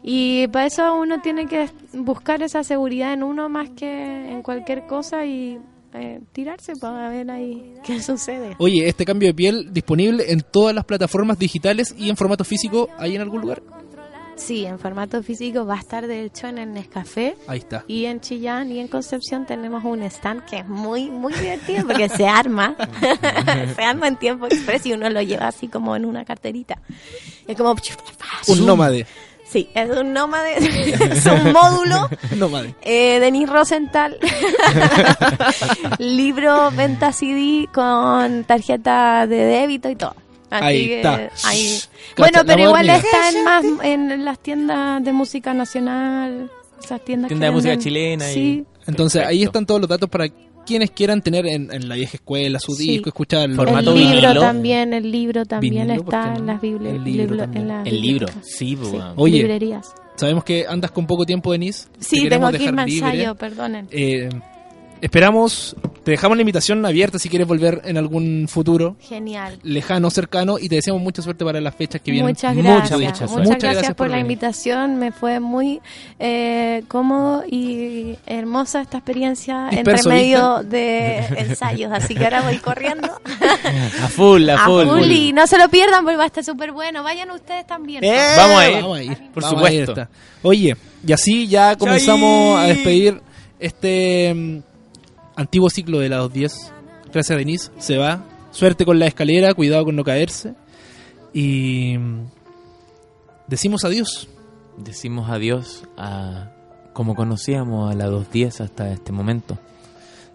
[0.03, 4.85] Y para eso uno tiene que buscar esa seguridad en uno más que en cualquier
[4.85, 5.57] cosa y
[5.93, 8.55] eh, tirarse para ver ahí qué sucede.
[8.57, 12.89] Oye, este cambio de piel disponible en todas las plataformas digitales y en formato físico,
[12.97, 13.63] ¿hay en algún lugar?
[14.43, 17.37] Sí, en formato físico va a estar de hecho en el Nescafé.
[17.47, 17.85] Ahí está.
[17.87, 22.09] Y en Chillán y en Concepción tenemos un stand que es muy, muy divertido porque
[22.09, 22.75] se arma.
[23.75, 26.77] se arma en tiempo express y uno lo lleva así como en una carterita.
[27.47, 27.73] Es como...
[28.47, 29.07] Un nómade.
[29.45, 32.09] Sí, es un nómade, es un módulo.
[32.35, 32.75] nómade.
[32.81, 34.17] Eh, Denis Rosenthal,
[35.99, 40.15] libro, venta CD con tarjeta de débito y todo.
[40.53, 41.29] Así Ahí que está.
[41.45, 41.79] ahí-
[42.17, 46.49] Bueno, pero igual está en más en las tiendas de música nacional,
[46.83, 50.09] esas tiendas Tienda que de música chilena y- Sí, Entonces, ahí están todos los datos
[50.09, 50.27] para
[50.65, 52.91] quienes quieran tener en, en la vieja escuela su Sí.
[53.01, 53.11] disco.
[53.11, 54.39] Formato el libro vinilo.
[54.41, 56.37] también, el libro también Vinilo, ¿por está no?
[56.37, 57.61] en las bibli- El libro libro- también.
[57.63, 58.49] en las El libro, bibliotecas.
[58.57, 59.13] sí, pues, weón.
[59.17, 59.37] Oye.
[59.37, 59.93] librerías.
[60.15, 61.87] Sabemos que andas con poco tiempo, Denise.
[61.99, 63.87] Sí, tengo que irme ensayo, perdonen.
[63.91, 64.29] Eh,
[65.03, 69.59] esperamos, te dejamos la invitación abierta si quieres volver en algún futuro Genial.
[69.63, 72.29] lejano, cercano y te deseamos mucha suerte para las fechas que vienen.
[72.31, 72.91] Muchas Mucha, gracias.
[72.91, 73.49] mucha Muchas, suerte.
[73.49, 74.31] Muchas gracias, por, la venir.
[74.31, 74.97] invitación.
[74.97, 75.81] Me fue muy
[76.19, 81.91] eh, cómodo y hermosa esta experiencia Disperso, entre medio de ensayos.
[81.91, 83.09] Así que ahora voy corriendo
[84.01, 84.87] A full, a a full.
[84.87, 87.03] full y no se lo pierdan porque va a estar súper bueno.
[87.03, 88.03] Vayan ustedes también.
[88.03, 88.75] Eh, Vamos a ir.
[88.81, 90.11] Vamos a ir, Por vamos a ir, supuesto.
[90.43, 92.63] Oye, y así ya comenzamos Chay.
[92.63, 93.21] a despedir
[93.59, 94.72] este mm,
[95.35, 96.73] antiguo ciclo de la 210.
[97.11, 97.71] Gracias, Denise.
[97.77, 98.23] Se va.
[98.51, 100.55] Suerte con la escalera, cuidado con no caerse.
[101.33, 102.25] Y mm,
[103.47, 104.27] decimos adiós.
[104.77, 106.51] Decimos adiós a
[106.93, 109.57] como conocíamos a la 210 hasta este momento.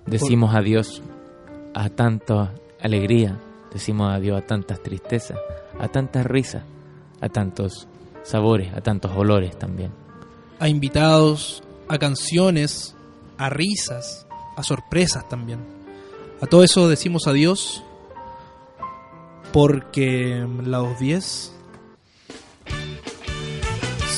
[0.06, 1.02] Decimos adiós
[1.74, 3.38] a tanta alegría,
[3.72, 5.38] decimos adiós a tantas tristezas,
[5.78, 6.64] a tantas risas,
[7.20, 7.86] a tantos
[8.22, 9.92] sabores, a tantos olores también.
[10.58, 12.96] A invitados, a canciones,
[13.36, 14.26] a risas,
[14.58, 15.64] a sorpresas también.
[16.42, 17.84] A todo eso decimos adiós.
[19.52, 21.52] Porque la 210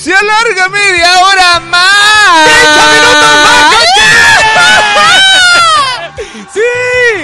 [0.00, 3.19] se alarga media hora más.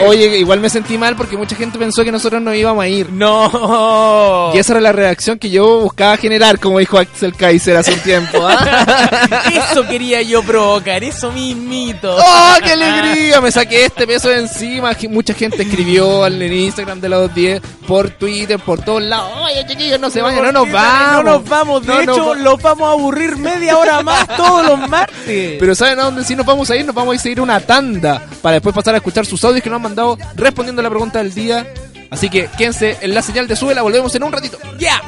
[0.06, 3.10] Oye, igual me sentí mal porque mucha gente pensó que nosotros no íbamos a ir.
[3.10, 4.50] ¡No!
[4.54, 8.00] Y esa era la reacción que yo buscaba generar, como dijo Axel Kaiser hace un
[8.00, 8.38] tiempo.
[8.42, 9.40] ¿ah?
[9.70, 12.16] Eso quería yo provocar, eso mismito.
[12.16, 13.40] ¡Oh, qué alegría!
[13.40, 14.92] Me saqué este peso de encima.
[15.10, 19.30] Mucha gente escribió en Instagram de la 210, por Twitter, por todos lados.
[19.44, 21.24] Oye, chiquillos, no se vayan, no nos vamos.
[21.24, 24.88] No nos vamos, de No hecho, los vamos a aburrir media hora más todos los
[24.88, 25.56] martes.
[25.58, 26.84] Pero ¿saben a dónde sí nos vamos a ir?
[26.84, 29.62] Nos vamos a ir a seguir una tanda para después pasar a escuchar sus audios
[29.62, 31.66] que nos han mandado respondiendo a la pregunta del día.
[32.10, 34.58] Así que quédense en la señal de suela, volvemos en un ratito.
[34.78, 35.02] ¡Ya!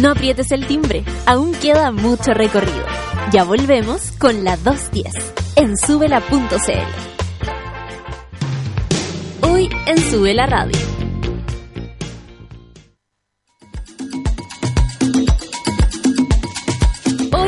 [0.00, 2.84] No aprietes el timbre, aún queda mucho recorrido.
[3.32, 5.12] Ya volvemos con la 210
[5.56, 7.14] en subela.cl.
[9.42, 10.93] Hoy en Subela Radio.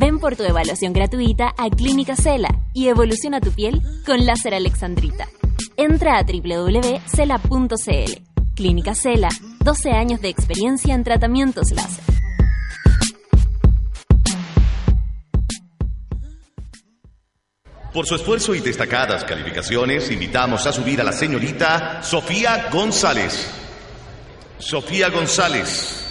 [0.00, 5.26] Ven por tu evaluación gratuita a Clínica Cela y evoluciona tu piel con láser alexandrita.
[5.76, 8.12] Entra a www.cela.cl.
[8.54, 9.28] Clínica Cela,
[9.64, 12.04] 12 años de experiencia en tratamientos láser.
[17.92, 23.50] Por su esfuerzo y destacadas calificaciones, invitamos a subir a la señorita Sofía González.
[24.60, 26.04] Sofía González.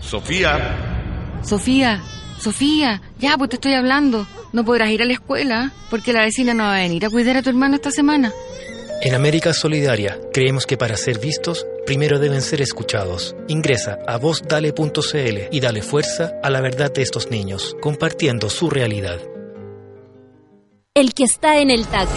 [0.00, 2.02] Sofía, Sofía,
[2.40, 4.26] Sofía, ya pues te estoy hablando.
[4.52, 7.36] No podrás ir a la escuela porque la vecina no va a venir a cuidar
[7.36, 8.32] a tu hermano esta semana.
[9.02, 13.36] En América Solidaria creemos que para ser vistos, primero deben ser escuchados.
[13.48, 19.20] Ingresa a vozdale.cl y dale fuerza a la verdad de estos niños, compartiendo su realidad.
[20.94, 22.10] El que está en el taco,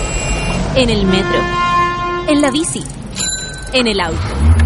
[0.76, 1.42] en el metro,
[2.30, 2.84] en la bici,
[3.74, 4.59] en el auto.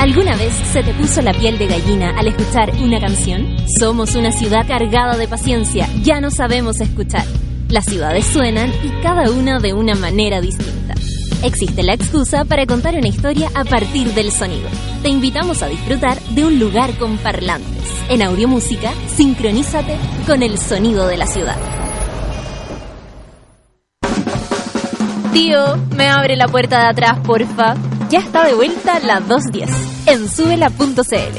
[0.00, 3.54] ¿Alguna vez se te puso la piel de gallina al escuchar una canción?
[3.78, 7.26] Somos una ciudad cargada de paciencia, ya no sabemos escuchar.
[7.68, 10.94] Las ciudades suenan y cada una de una manera distinta.
[11.42, 14.70] Existe la excusa para contar una historia a partir del sonido.
[15.02, 17.84] Te invitamos a disfrutar de un lugar con parlantes.
[18.08, 21.58] En Audiomúsica, sincronízate con el sonido de la ciudad.
[25.34, 27.76] Tío, me abre la puerta de atrás, porfa.
[28.10, 29.70] Ya está de vuelta la 210
[30.06, 31.38] en subela.cl.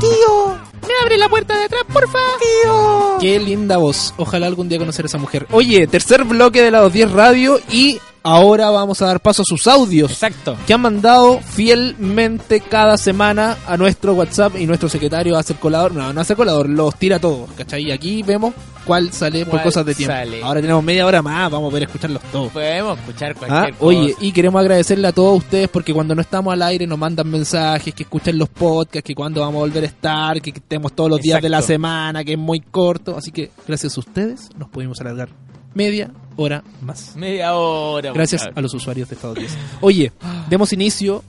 [0.00, 2.20] Tío, me abre la puerta de atrás, porfa.
[2.38, 3.18] Tío.
[3.20, 4.14] Qué linda voz.
[4.16, 5.48] Ojalá algún día conocer a esa mujer.
[5.50, 9.66] Oye, tercer bloque de la 210 Radio y ahora vamos a dar paso a sus
[9.68, 10.10] audios.
[10.10, 10.56] Exacto.
[10.66, 15.92] Que han mandado fielmente cada semana a nuestro WhatsApp y nuestro secretario hace el colador.
[15.94, 17.50] No, no hace el colador, los tira todos.
[17.56, 17.84] ¿Cachai?
[17.84, 18.54] Y aquí vemos
[18.86, 20.14] cuál sale por ¿Cuál cosas de tiempo.
[20.14, 20.42] sale?
[20.42, 22.50] Ahora tenemos media hora más, vamos a poder escucharlos todos.
[22.52, 23.84] Podemos escuchar Ah, cualquier cosa.
[23.84, 27.28] oye, y queremos agradecerle a todos ustedes porque cuando no estamos al aire nos mandan
[27.30, 31.10] mensajes, que escuchen los podcasts, que cuando vamos a volver a estar, que estemos todos
[31.10, 33.16] los días de la semana, que es muy corto.
[33.16, 35.28] Así que gracias a ustedes nos pudimos alargar
[35.74, 37.16] media hora más.
[37.16, 38.12] Media hora.
[38.12, 39.56] Gracias a los usuarios de Estados Unidos.
[39.80, 40.12] Oye,
[40.48, 41.22] demos inicio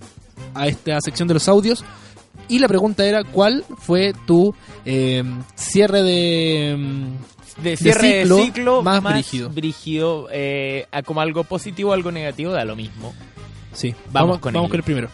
[0.54, 1.84] a esta sección de los audios.
[2.48, 4.54] Y la pregunta era, ¿cuál fue tu
[4.86, 5.24] eh,
[5.56, 6.76] cierre de...
[6.78, 9.50] mm, de cierre de ciclo ciclo, más más, brígido.
[9.50, 13.14] brígido, eh, como algo positivo o algo negativo, da lo mismo.
[13.74, 15.10] Sí, Vamos vamos, con vamos con el primero.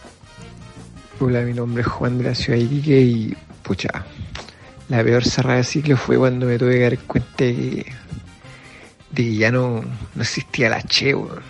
[1.20, 3.88] Hola, mi nombre es Juan de la Ciudad de Iquique y pucha,
[4.88, 7.86] la peor cerrada de ciclo fue cuando me tuve que dar cuenta de,
[9.12, 9.82] de que ya no,
[10.14, 11.40] no existía la H, weón.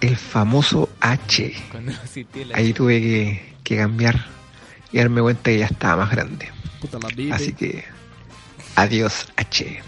[0.00, 1.54] El famoso H.
[1.70, 4.26] Cuando existía la- Ahí tuve que, que cambiar
[4.90, 6.48] y darme cuenta que ya estaba más grande.
[6.80, 7.34] Puta la.
[7.36, 7.84] Así que,
[8.74, 9.82] adiós H.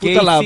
[0.00, 0.40] ¿Qué Puta la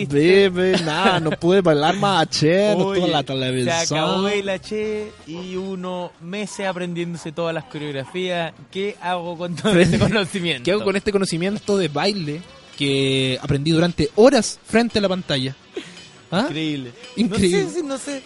[0.84, 3.98] nada, no pude bailar más H, no la Se televisión.
[4.00, 8.52] acabó el H y uno meses aprendiéndose todas las coreografías.
[8.72, 10.64] ¿Qué hago con todo este conocimiento?
[10.64, 12.40] ¿Qué hago con este conocimiento de baile
[12.76, 15.54] que aprendí durante horas frente a la pantalla?
[16.30, 16.46] ¿Ah?
[16.48, 16.92] Increíble.
[17.16, 17.64] Increíble.
[17.64, 18.22] No sé, no sé.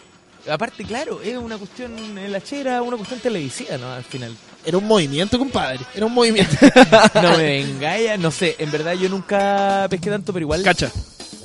[0.50, 3.92] Aparte, claro, es una cuestión, el H era una cuestión televisiva, ¿no?
[3.92, 4.34] Al final.
[4.64, 5.80] Era un movimiento, compadre.
[5.94, 6.56] Era un movimiento.
[7.14, 10.62] No me vengáis, no sé, en verdad yo nunca pesqué tanto, pero igual...
[10.62, 10.90] Cacha.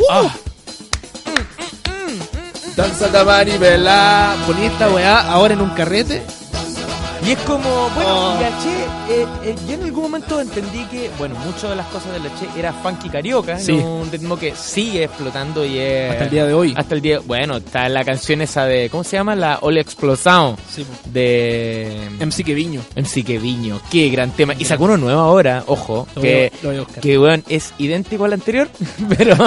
[0.09, 0.33] Ah,
[2.75, 4.35] Danza de manivela.
[4.47, 6.23] Poní esta weá ahora en un carrete.
[7.25, 8.37] Y es como, bueno, Oh.
[8.41, 8.69] y H,
[9.09, 12.45] eh, eh, yo en algún momento entendí que, bueno, muchas de las cosas del H
[12.59, 13.71] era funky carioca, Sí.
[13.71, 16.11] un ritmo que sigue explotando y es...
[16.11, 16.73] Hasta el día de hoy.
[16.75, 19.35] Hasta el día, bueno, está la canción esa de, ¿cómo se llama?
[19.37, 22.81] La Ole Explosão Sí, de MC Queviño.
[22.97, 24.53] MC Queviño, qué gran tema.
[24.59, 26.99] Y sacó uno nuevo ahora, ojo, Lo que, buscar.
[27.01, 28.67] que weón, es idéntico al anterior,
[29.17, 29.37] pero,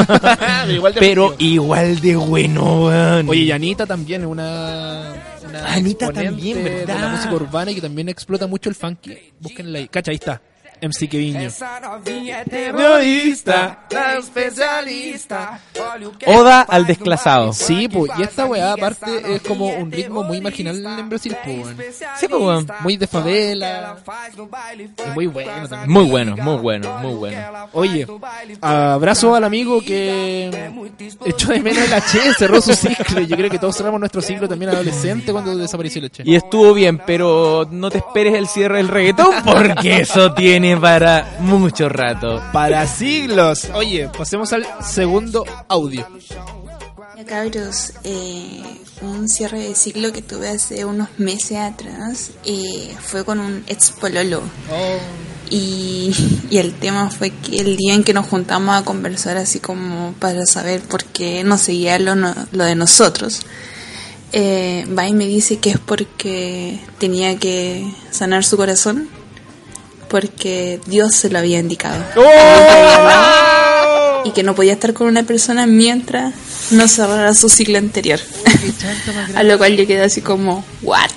[0.70, 3.28] igual de pero igual de bueno, weón.
[3.28, 5.12] Oye, y Anita también es una,
[5.64, 7.00] Anita también, de ¿verdad?
[7.00, 9.16] la música urbana y que también explota mucho el funky.
[9.40, 9.88] Búsquenla ahí.
[9.88, 10.40] Cacha, ahí está.
[10.80, 11.50] MC Queviño.
[12.48, 13.86] terrorista,
[16.26, 17.52] Oda al desclasado.
[17.52, 21.96] Sí, pues, y esta weá aparte es como un ritmo muy marginal en Brasil, pues.
[22.18, 22.66] Sí, pues, weón.
[22.80, 23.96] Muy de favela.
[24.76, 25.90] Y muy bueno también.
[25.90, 27.38] Muy bueno, muy bueno, muy bueno.
[27.72, 28.06] Oye,
[28.60, 30.70] abrazo al amigo que
[31.24, 33.20] echó de menos el H, cerró su ciclo.
[33.20, 36.22] Yo creo que todos cerramos nuestro ciclo también adolescente cuando desapareció el H.
[36.24, 41.36] Y estuvo bien, pero no te esperes el cierre del reggaetón porque eso tiene para
[41.40, 42.42] mucho rato.
[42.52, 43.68] Para siglos.
[43.74, 46.06] Oye, pasemos al segundo audio.
[47.26, 48.62] Cabros, eh,
[49.02, 53.90] un cierre de ciclo que tuve hace unos meses atrás eh, fue con un ex
[53.90, 54.42] pololo.
[55.50, 56.14] Y,
[56.50, 60.12] y el tema fue que el día en que nos juntamos a conversar así como
[60.20, 63.40] para saber por qué no seguía lo, no- lo de nosotros,
[64.32, 69.08] eh, va y me dice que es porque tenía que sanar su corazón
[70.08, 71.96] porque Dios se lo había indicado.
[74.24, 76.34] Y que no podía estar con una persona mientras
[76.70, 78.18] no cerrara su ciclo anterior.
[79.36, 81.10] a lo cual yo quedé así como, ¿what?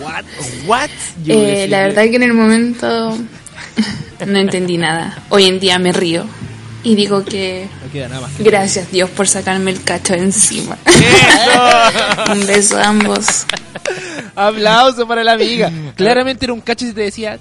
[0.00, 0.24] What?
[0.66, 0.90] What?
[1.24, 3.16] Yo Eh, la verdad que en el momento
[4.26, 5.24] no entendí nada.
[5.30, 6.24] Hoy en día me río
[6.84, 8.30] y digo que No queda nada más.
[8.38, 10.78] gracias Dios por sacarme el cacho de encima.
[12.32, 13.44] Un beso a ambos.
[14.36, 15.72] Aplauso para la amiga.
[15.96, 17.40] Claramente era un cacho y te decía,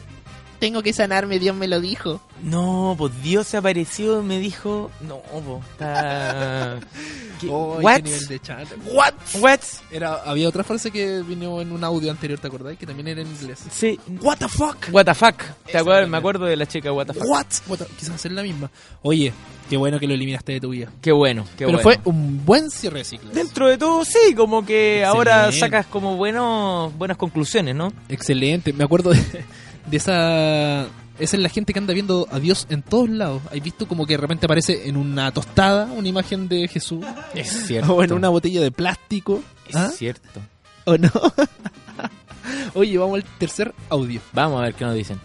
[0.59, 2.21] tengo que sanarme, Dios me lo dijo.
[2.43, 6.79] No, pues Dios se apareció y me dijo, no, pues está...
[7.39, 7.47] ¿Qué?
[7.51, 7.97] Oh, What?
[7.97, 8.67] qué nivel de chat.
[8.91, 9.13] What?
[9.39, 9.59] What?
[9.91, 12.75] Era, había otra frase que vino en un audio anterior, ¿te acordás?
[12.77, 13.59] Que también era en inglés.
[13.69, 13.99] Sí.
[14.21, 14.77] What the fuck?
[14.91, 15.43] What the fuck.
[15.71, 16.09] ¿Te acuerdas?
[16.09, 17.27] Me acuerdo de la chica What the fuck.
[17.29, 17.45] What?
[17.67, 18.71] What the- Quizás hacer la misma.
[19.03, 19.31] Oye,
[19.69, 20.91] qué bueno que lo eliminaste de tu vida.
[20.99, 21.83] Qué bueno, qué Pero bueno.
[21.83, 23.29] fue un buen cierre de ciclo.
[23.29, 27.93] Dentro de todo, sí, como que ahora sacas como buenos, buenas conclusiones, ¿no?
[28.09, 28.73] Excelente.
[28.73, 29.45] Me acuerdo de,
[29.87, 30.83] de esa...
[31.19, 33.41] Esa es la gente que anda viendo a Dios en todos lados.
[33.51, 37.03] ¿Has visto como que de repente aparece en una tostada una imagen de Jesús?
[37.33, 37.95] Es cierto.
[37.95, 39.41] O en una botella de plástico.
[39.67, 39.89] Es ¿Ah?
[39.89, 40.39] cierto.
[40.85, 41.09] ¿O no?
[42.75, 44.21] Oye, vamos al tercer audio.
[44.33, 45.19] Vamos a ver qué nos dicen.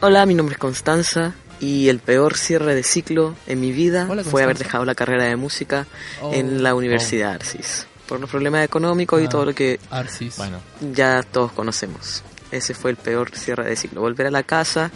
[0.00, 4.22] Hola, mi nombre es Constanza Y el peor cierre de ciclo en mi vida Hola,
[4.24, 5.86] fue haber dejado la carrera de música
[6.20, 6.32] Oh.
[6.34, 7.86] en la Universidad Arcis.
[8.06, 10.36] Por los problemas económicos y Ah, todo lo que Arcis.
[10.36, 10.58] Bueno,
[10.94, 12.22] ya todos conocemos.
[12.50, 14.00] Ese fue el peor cierre de ciclo.
[14.00, 14.90] Volver a la casa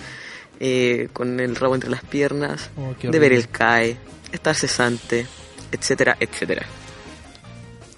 [0.61, 3.97] eh, con el rabo entre las piernas, Oh, de ver el CAE,
[4.33, 5.27] estar cesante,
[5.73, 6.67] etcétera, etcétera.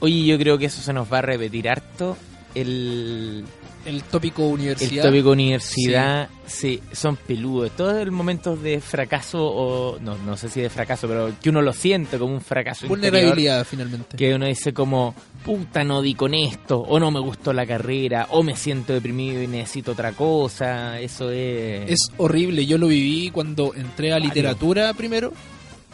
[0.00, 2.16] Oye, yo creo que eso se nos va a repetir harto.
[2.54, 3.44] El,
[3.84, 5.04] El tópico el universidad.
[5.04, 6.80] tópico universidad, sí.
[6.92, 7.72] son peludos.
[7.72, 11.62] Todos los momentos de fracaso, o no, no sé si de fracaso, pero que uno
[11.62, 12.86] lo siente como un fracaso.
[12.86, 14.16] interior, Vulnerabilidad, finalmente.
[14.16, 15.14] que uno dice como,
[15.44, 19.42] puta, no di con esto, o no me gustó la carrera, o me siento deprimido
[19.42, 21.00] y necesito otra cosa.
[21.00, 21.90] Eso es...
[21.90, 22.66] Es horrible.
[22.66, 25.32] Yo lo viví cuando entré a literatura primero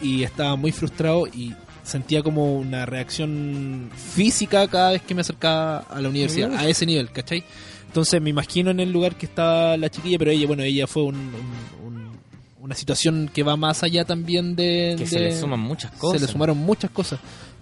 [0.00, 5.78] y estaba muy frustrado y sentía como una reacción física cada vez que me acercaba
[5.78, 7.42] a la universidad, a ese nivel, ¿cachai?
[7.88, 11.02] Entonces me imagino en el lugar que estaba la chiquilla, pero ella, bueno, ella fue
[11.04, 12.18] un- un- un-
[12.60, 14.94] una situación que va más allá también de...
[14.98, 16.20] Que se le suman muchas Se cosas.
[16.20, 17.18] le sumaron muchas cosas.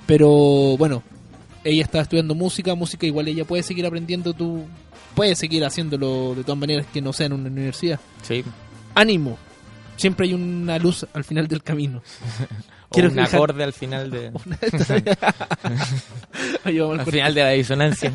[0.06, 0.28] Pero
[0.76, 1.02] bueno,
[1.64, 4.64] ella estaba estudiando música, música igual ella puede seguir aprendiendo, tú
[5.14, 7.98] puedes seguir haciéndolo de todas maneras que no sea en una universidad.
[8.22, 8.44] Sí.
[8.94, 9.38] Ánimo.
[9.96, 12.02] Siempre hay una luz al final del camino.
[12.90, 14.30] Quiero un acorde al final de...
[16.64, 18.12] Al final de la disonancia.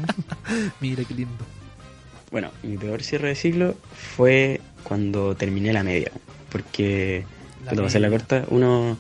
[0.80, 1.44] Mira qué lindo.
[2.32, 3.76] Bueno, mi peor cierre de ciclo
[4.16, 6.12] fue cuando terminé la media.
[6.50, 7.26] Porque,
[7.66, 8.98] La para pasar la corta, uno,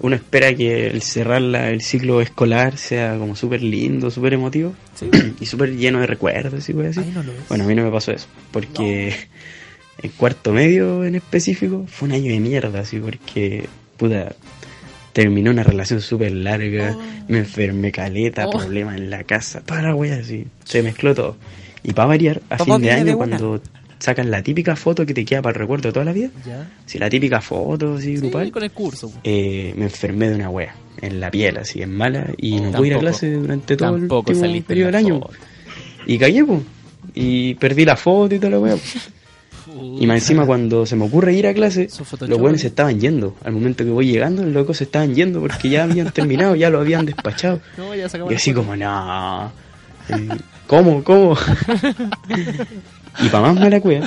[0.00, 4.74] uno espera que el cerrar la- el ciclo escolar sea como súper lindo, súper emotivo
[5.40, 6.82] y súper lleno de recuerdos, no
[7.22, 7.48] lo es.
[7.48, 9.14] Bueno, a mí no me pasó eso, porque
[10.02, 14.34] en cuarto medio en específico fue un año de mierda, así, porque, puta,
[15.12, 16.96] terminé una relación súper larga,
[17.28, 18.50] me enfermé caleta, Oh.
[18.50, 21.36] problemas en la casa, toda la wea así, se mezcló todo.
[21.82, 23.60] Y para variar, a fin de año, cuando
[23.98, 26.30] sacan la típica foto que te queda para el recuerdo de toda la vida,
[26.86, 29.12] si la típica foto así grupal, Sí, con el curso.
[29.24, 32.72] eh, me enfermé de una wea, en la piel, así, en mala, y Oh, no
[32.72, 35.20] pude ir a clase durante todo el periodo del año.
[35.20, 35.34] foto.
[36.06, 36.60] Y cagué, pues.
[37.14, 38.76] Y perdí la foto y toda la wea.
[39.98, 41.88] Y más encima cuando se me ocurre ir a clase,
[42.26, 43.36] los buenos se estaban yendo.
[43.44, 46.70] Al momento que voy llegando, los locos se estaban yendo porque ya habían terminado, ya
[46.70, 47.60] lo habían despachado.
[47.76, 49.52] No, ya Y así como, no.
[50.08, 50.28] eh,
[50.70, 51.02] ¿Cómo?
[51.02, 51.36] ¿Cómo?
[53.18, 54.06] y para más mala cueva,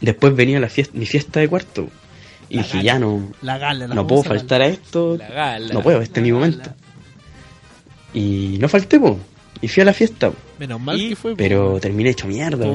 [0.00, 1.88] después venía la fiesta, mi fiesta de cuarto.
[2.48, 2.84] Y La dije, gala.
[2.84, 5.16] ya no, La gala, la no puedo faltar a esto.
[5.16, 5.74] La gala.
[5.74, 6.70] No puedo, este es mi momento.
[8.14, 9.18] Y no falté, po.
[9.60, 10.30] Y fui a la fiesta.
[10.30, 10.36] po.
[10.60, 11.32] Menos mal Y- que fue.
[11.32, 11.36] po.
[11.38, 12.64] Pero terminé hecho mierda.
[12.64, 12.70] po.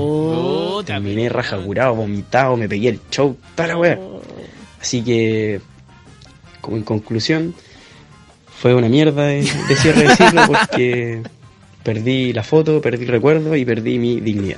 [0.77, 3.97] Oh, Terminé raja curado, vomitado, me pegué el show, toda la wea.
[4.81, 5.61] Así que,
[6.59, 7.55] como en conclusión,
[8.59, 11.21] fue una mierda de, de cierre de ciclo porque
[11.87, 14.57] perdí la foto, perdí el recuerdo y perdí mi dignidad.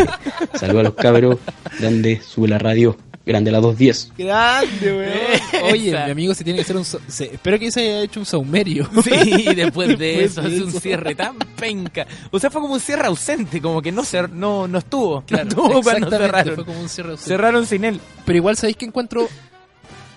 [0.54, 1.36] Saludos a los cabros,
[1.78, 2.96] grande, sube la radio,
[3.26, 4.12] grande la 210.
[4.16, 5.64] Grande, weón.
[5.70, 6.06] Oye, Esa.
[6.06, 6.84] mi amigo se tiene que hacer un.
[6.86, 6.98] se-
[7.34, 8.88] espero que se haya hecho un saumerio.
[9.04, 10.80] Sí, después de Después eso, de hace un eso.
[10.80, 12.06] cierre tan penca.
[12.30, 15.22] O sea, fue como un cierre ausente, como que no cer no, no estuvo.
[15.26, 16.54] Claro, no estuvo cuando exactamente, cerraron.
[16.54, 17.28] Fue como un cierre ausente.
[17.28, 18.00] Cerraron sin él.
[18.24, 19.28] Pero igual sabéis que encuentro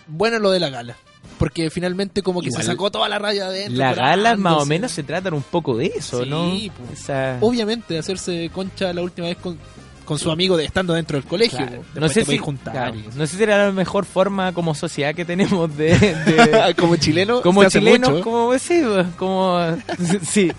[0.07, 0.95] bueno lo de la gala.
[1.37, 3.75] Porque finalmente como que Igual, se sacó toda la raya adentro.
[3.77, 6.49] La gala más o menos se tratan un poco de eso, Sí, ¿no?
[6.87, 7.01] pues.
[7.01, 9.57] Esa- Obviamente, hacerse concha la última vez con,
[10.05, 11.57] con su amigo de estando dentro del colegio.
[11.57, 11.81] Claro.
[11.93, 11.99] po.
[11.99, 15.75] No sé, si, claro, no sé si era la mejor forma como sociedad que tenemos
[15.75, 15.97] de...
[15.97, 18.21] de- como chileno, como mucho.
[18.21, 19.59] como sí, pues, como
[20.25, 20.51] sí,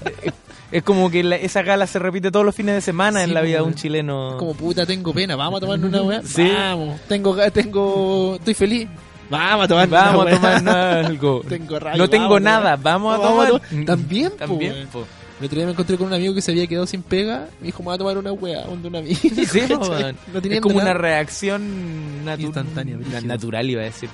[0.73, 3.35] es como que la- esa gala se repite todos los fines de semana Sí, en
[3.35, 4.37] la vida de pues, un chileno.
[4.39, 6.23] Como puta, tengo pena, vamos a tomarnos una weá.
[6.23, 6.51] Sí.
[6.53, 8.89] Vamos, tengo, tengo, estoy feliz.
[9.31, 11.43] Vamos a tomar Vamos a tomarnos algo.
[11.49, 13.49] tengo rabia, no tengo vamos, nada, vamos a tomar.
[13.49, 15.05] to- También, po, También, po.
[15.39, 17.49] El otro día me encontré con un amigo que se había quedado sin pega.
[17.61, 19.19] Me dijo, me voy a tomar una weá, donde una amiga.
[19.23, 24.09] Es como una reacción natu- Instantánea, natural, iba a decir.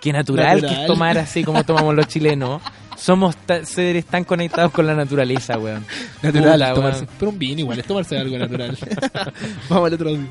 [0.00, 2.62] Qué natural, que es tomar así como tomamos los chilenos.
[2.96, 5.84] Somos seres tan conectados con la naturaleza, weón.
[6.22, 7.00] Natural, Puta, tomarse.
[7.00, 7.10] weón.
[7.18, 8.76] Pero un vino igual, es tomarse algo natural.
[9.68, 10.26] Vamos al otro audio.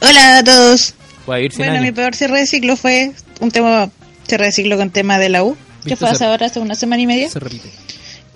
[0.00, 0.94] Hola a todos.
[1.26, 3.12] Bueno, mi peor cierre de ciclo fue
[3.44, 3.90] un tema
[4.26, 5.56] de ciclo con tema de la U,
[5.86, 7.30] que fue hace ahora hace una semana y media.
[7.30, 7.70] Se repite.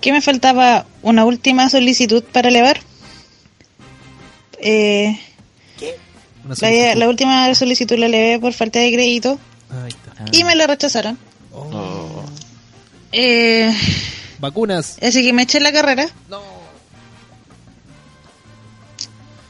[0.01, 2.79] Que me faltaba una última solicitud para elevar.
[4.61, 5.19] Eh,
[6.45, 10.25] Una la, última solicitud la elevé por falta de crédito Ahí está.
[10.37, 11.17] y me la rechazaron.
[11.53, 12.23] Oh.
[13.11, 13.73] Eh,
[14.39, 14.97] Vacunas.
[15.01, 16.09] así que me eché la carrera.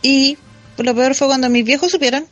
[0.01, 0.37] Y
[0.77, 2.25] lo peor fue cuando mis viejos supieron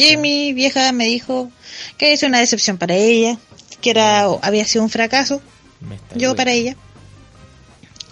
[0.00, 1.50] que mi vieja me dijo
[1.98, 3.36] que es una decepción para ella,
[3.82, 5.42] que era había sido un fracaso,
[6.14, 6.74] yo para ella,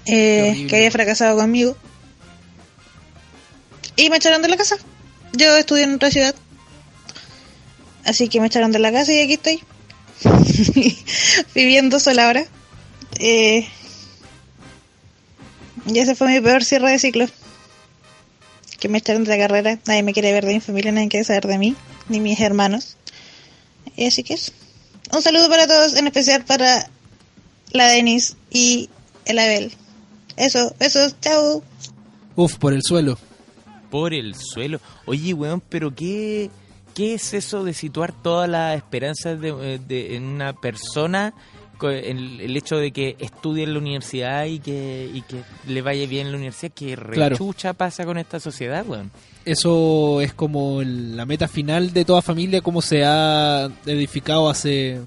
[0.04, 1.76] eh, que había fracasado conmigo.
[3.96, 4.76] Y me echaron de la casa.
[5.32, 6.34] Yo estudié en otra ciudad.
[8.04, 9.62] Así que me echaron de la casa y aquí estoy.
[11.54, 12.44] Viviendo sola ahora.
[13.18, 13.66] Eh,
[15.86, 17.26] y ese fue mi peor cierre de ciclo.
[18.78, 19.78] Que me echaron de la carrera.
[19.86, 21.74] Nadie me quiere ver de mi familia, nadie quiere saber de mí,
[22.08, 22.96] ni mis hermanos.
[23.96, 24.52] Y así que es.
[25.12, 26.88] Un saludo para todos, en especial para
[27.72, 28.88] la Denis y
[29.24, 29.72] el Abel.
[30.36, 31.62] Eso, eso, chao.
[32.36, 33.18] Uf, por el suelo.
[33.90, 34.80] Por el suelo.
[35.06, 36.50] Oye, weón, pero ¿qué,
[36.94, 41.34] qué es eso de situar todas las esperanzas de, eh, de- en una persona?
[41.82, 46.06] El, el hecho de que estudie en la universidad y que, y que le vaya
[46.06, 47.36] bien en la universidad, que Claro.
[47.36, 49.10] rechucha pasa con esta sociedad, weón.
[49.44, 55.00] Eso es como el- la meta final de toda familia, como se ha edificado hace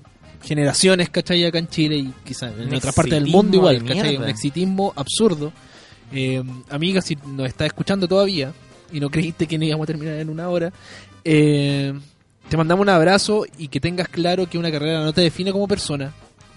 [0.44, 1.46] generaciones, ¿cachai?
[1.46, 4.18] Acá en Chile y quizás en otras partes del mundo igual, de ¿cachai?
[4.18, 5.52] Un exitismo absurdo.
[6.14, 8.52] Eh, amiga, si nos está escuchando todavía
[8.92, 10.74] y no creíste que no íbamos a terminar en una hora,
[11.24, 11.94] eh,
[12.50, 15.68] te mandamos un abrazo y que tengas claro que una carrera no te define como
[15.68, 16.12] persona,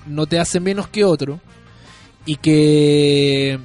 [0.07, 1.41] no te hace menos que otro
[2.27, 3.59] y que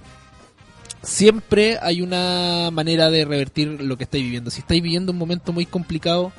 [1.01, 4.51] siempre hay una manera de revertir lo que estáis viviendo.
[4.51, 6.31] Si estáis viviendo un momento muy complicado,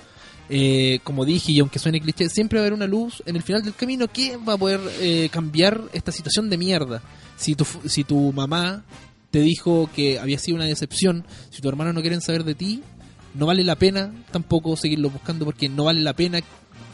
[0.49, 3.43] eh, como dije, y aunque suene cliché, siempre va a haber una luz en el
[3.43, 7.03] final del camino que va a poder eh, cambiar esta situación de mierda.
[7.37, 8.85] Si tu, si tu mamá
[9.31, 12.83] te dijo que había sido una decepción, si tu hermano no quieren saber de ti,
[13.35, 16.41] no vale la pena tampoco seguirlo buscando porque no vale la pena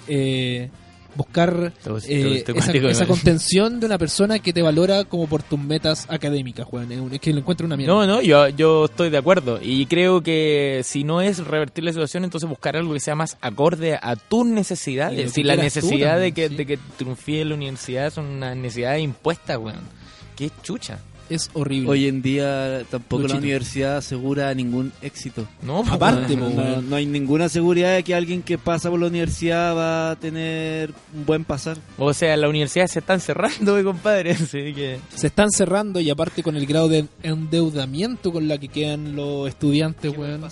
[0.07, 0.71] eh,
[1.17, 2.45] buscar Todo- eh,
[2.91, 6.91] esa, contención de una persona que te valora como por tus metas académicas, Juan.
[7.13, 7.95] Es que lo encuentro una mierda.
[7.95, 9.59] No, no, yo, yo estoy de acuerdo.
[9.63, 13.37] Y creo que si no es revertir la situación, entonces buscar algo que sea más
[13.41, 15.33] acorde a tus necesidades.
[15.33, 18.97] Si la tú necesidad de, que, de que triunfíe en la universidad son una necesidad
[18.97, 19.81] impuesta, weón.
[20.37, 20.99] Qué chucha.
[21.29, 21.91] Es horrible.
[21.91, 23.35] Hoy en día tampoco Luchito.
[23.35, 25.47] la universidad asegura ningún éxito.
[25.63, 29.01] No, pues, Aparte, no, po, no- hay ninguna seguridad de que alguien que pasa por
[29.01, 31.79] la universidad va a tener un buen pasar.
[31.99, 34.33] O sea, la universidad se están cerrando, mi compadre.
[34.33, 35.01] Así que...
[35.15, 39.49] Se están cerrando y aparte con el grado de endeudamiento con la que quedan los
[39.49, 40.43] estudiantes, weón.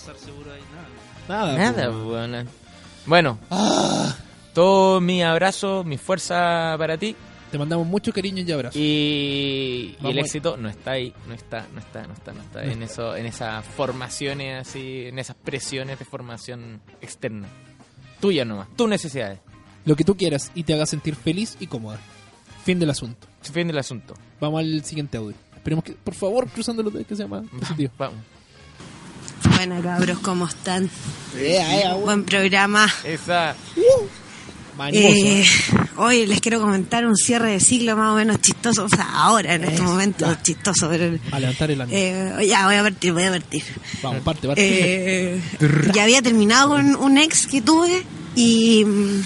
[1.29, 2.47] Nada, Nada, po, weón.
[3.05, 3.39] Bueno,
[4.53, 7.15] todo mi abrazo, mi fuerza para ti.
[7.51, 8.77] Te mandamos mucho cariño y abrazo.
[8.77, 12.63] Y, y el éxito no está ahí, no está, no está, no está, no está
[12.65, 17.47] en eso, en esas formaciones así, en esas presiones de formación externa.
[18.19, 19.39] Tuya nomás, tus necesidades.
[19.85, 21.99] Lo que tú quieras y te haga sentir feliz y cómoda.
[22.63, 23.27] Fin del asunto.
[23.41, 24.15] Fin del asunto.
[24.39, 25.35] Vamos al siguiente audio.
[25.55, 27.91] Esperemos que, por favor, cruzando los dedos que sea más positivo.
[27.97, 28.19] Vamos.
[29.55, 30.89] Bueno, cabros, ¿cómo están?
[32.03, 32.87] Buen programa.
[33.03, 33.55] Esa.
[34.91, 35.45] Eh,
[35.97, 39.55] hoy les quiero comentar un cierre de ciclo más o menos chistoso, o sea, ahora
[39.55, 41.97] en este momento es chistoso, pero A levantar el ánimo.
[41.97, 43.63] eh, ya voy a partir, voy a partir.
[44.01, 45.35] Vamos, parte, parte.
[45.35, 45.41] Eh,
[45.93, 48.03] ya había terminado con un ex que tuve
[48.35, 49.21] y mm,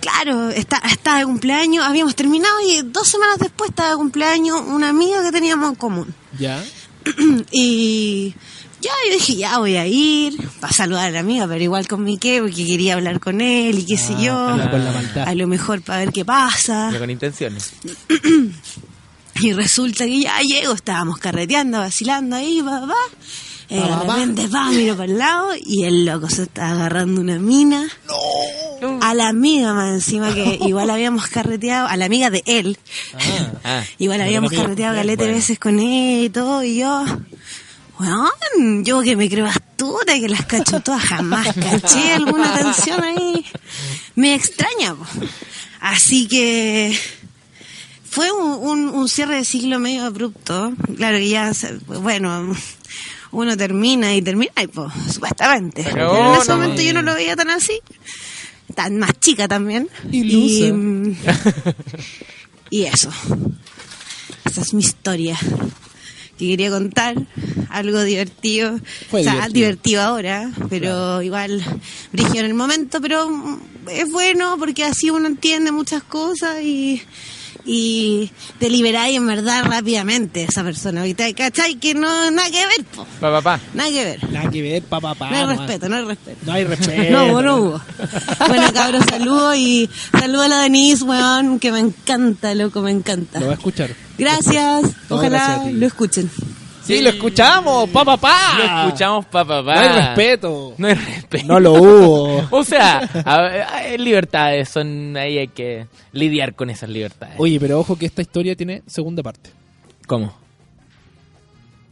[0.00, 4.88] claro, está, estaba de cumpleaños, habíamos terminado y dos semanas después estaba de cumpleaños una
[4.88, 6.14] amiga que teníamos en común.
[6.38, 6.62] Ya.
[7.52, 8.34] y
[8.84, 12.04] ya yo dije, ya voy a ir para saludar a la amiga, pero igual con
[12.04, 14.56] mi qué, porque quería hablar con él y qué sé yo.
[14.56, 15.28] la maldad.
[15.28, 16.88] A lo mejor para ver qué pasa.
[16.90, 17.72] Pero con intenciones.
[19.40, 22.94] Y resulta que ya llego, estábamos carreteando, vacilando ahí, va, va.
[23.68, 27.38] Eh, de repente va, miro para el lado y el loco se está agarrando una
[27.40, 27.88] mina.
[29.00, 32.78] A la amiga más encima que igual habíamos carreteado, a la amiga de él.
[33.64, 35.36] Ah, Igual pero habíamos carreteado caleta de Bueno.
[35.40, 37.04] veces con él y todo, y yo,
[37.98, 43.44] weón, yo que me creo astuta, que las cacho todas, jamás caché alguna canción ahí.
[44.14, 45.06] Me extraña, po.
[45.80, 46.98] Así que
[48.08, 50.72] fue un, un, un cierre de ciclo medio abrupto.
[50.96, 52.54] Claro que ya, se- bueno,
[53.32, 55.84] uno termina y termina, y pues, supuestamente.
[55.84, 57.80] Pero en ese no, momento yo no lo veía tan así.
[58.74, 59.88] Tan más chica también.
[60.10, 60.66] Ilusa.
[60.66, 61.16] Y, mm,
[62.70, 63.10] y eso.
[64.44, 65.38] Esa es mi historia.
[66.38, 67.16] Que quería contar
[67.70, 68.78] algo divertido.
[69.08, 69.54] Fue o sea, divertido.
[69.54, 71.62] divertido ahora, pero igual
[72.12, 73.28] brillo en el momento, pero
[73.90, 77.02] es bueno porque así uno entiende muchas cosas y,
[77.64, 81.02] y te liberáis en verdad rápidamente a esa persona.
[81.02, 81.32] ¿viste?
[81.34, 81.76] ¿Cachai?
[81.76, 83.06] Que no, nada que ver, po.
[83.20, 83.60] Pa, pa, pa.
[83.74, 84.30] Nada que ver.
[84.32, 85.58] Nada que ver, papá, pa, No hay nomás.
[85.58, 86.38] respeto, no hay respeto.
[86.44, 87.12] No hay respeto.
[87.12, 87.80] No hubo, no hubo.
[88.48, 89.88] Bueno, cabros, saludos y
[90.18, 93.40] saludos a la Denise, weón, que me encanta, loco, me encanta.
[93.40, 93.90] Lo va a escuchar.
[94.18, 95.72] Gracias, ojalá gracias a ti.
[95.72, 96.30] lo escuchen.
[96.84, 98.58] Sí, lo escuchamos, papá, pa.
[98.58, 99.74] Lo escuchamos, pa, pa, pa.
[99.74, 100.74] No hay respeto.
[100.76, 101.46] No hay respeto.
[101.46, 102.42] No lo hubo.
[102.50, 107.36] O sea, a ver, hay libertades, son ahí hay que lidiar con esas libertades.
[107.38, 109.50] Oye, pero ojo que esta historia tiene segunda parte.
[110.06, 110.34] ¿Cómo?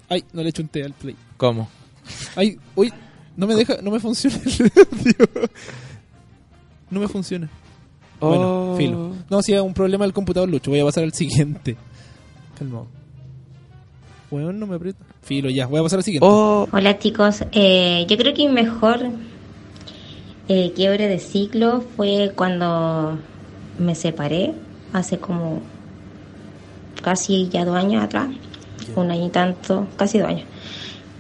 [0.08, 1.16] Ay, no le echo un té al play.
[1.38, 1.68] ¿Cómo?
[2.36, 2.92] Ay, uy,
[3.36, 5.50] no me deja, no me funciona el audio.
[6.90, 7.48] no me funciona.
[8.20, 8.28] Oh.
[8.28, 9.16] Bueno, filo.
[9.30, 10.70] No, si es un problema del computador, Lucho.
[10.70, 11.76] Voy a pasar al siguiente.
[12.58, 12.86] Calmado.
[14.32, 15.04] Bueno, no me aprieta.
[15.20, 15.66] Filo, ya.
[15.66, 16.26] Voy a pasar al siguiente.
[16.26, 16.66] Oh.
[16.72, 19.10] Hola chicos, Eh, yo creo que mi mejor
[20.48, 23.18] eh, quiebre de ciclo fue cuando
[23.78, 24.54] me separé,
[24.94, 25.60] hace como
[27.02, 28.30] casi ya dos años atrás,
[28.96, 30.46] un año y tanto, casi dos años.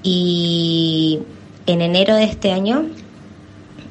[0.02, 1.18] Y
[1.66, 2.86] en enero de este año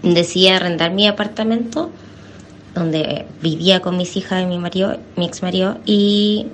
[0.01, 1.91] decidí arrendar mi apartamento
[2.73, 6.47] donde vivía con mis hijas y mi marido, mi ex marido, y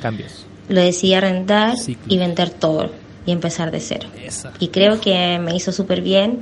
[0.00, 0.46] Cambios.
[0.70, 2.02] Lo decidí arrendar Ciclo.
[2.08, 2.90] y vender todo
[3.26, 4.08] y empezar de cero.
[4.24, 4.52] Esa.
[4.58, 6.38] Y creo que me hizo súper bien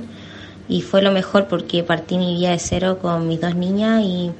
[0.69, 4.31] y fue lo mejor porque partí mi vida de cero con mis dos niñas y,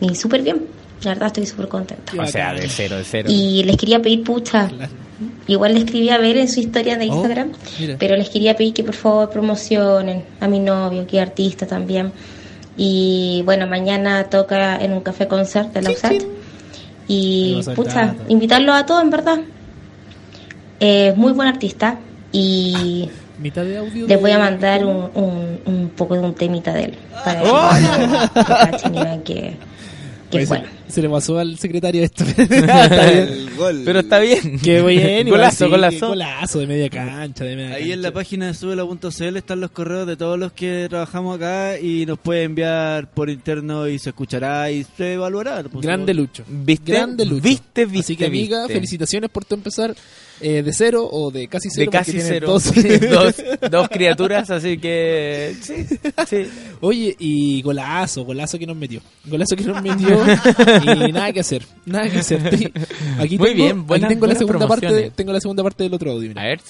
[0.00, 0.66] y súper bien.
[1.02, 2.12] La verdad estoy súper contenta.
[2.20, 3.28] O sea, de cero, de cero.
[3.30, 4.70] Y les quería pedir pucha.
[5.46, 7.52] Igual le escribí a ver en su historia de Oh, Instagram,
[7.98, 12.12] pero les quería pedir que por favor promocionen a mi novio, que es artista también.
[12.76, 16.22] Y bueno, mañana toca en un café concert de la USAT.
[17.08, 19.38] Y pucha, invitarlo a todos en verdad.
[20.80, 21.98] Es muy buen artista
[22.32, 23.08] y
[23.38, 24.06] Mitad de audio.
[24.06, 26.94] les voy a mandar un, un, un poco de un temita de él.
[27.24, 27.70] Para ¡Oh!
[28.82, 29.56] que, y vean que,
[30.30, 30.64] que bueno.
[30.88, 32.24] Se le pasó al secretario esto.
[32.38, 33.46] Está bien.
[33.84, 34.58] Pero está bien.
[34.62, 35.28] Qué bien.
[35.30, 36.08] Golazo, sí, golazo.
[36.08, 37.44] Golazo de media cancha.
[37.44, 40.86] De media Ahí en la página de subela.cl están los correos de todos los que
[40.88, 45.62] trabajamos acá y nos puede enviar por interno y se escuchará y se evaluará.
[45.62, 46.44] Grande Lucho.
[46.48, 46.92] ¿Viste?
[46.92, 47.42] Grande Lucho.
[47.42, 48.74] ¿Viste, viste, Así que, amiga, viste?
[48.74, 49.94] felicitaciones por tu empezar
[50.40, 51.90] eh, de cero o de casi cero.
[51.90, 52.48] De casi cero.
[52.48, 52.64] dos.
[53.10, 53.34] dos,
[53.70, 55.56] dos criaturas, así que.
[55.60, 55.86] Sí,
[56.28, 56.46] sí.
[56.80, 59.00] Oye, y golazo, golazo que nos metió.
[59.24, 60.18] Golazo que nos metió
[60.84, 61.62] y nada que hacer.
[61.84, 62.40] Nada que hacer.
[63.18, 65.94] Aquí Muy tengo, bien, buenas- aquí tengo la segunda parte, tengo la segunda parte del
[65.94, 66.28] otro audio.
[66.28, 66.42] mira.
[66.42, 66.60] A ver.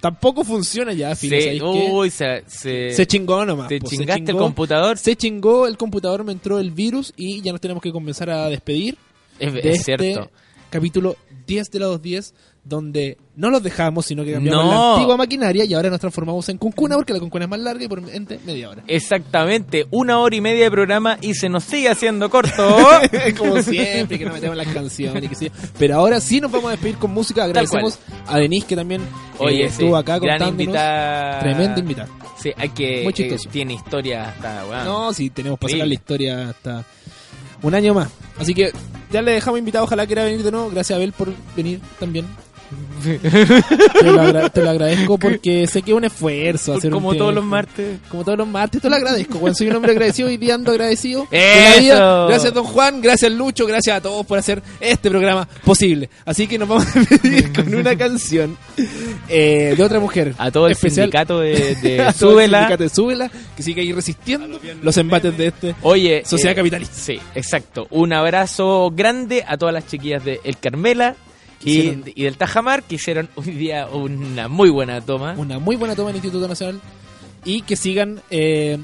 [0.00, 1.90] Tampoco funciona ya, ¿sabéis qué?
[1.90, 3.66] uy, se, se, Se chingó nomás.
[3.66, 4.38] Te po, se chingaste el chingó.
[4.38, 4.96] computador.
[4.96, 8.48] Se chingó el computador, me entró el virus y ya nos tenemos que comenzar a
[8.48, 8.96] despedir.
[9.40, 10.30] Es- de es este cierto.
[10.70, 11.16] Capítulo
[11.48, 12.32] 10 de la 210,
[12.68, 14.70] donde no los dejamos, sino que cambiamos No.
[14.72, 17.84] la antigua maquinaria y ahora nos transformamos en cuncuna porque la cuncuna es más larga
[17.84, 18.82] y por ende media hora.
[18.86, 22.76] Exactamente, una hora y media de programa y se nos sigue haciendo corto.
[23.38, 25.24] Como siempre, que no metemos las canciones.
[25.24, 25.50] y que sí.
[25.78, 27.44] Pero ahora sí nos vamos a despedir con música.
[27.44, 29.06] Agradecemos a Denise que también eh,
[29.38, 30.60] Oye, estuvo sí, acá gran contándonos.
[30.60, 31.40] invitada.
[31.40, 32.08] Tremenda invitada.
[32.40, 33.02] Sí, hay que.
[33.04, 34.84] Muy eh, tiene historia hasta.
[34.84, 35.74] No, sí, tenemos para Sí.
[35.76, 36.84] sacar la historia hasta
[37.62, 38.08] un año más.
[38.38, 38.72] Así que
[39.10, 40.70] ya le dejamos invitado, ojalá quiera venir de nuevo.
[40.70, 42.26] Gracias Abel por venir también.
[43.02, 47.34] Te, lo te lo agradezco porque sé que es un esfuerzo hacer Como un todos
[47.34, 47.98] los martes.
[48.08, 49.38] Como todos los martes, te lo agradezco.
[49.38, 51.26] Juan, soy un hombre agradecido y día ando agradecido.
[51.30, 53.00] Gracias, don Juan.
[53.00, 53.66] Gracias, Lucho.
[53.66, 56.10] Gracias a todos por hacer este programa posible.
[56.24, 58.56] Así que nos vamos a despedir con una canción
[59.28, 60.34] eh, de otra mujer.
[60.38, 61.06] A todo el especial.
[61.06, 62.58] sindicato de, de Súbela.
[62.58, 65.74] sindicato de Súbela, que sigue ahí resistiendo los embates de este.
[65.82, 66.94] Oye, Sociedad eh, capitalista.
[66.94, 67.86] Sí, exacto.
[67.90, 71.16] Un abrazo grande a todas las chiquillas de El Carmela
[71.64, 75.34] y, Hicieron- y del Tajamar que hicieron hoy día una muy buena toma.
[75.36, 76.80] Una muy buena toma en el Instituto Nacional.
[77.44, 78.78] Y que sigan eh,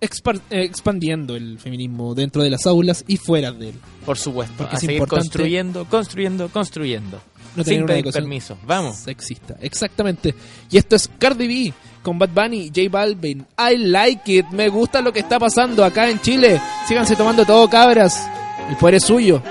[0.00, 0.08] eh,
[0.50, 3.74] expandiendo el feminismo dentro de las aulas y fuera de él.
[4.04, 7.20] Por supuesto, Porque a es seguir importante construyendo, construyendo, construyendo.
[7.56, 8.58] no Sin pedir permiso.
[8.66, 8.96] Vamos.
[8.96, 9.56] Sexista.
[9.60, 10.34] Exactamente.
[10.70, 13.46] Y esto es Cardi B con Bad Bunny, J Balvin.
[13.58, 14.46] I like it.
[14.50, 16.60] Me gusta lo que está pasando acá en Chile.
[16.86, 18.28] Síganse tomando todo, cabras.
[18.68, 19.42] El poder es suyo.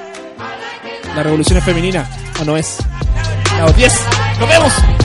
[1.16, 2.06] La revolución es femenina.
[2.42, 2.78] ¿O no es?
[3.60, 4.02] Los 10.
[4.40, 5.05] ¡Nos vemos!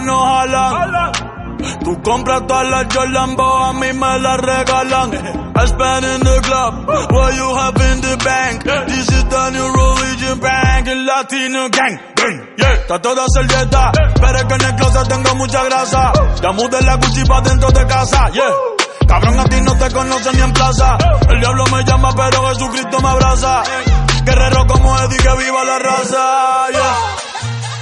[0.00, 1.12] No jalan.
[1.12, 1.32] Tú
[1.84, 5.12] Tú compras todas las Jolambo, a mí me las regalan.
[5.54, 8.64] I spend in the club, what you have in the bank.
[8.88, 12.00] This is the new religion bank, el latino gang.
[12.56, 16.12] Yeah, está toda servieta, pero es que en el closet tengo mucha grasa.
[16.40, 18.50] Ya mudé la Gucci pa' dentro de casa, yeah.
[19.06, 20.96] Cabrón, a ti no te conocen ni en plaza.
[21.28, 23.62] El diablo me llama, pero Jesucristo me abraza.
[24.24, 27.21] Guerrero como Eddie, que viva la raza, yeah.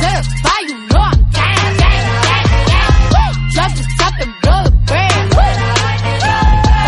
[0.00, 1.20] Certified, you know I'm!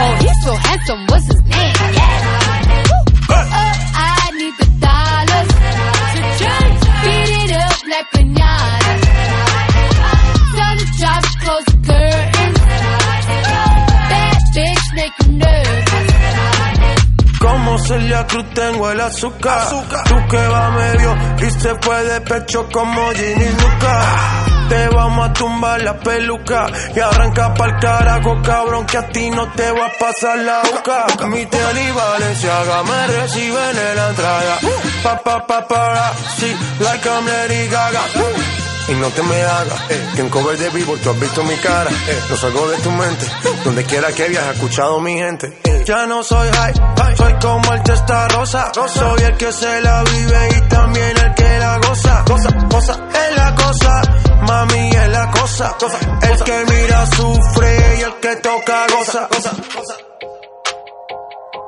[0.05, 1.92] Oh, he's so handsome, what's his name?
[17.93, 19.69] Celia Cruz tengo el azúcar.
[19.69, 21.15] Tú que va medio
[21.47, 24.07] y se fue de pecho como Ginny Luca.
[24.71, 29.47] Te vamos a tumbar la peluca y arranca pa'l carajo, cabrón, que a ti no
[29.53, 31.27] te va a pasar la boca.
[31.27, 34.59] Mi tele y Valenciaga me reciben en la entrada.
[35.03, 38.62] Pa, pa, pa, para, sí, like I'm Lady Gaga.
[38.89, 41.55] Y no te me hagas, eh, que en cover de vivo tú has visto mi
[41.57, 43.27] cara, eh, no salgo de tu mente,
[43.65, 45.47] donde quiera que viajes, he escuchado mi gente.
[45.65, 45.83] eh.
[45.87, 46.75] Ya no soy high,
[47.17, 51.59] soy como el testa rosa, soy el que se la vive y también el que
[51.59, 54.03] la goza, goza, goza, es la cosa,
[54.47, 55.77] mami es la cosa,
[56.23, 59.95] el que mira sufre y el que toca goza, goza, goza.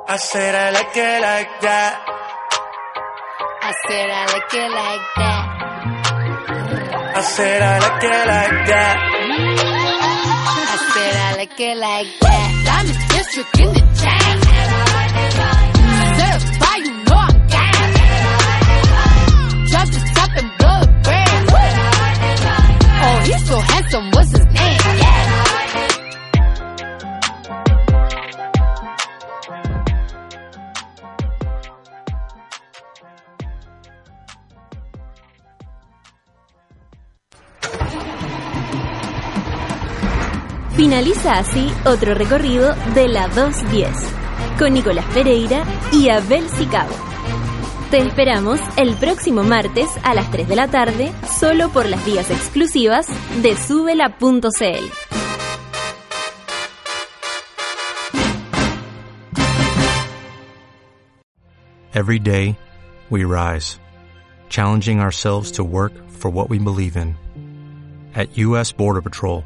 [0.07, 1.97] I said I like it like that.
[3.63, 5.54] I said I like it like that.
[7.17, 8.97] I said I like it like that.
[10.67, 12.49] I said I like it like that.
[12.65, 14.37] Diamond District in the jam.
[16.19, 17.91] Certified, you know I'm gang.
[19.71, 21.47] Drop the top and blow the brand.
[23.07, 24.79] Oh, he's so handsome, what's his name?
[24.99, 25.14] Yeah.
[40.75, 43.89] Finaliza así otro recorrido de la 210
[44.59, 46.93] con Nicolás Pereira y Abel Sicabo.
[47.91, 52.29] Te esperamos el próximo martes a las 3 de la tarde solo por las vías
[52.29, 53.07] exclusivas
[53.41, 54.91] de subela.cl.
[61.93, 62.57] Every day,
[63.09, 63.79] we rise,
[64.49, 67.15] challenging ourselves to work for what we believe in.
[68.13, 68.73] At U.S.
[68.73, 69.45] Border Patrol,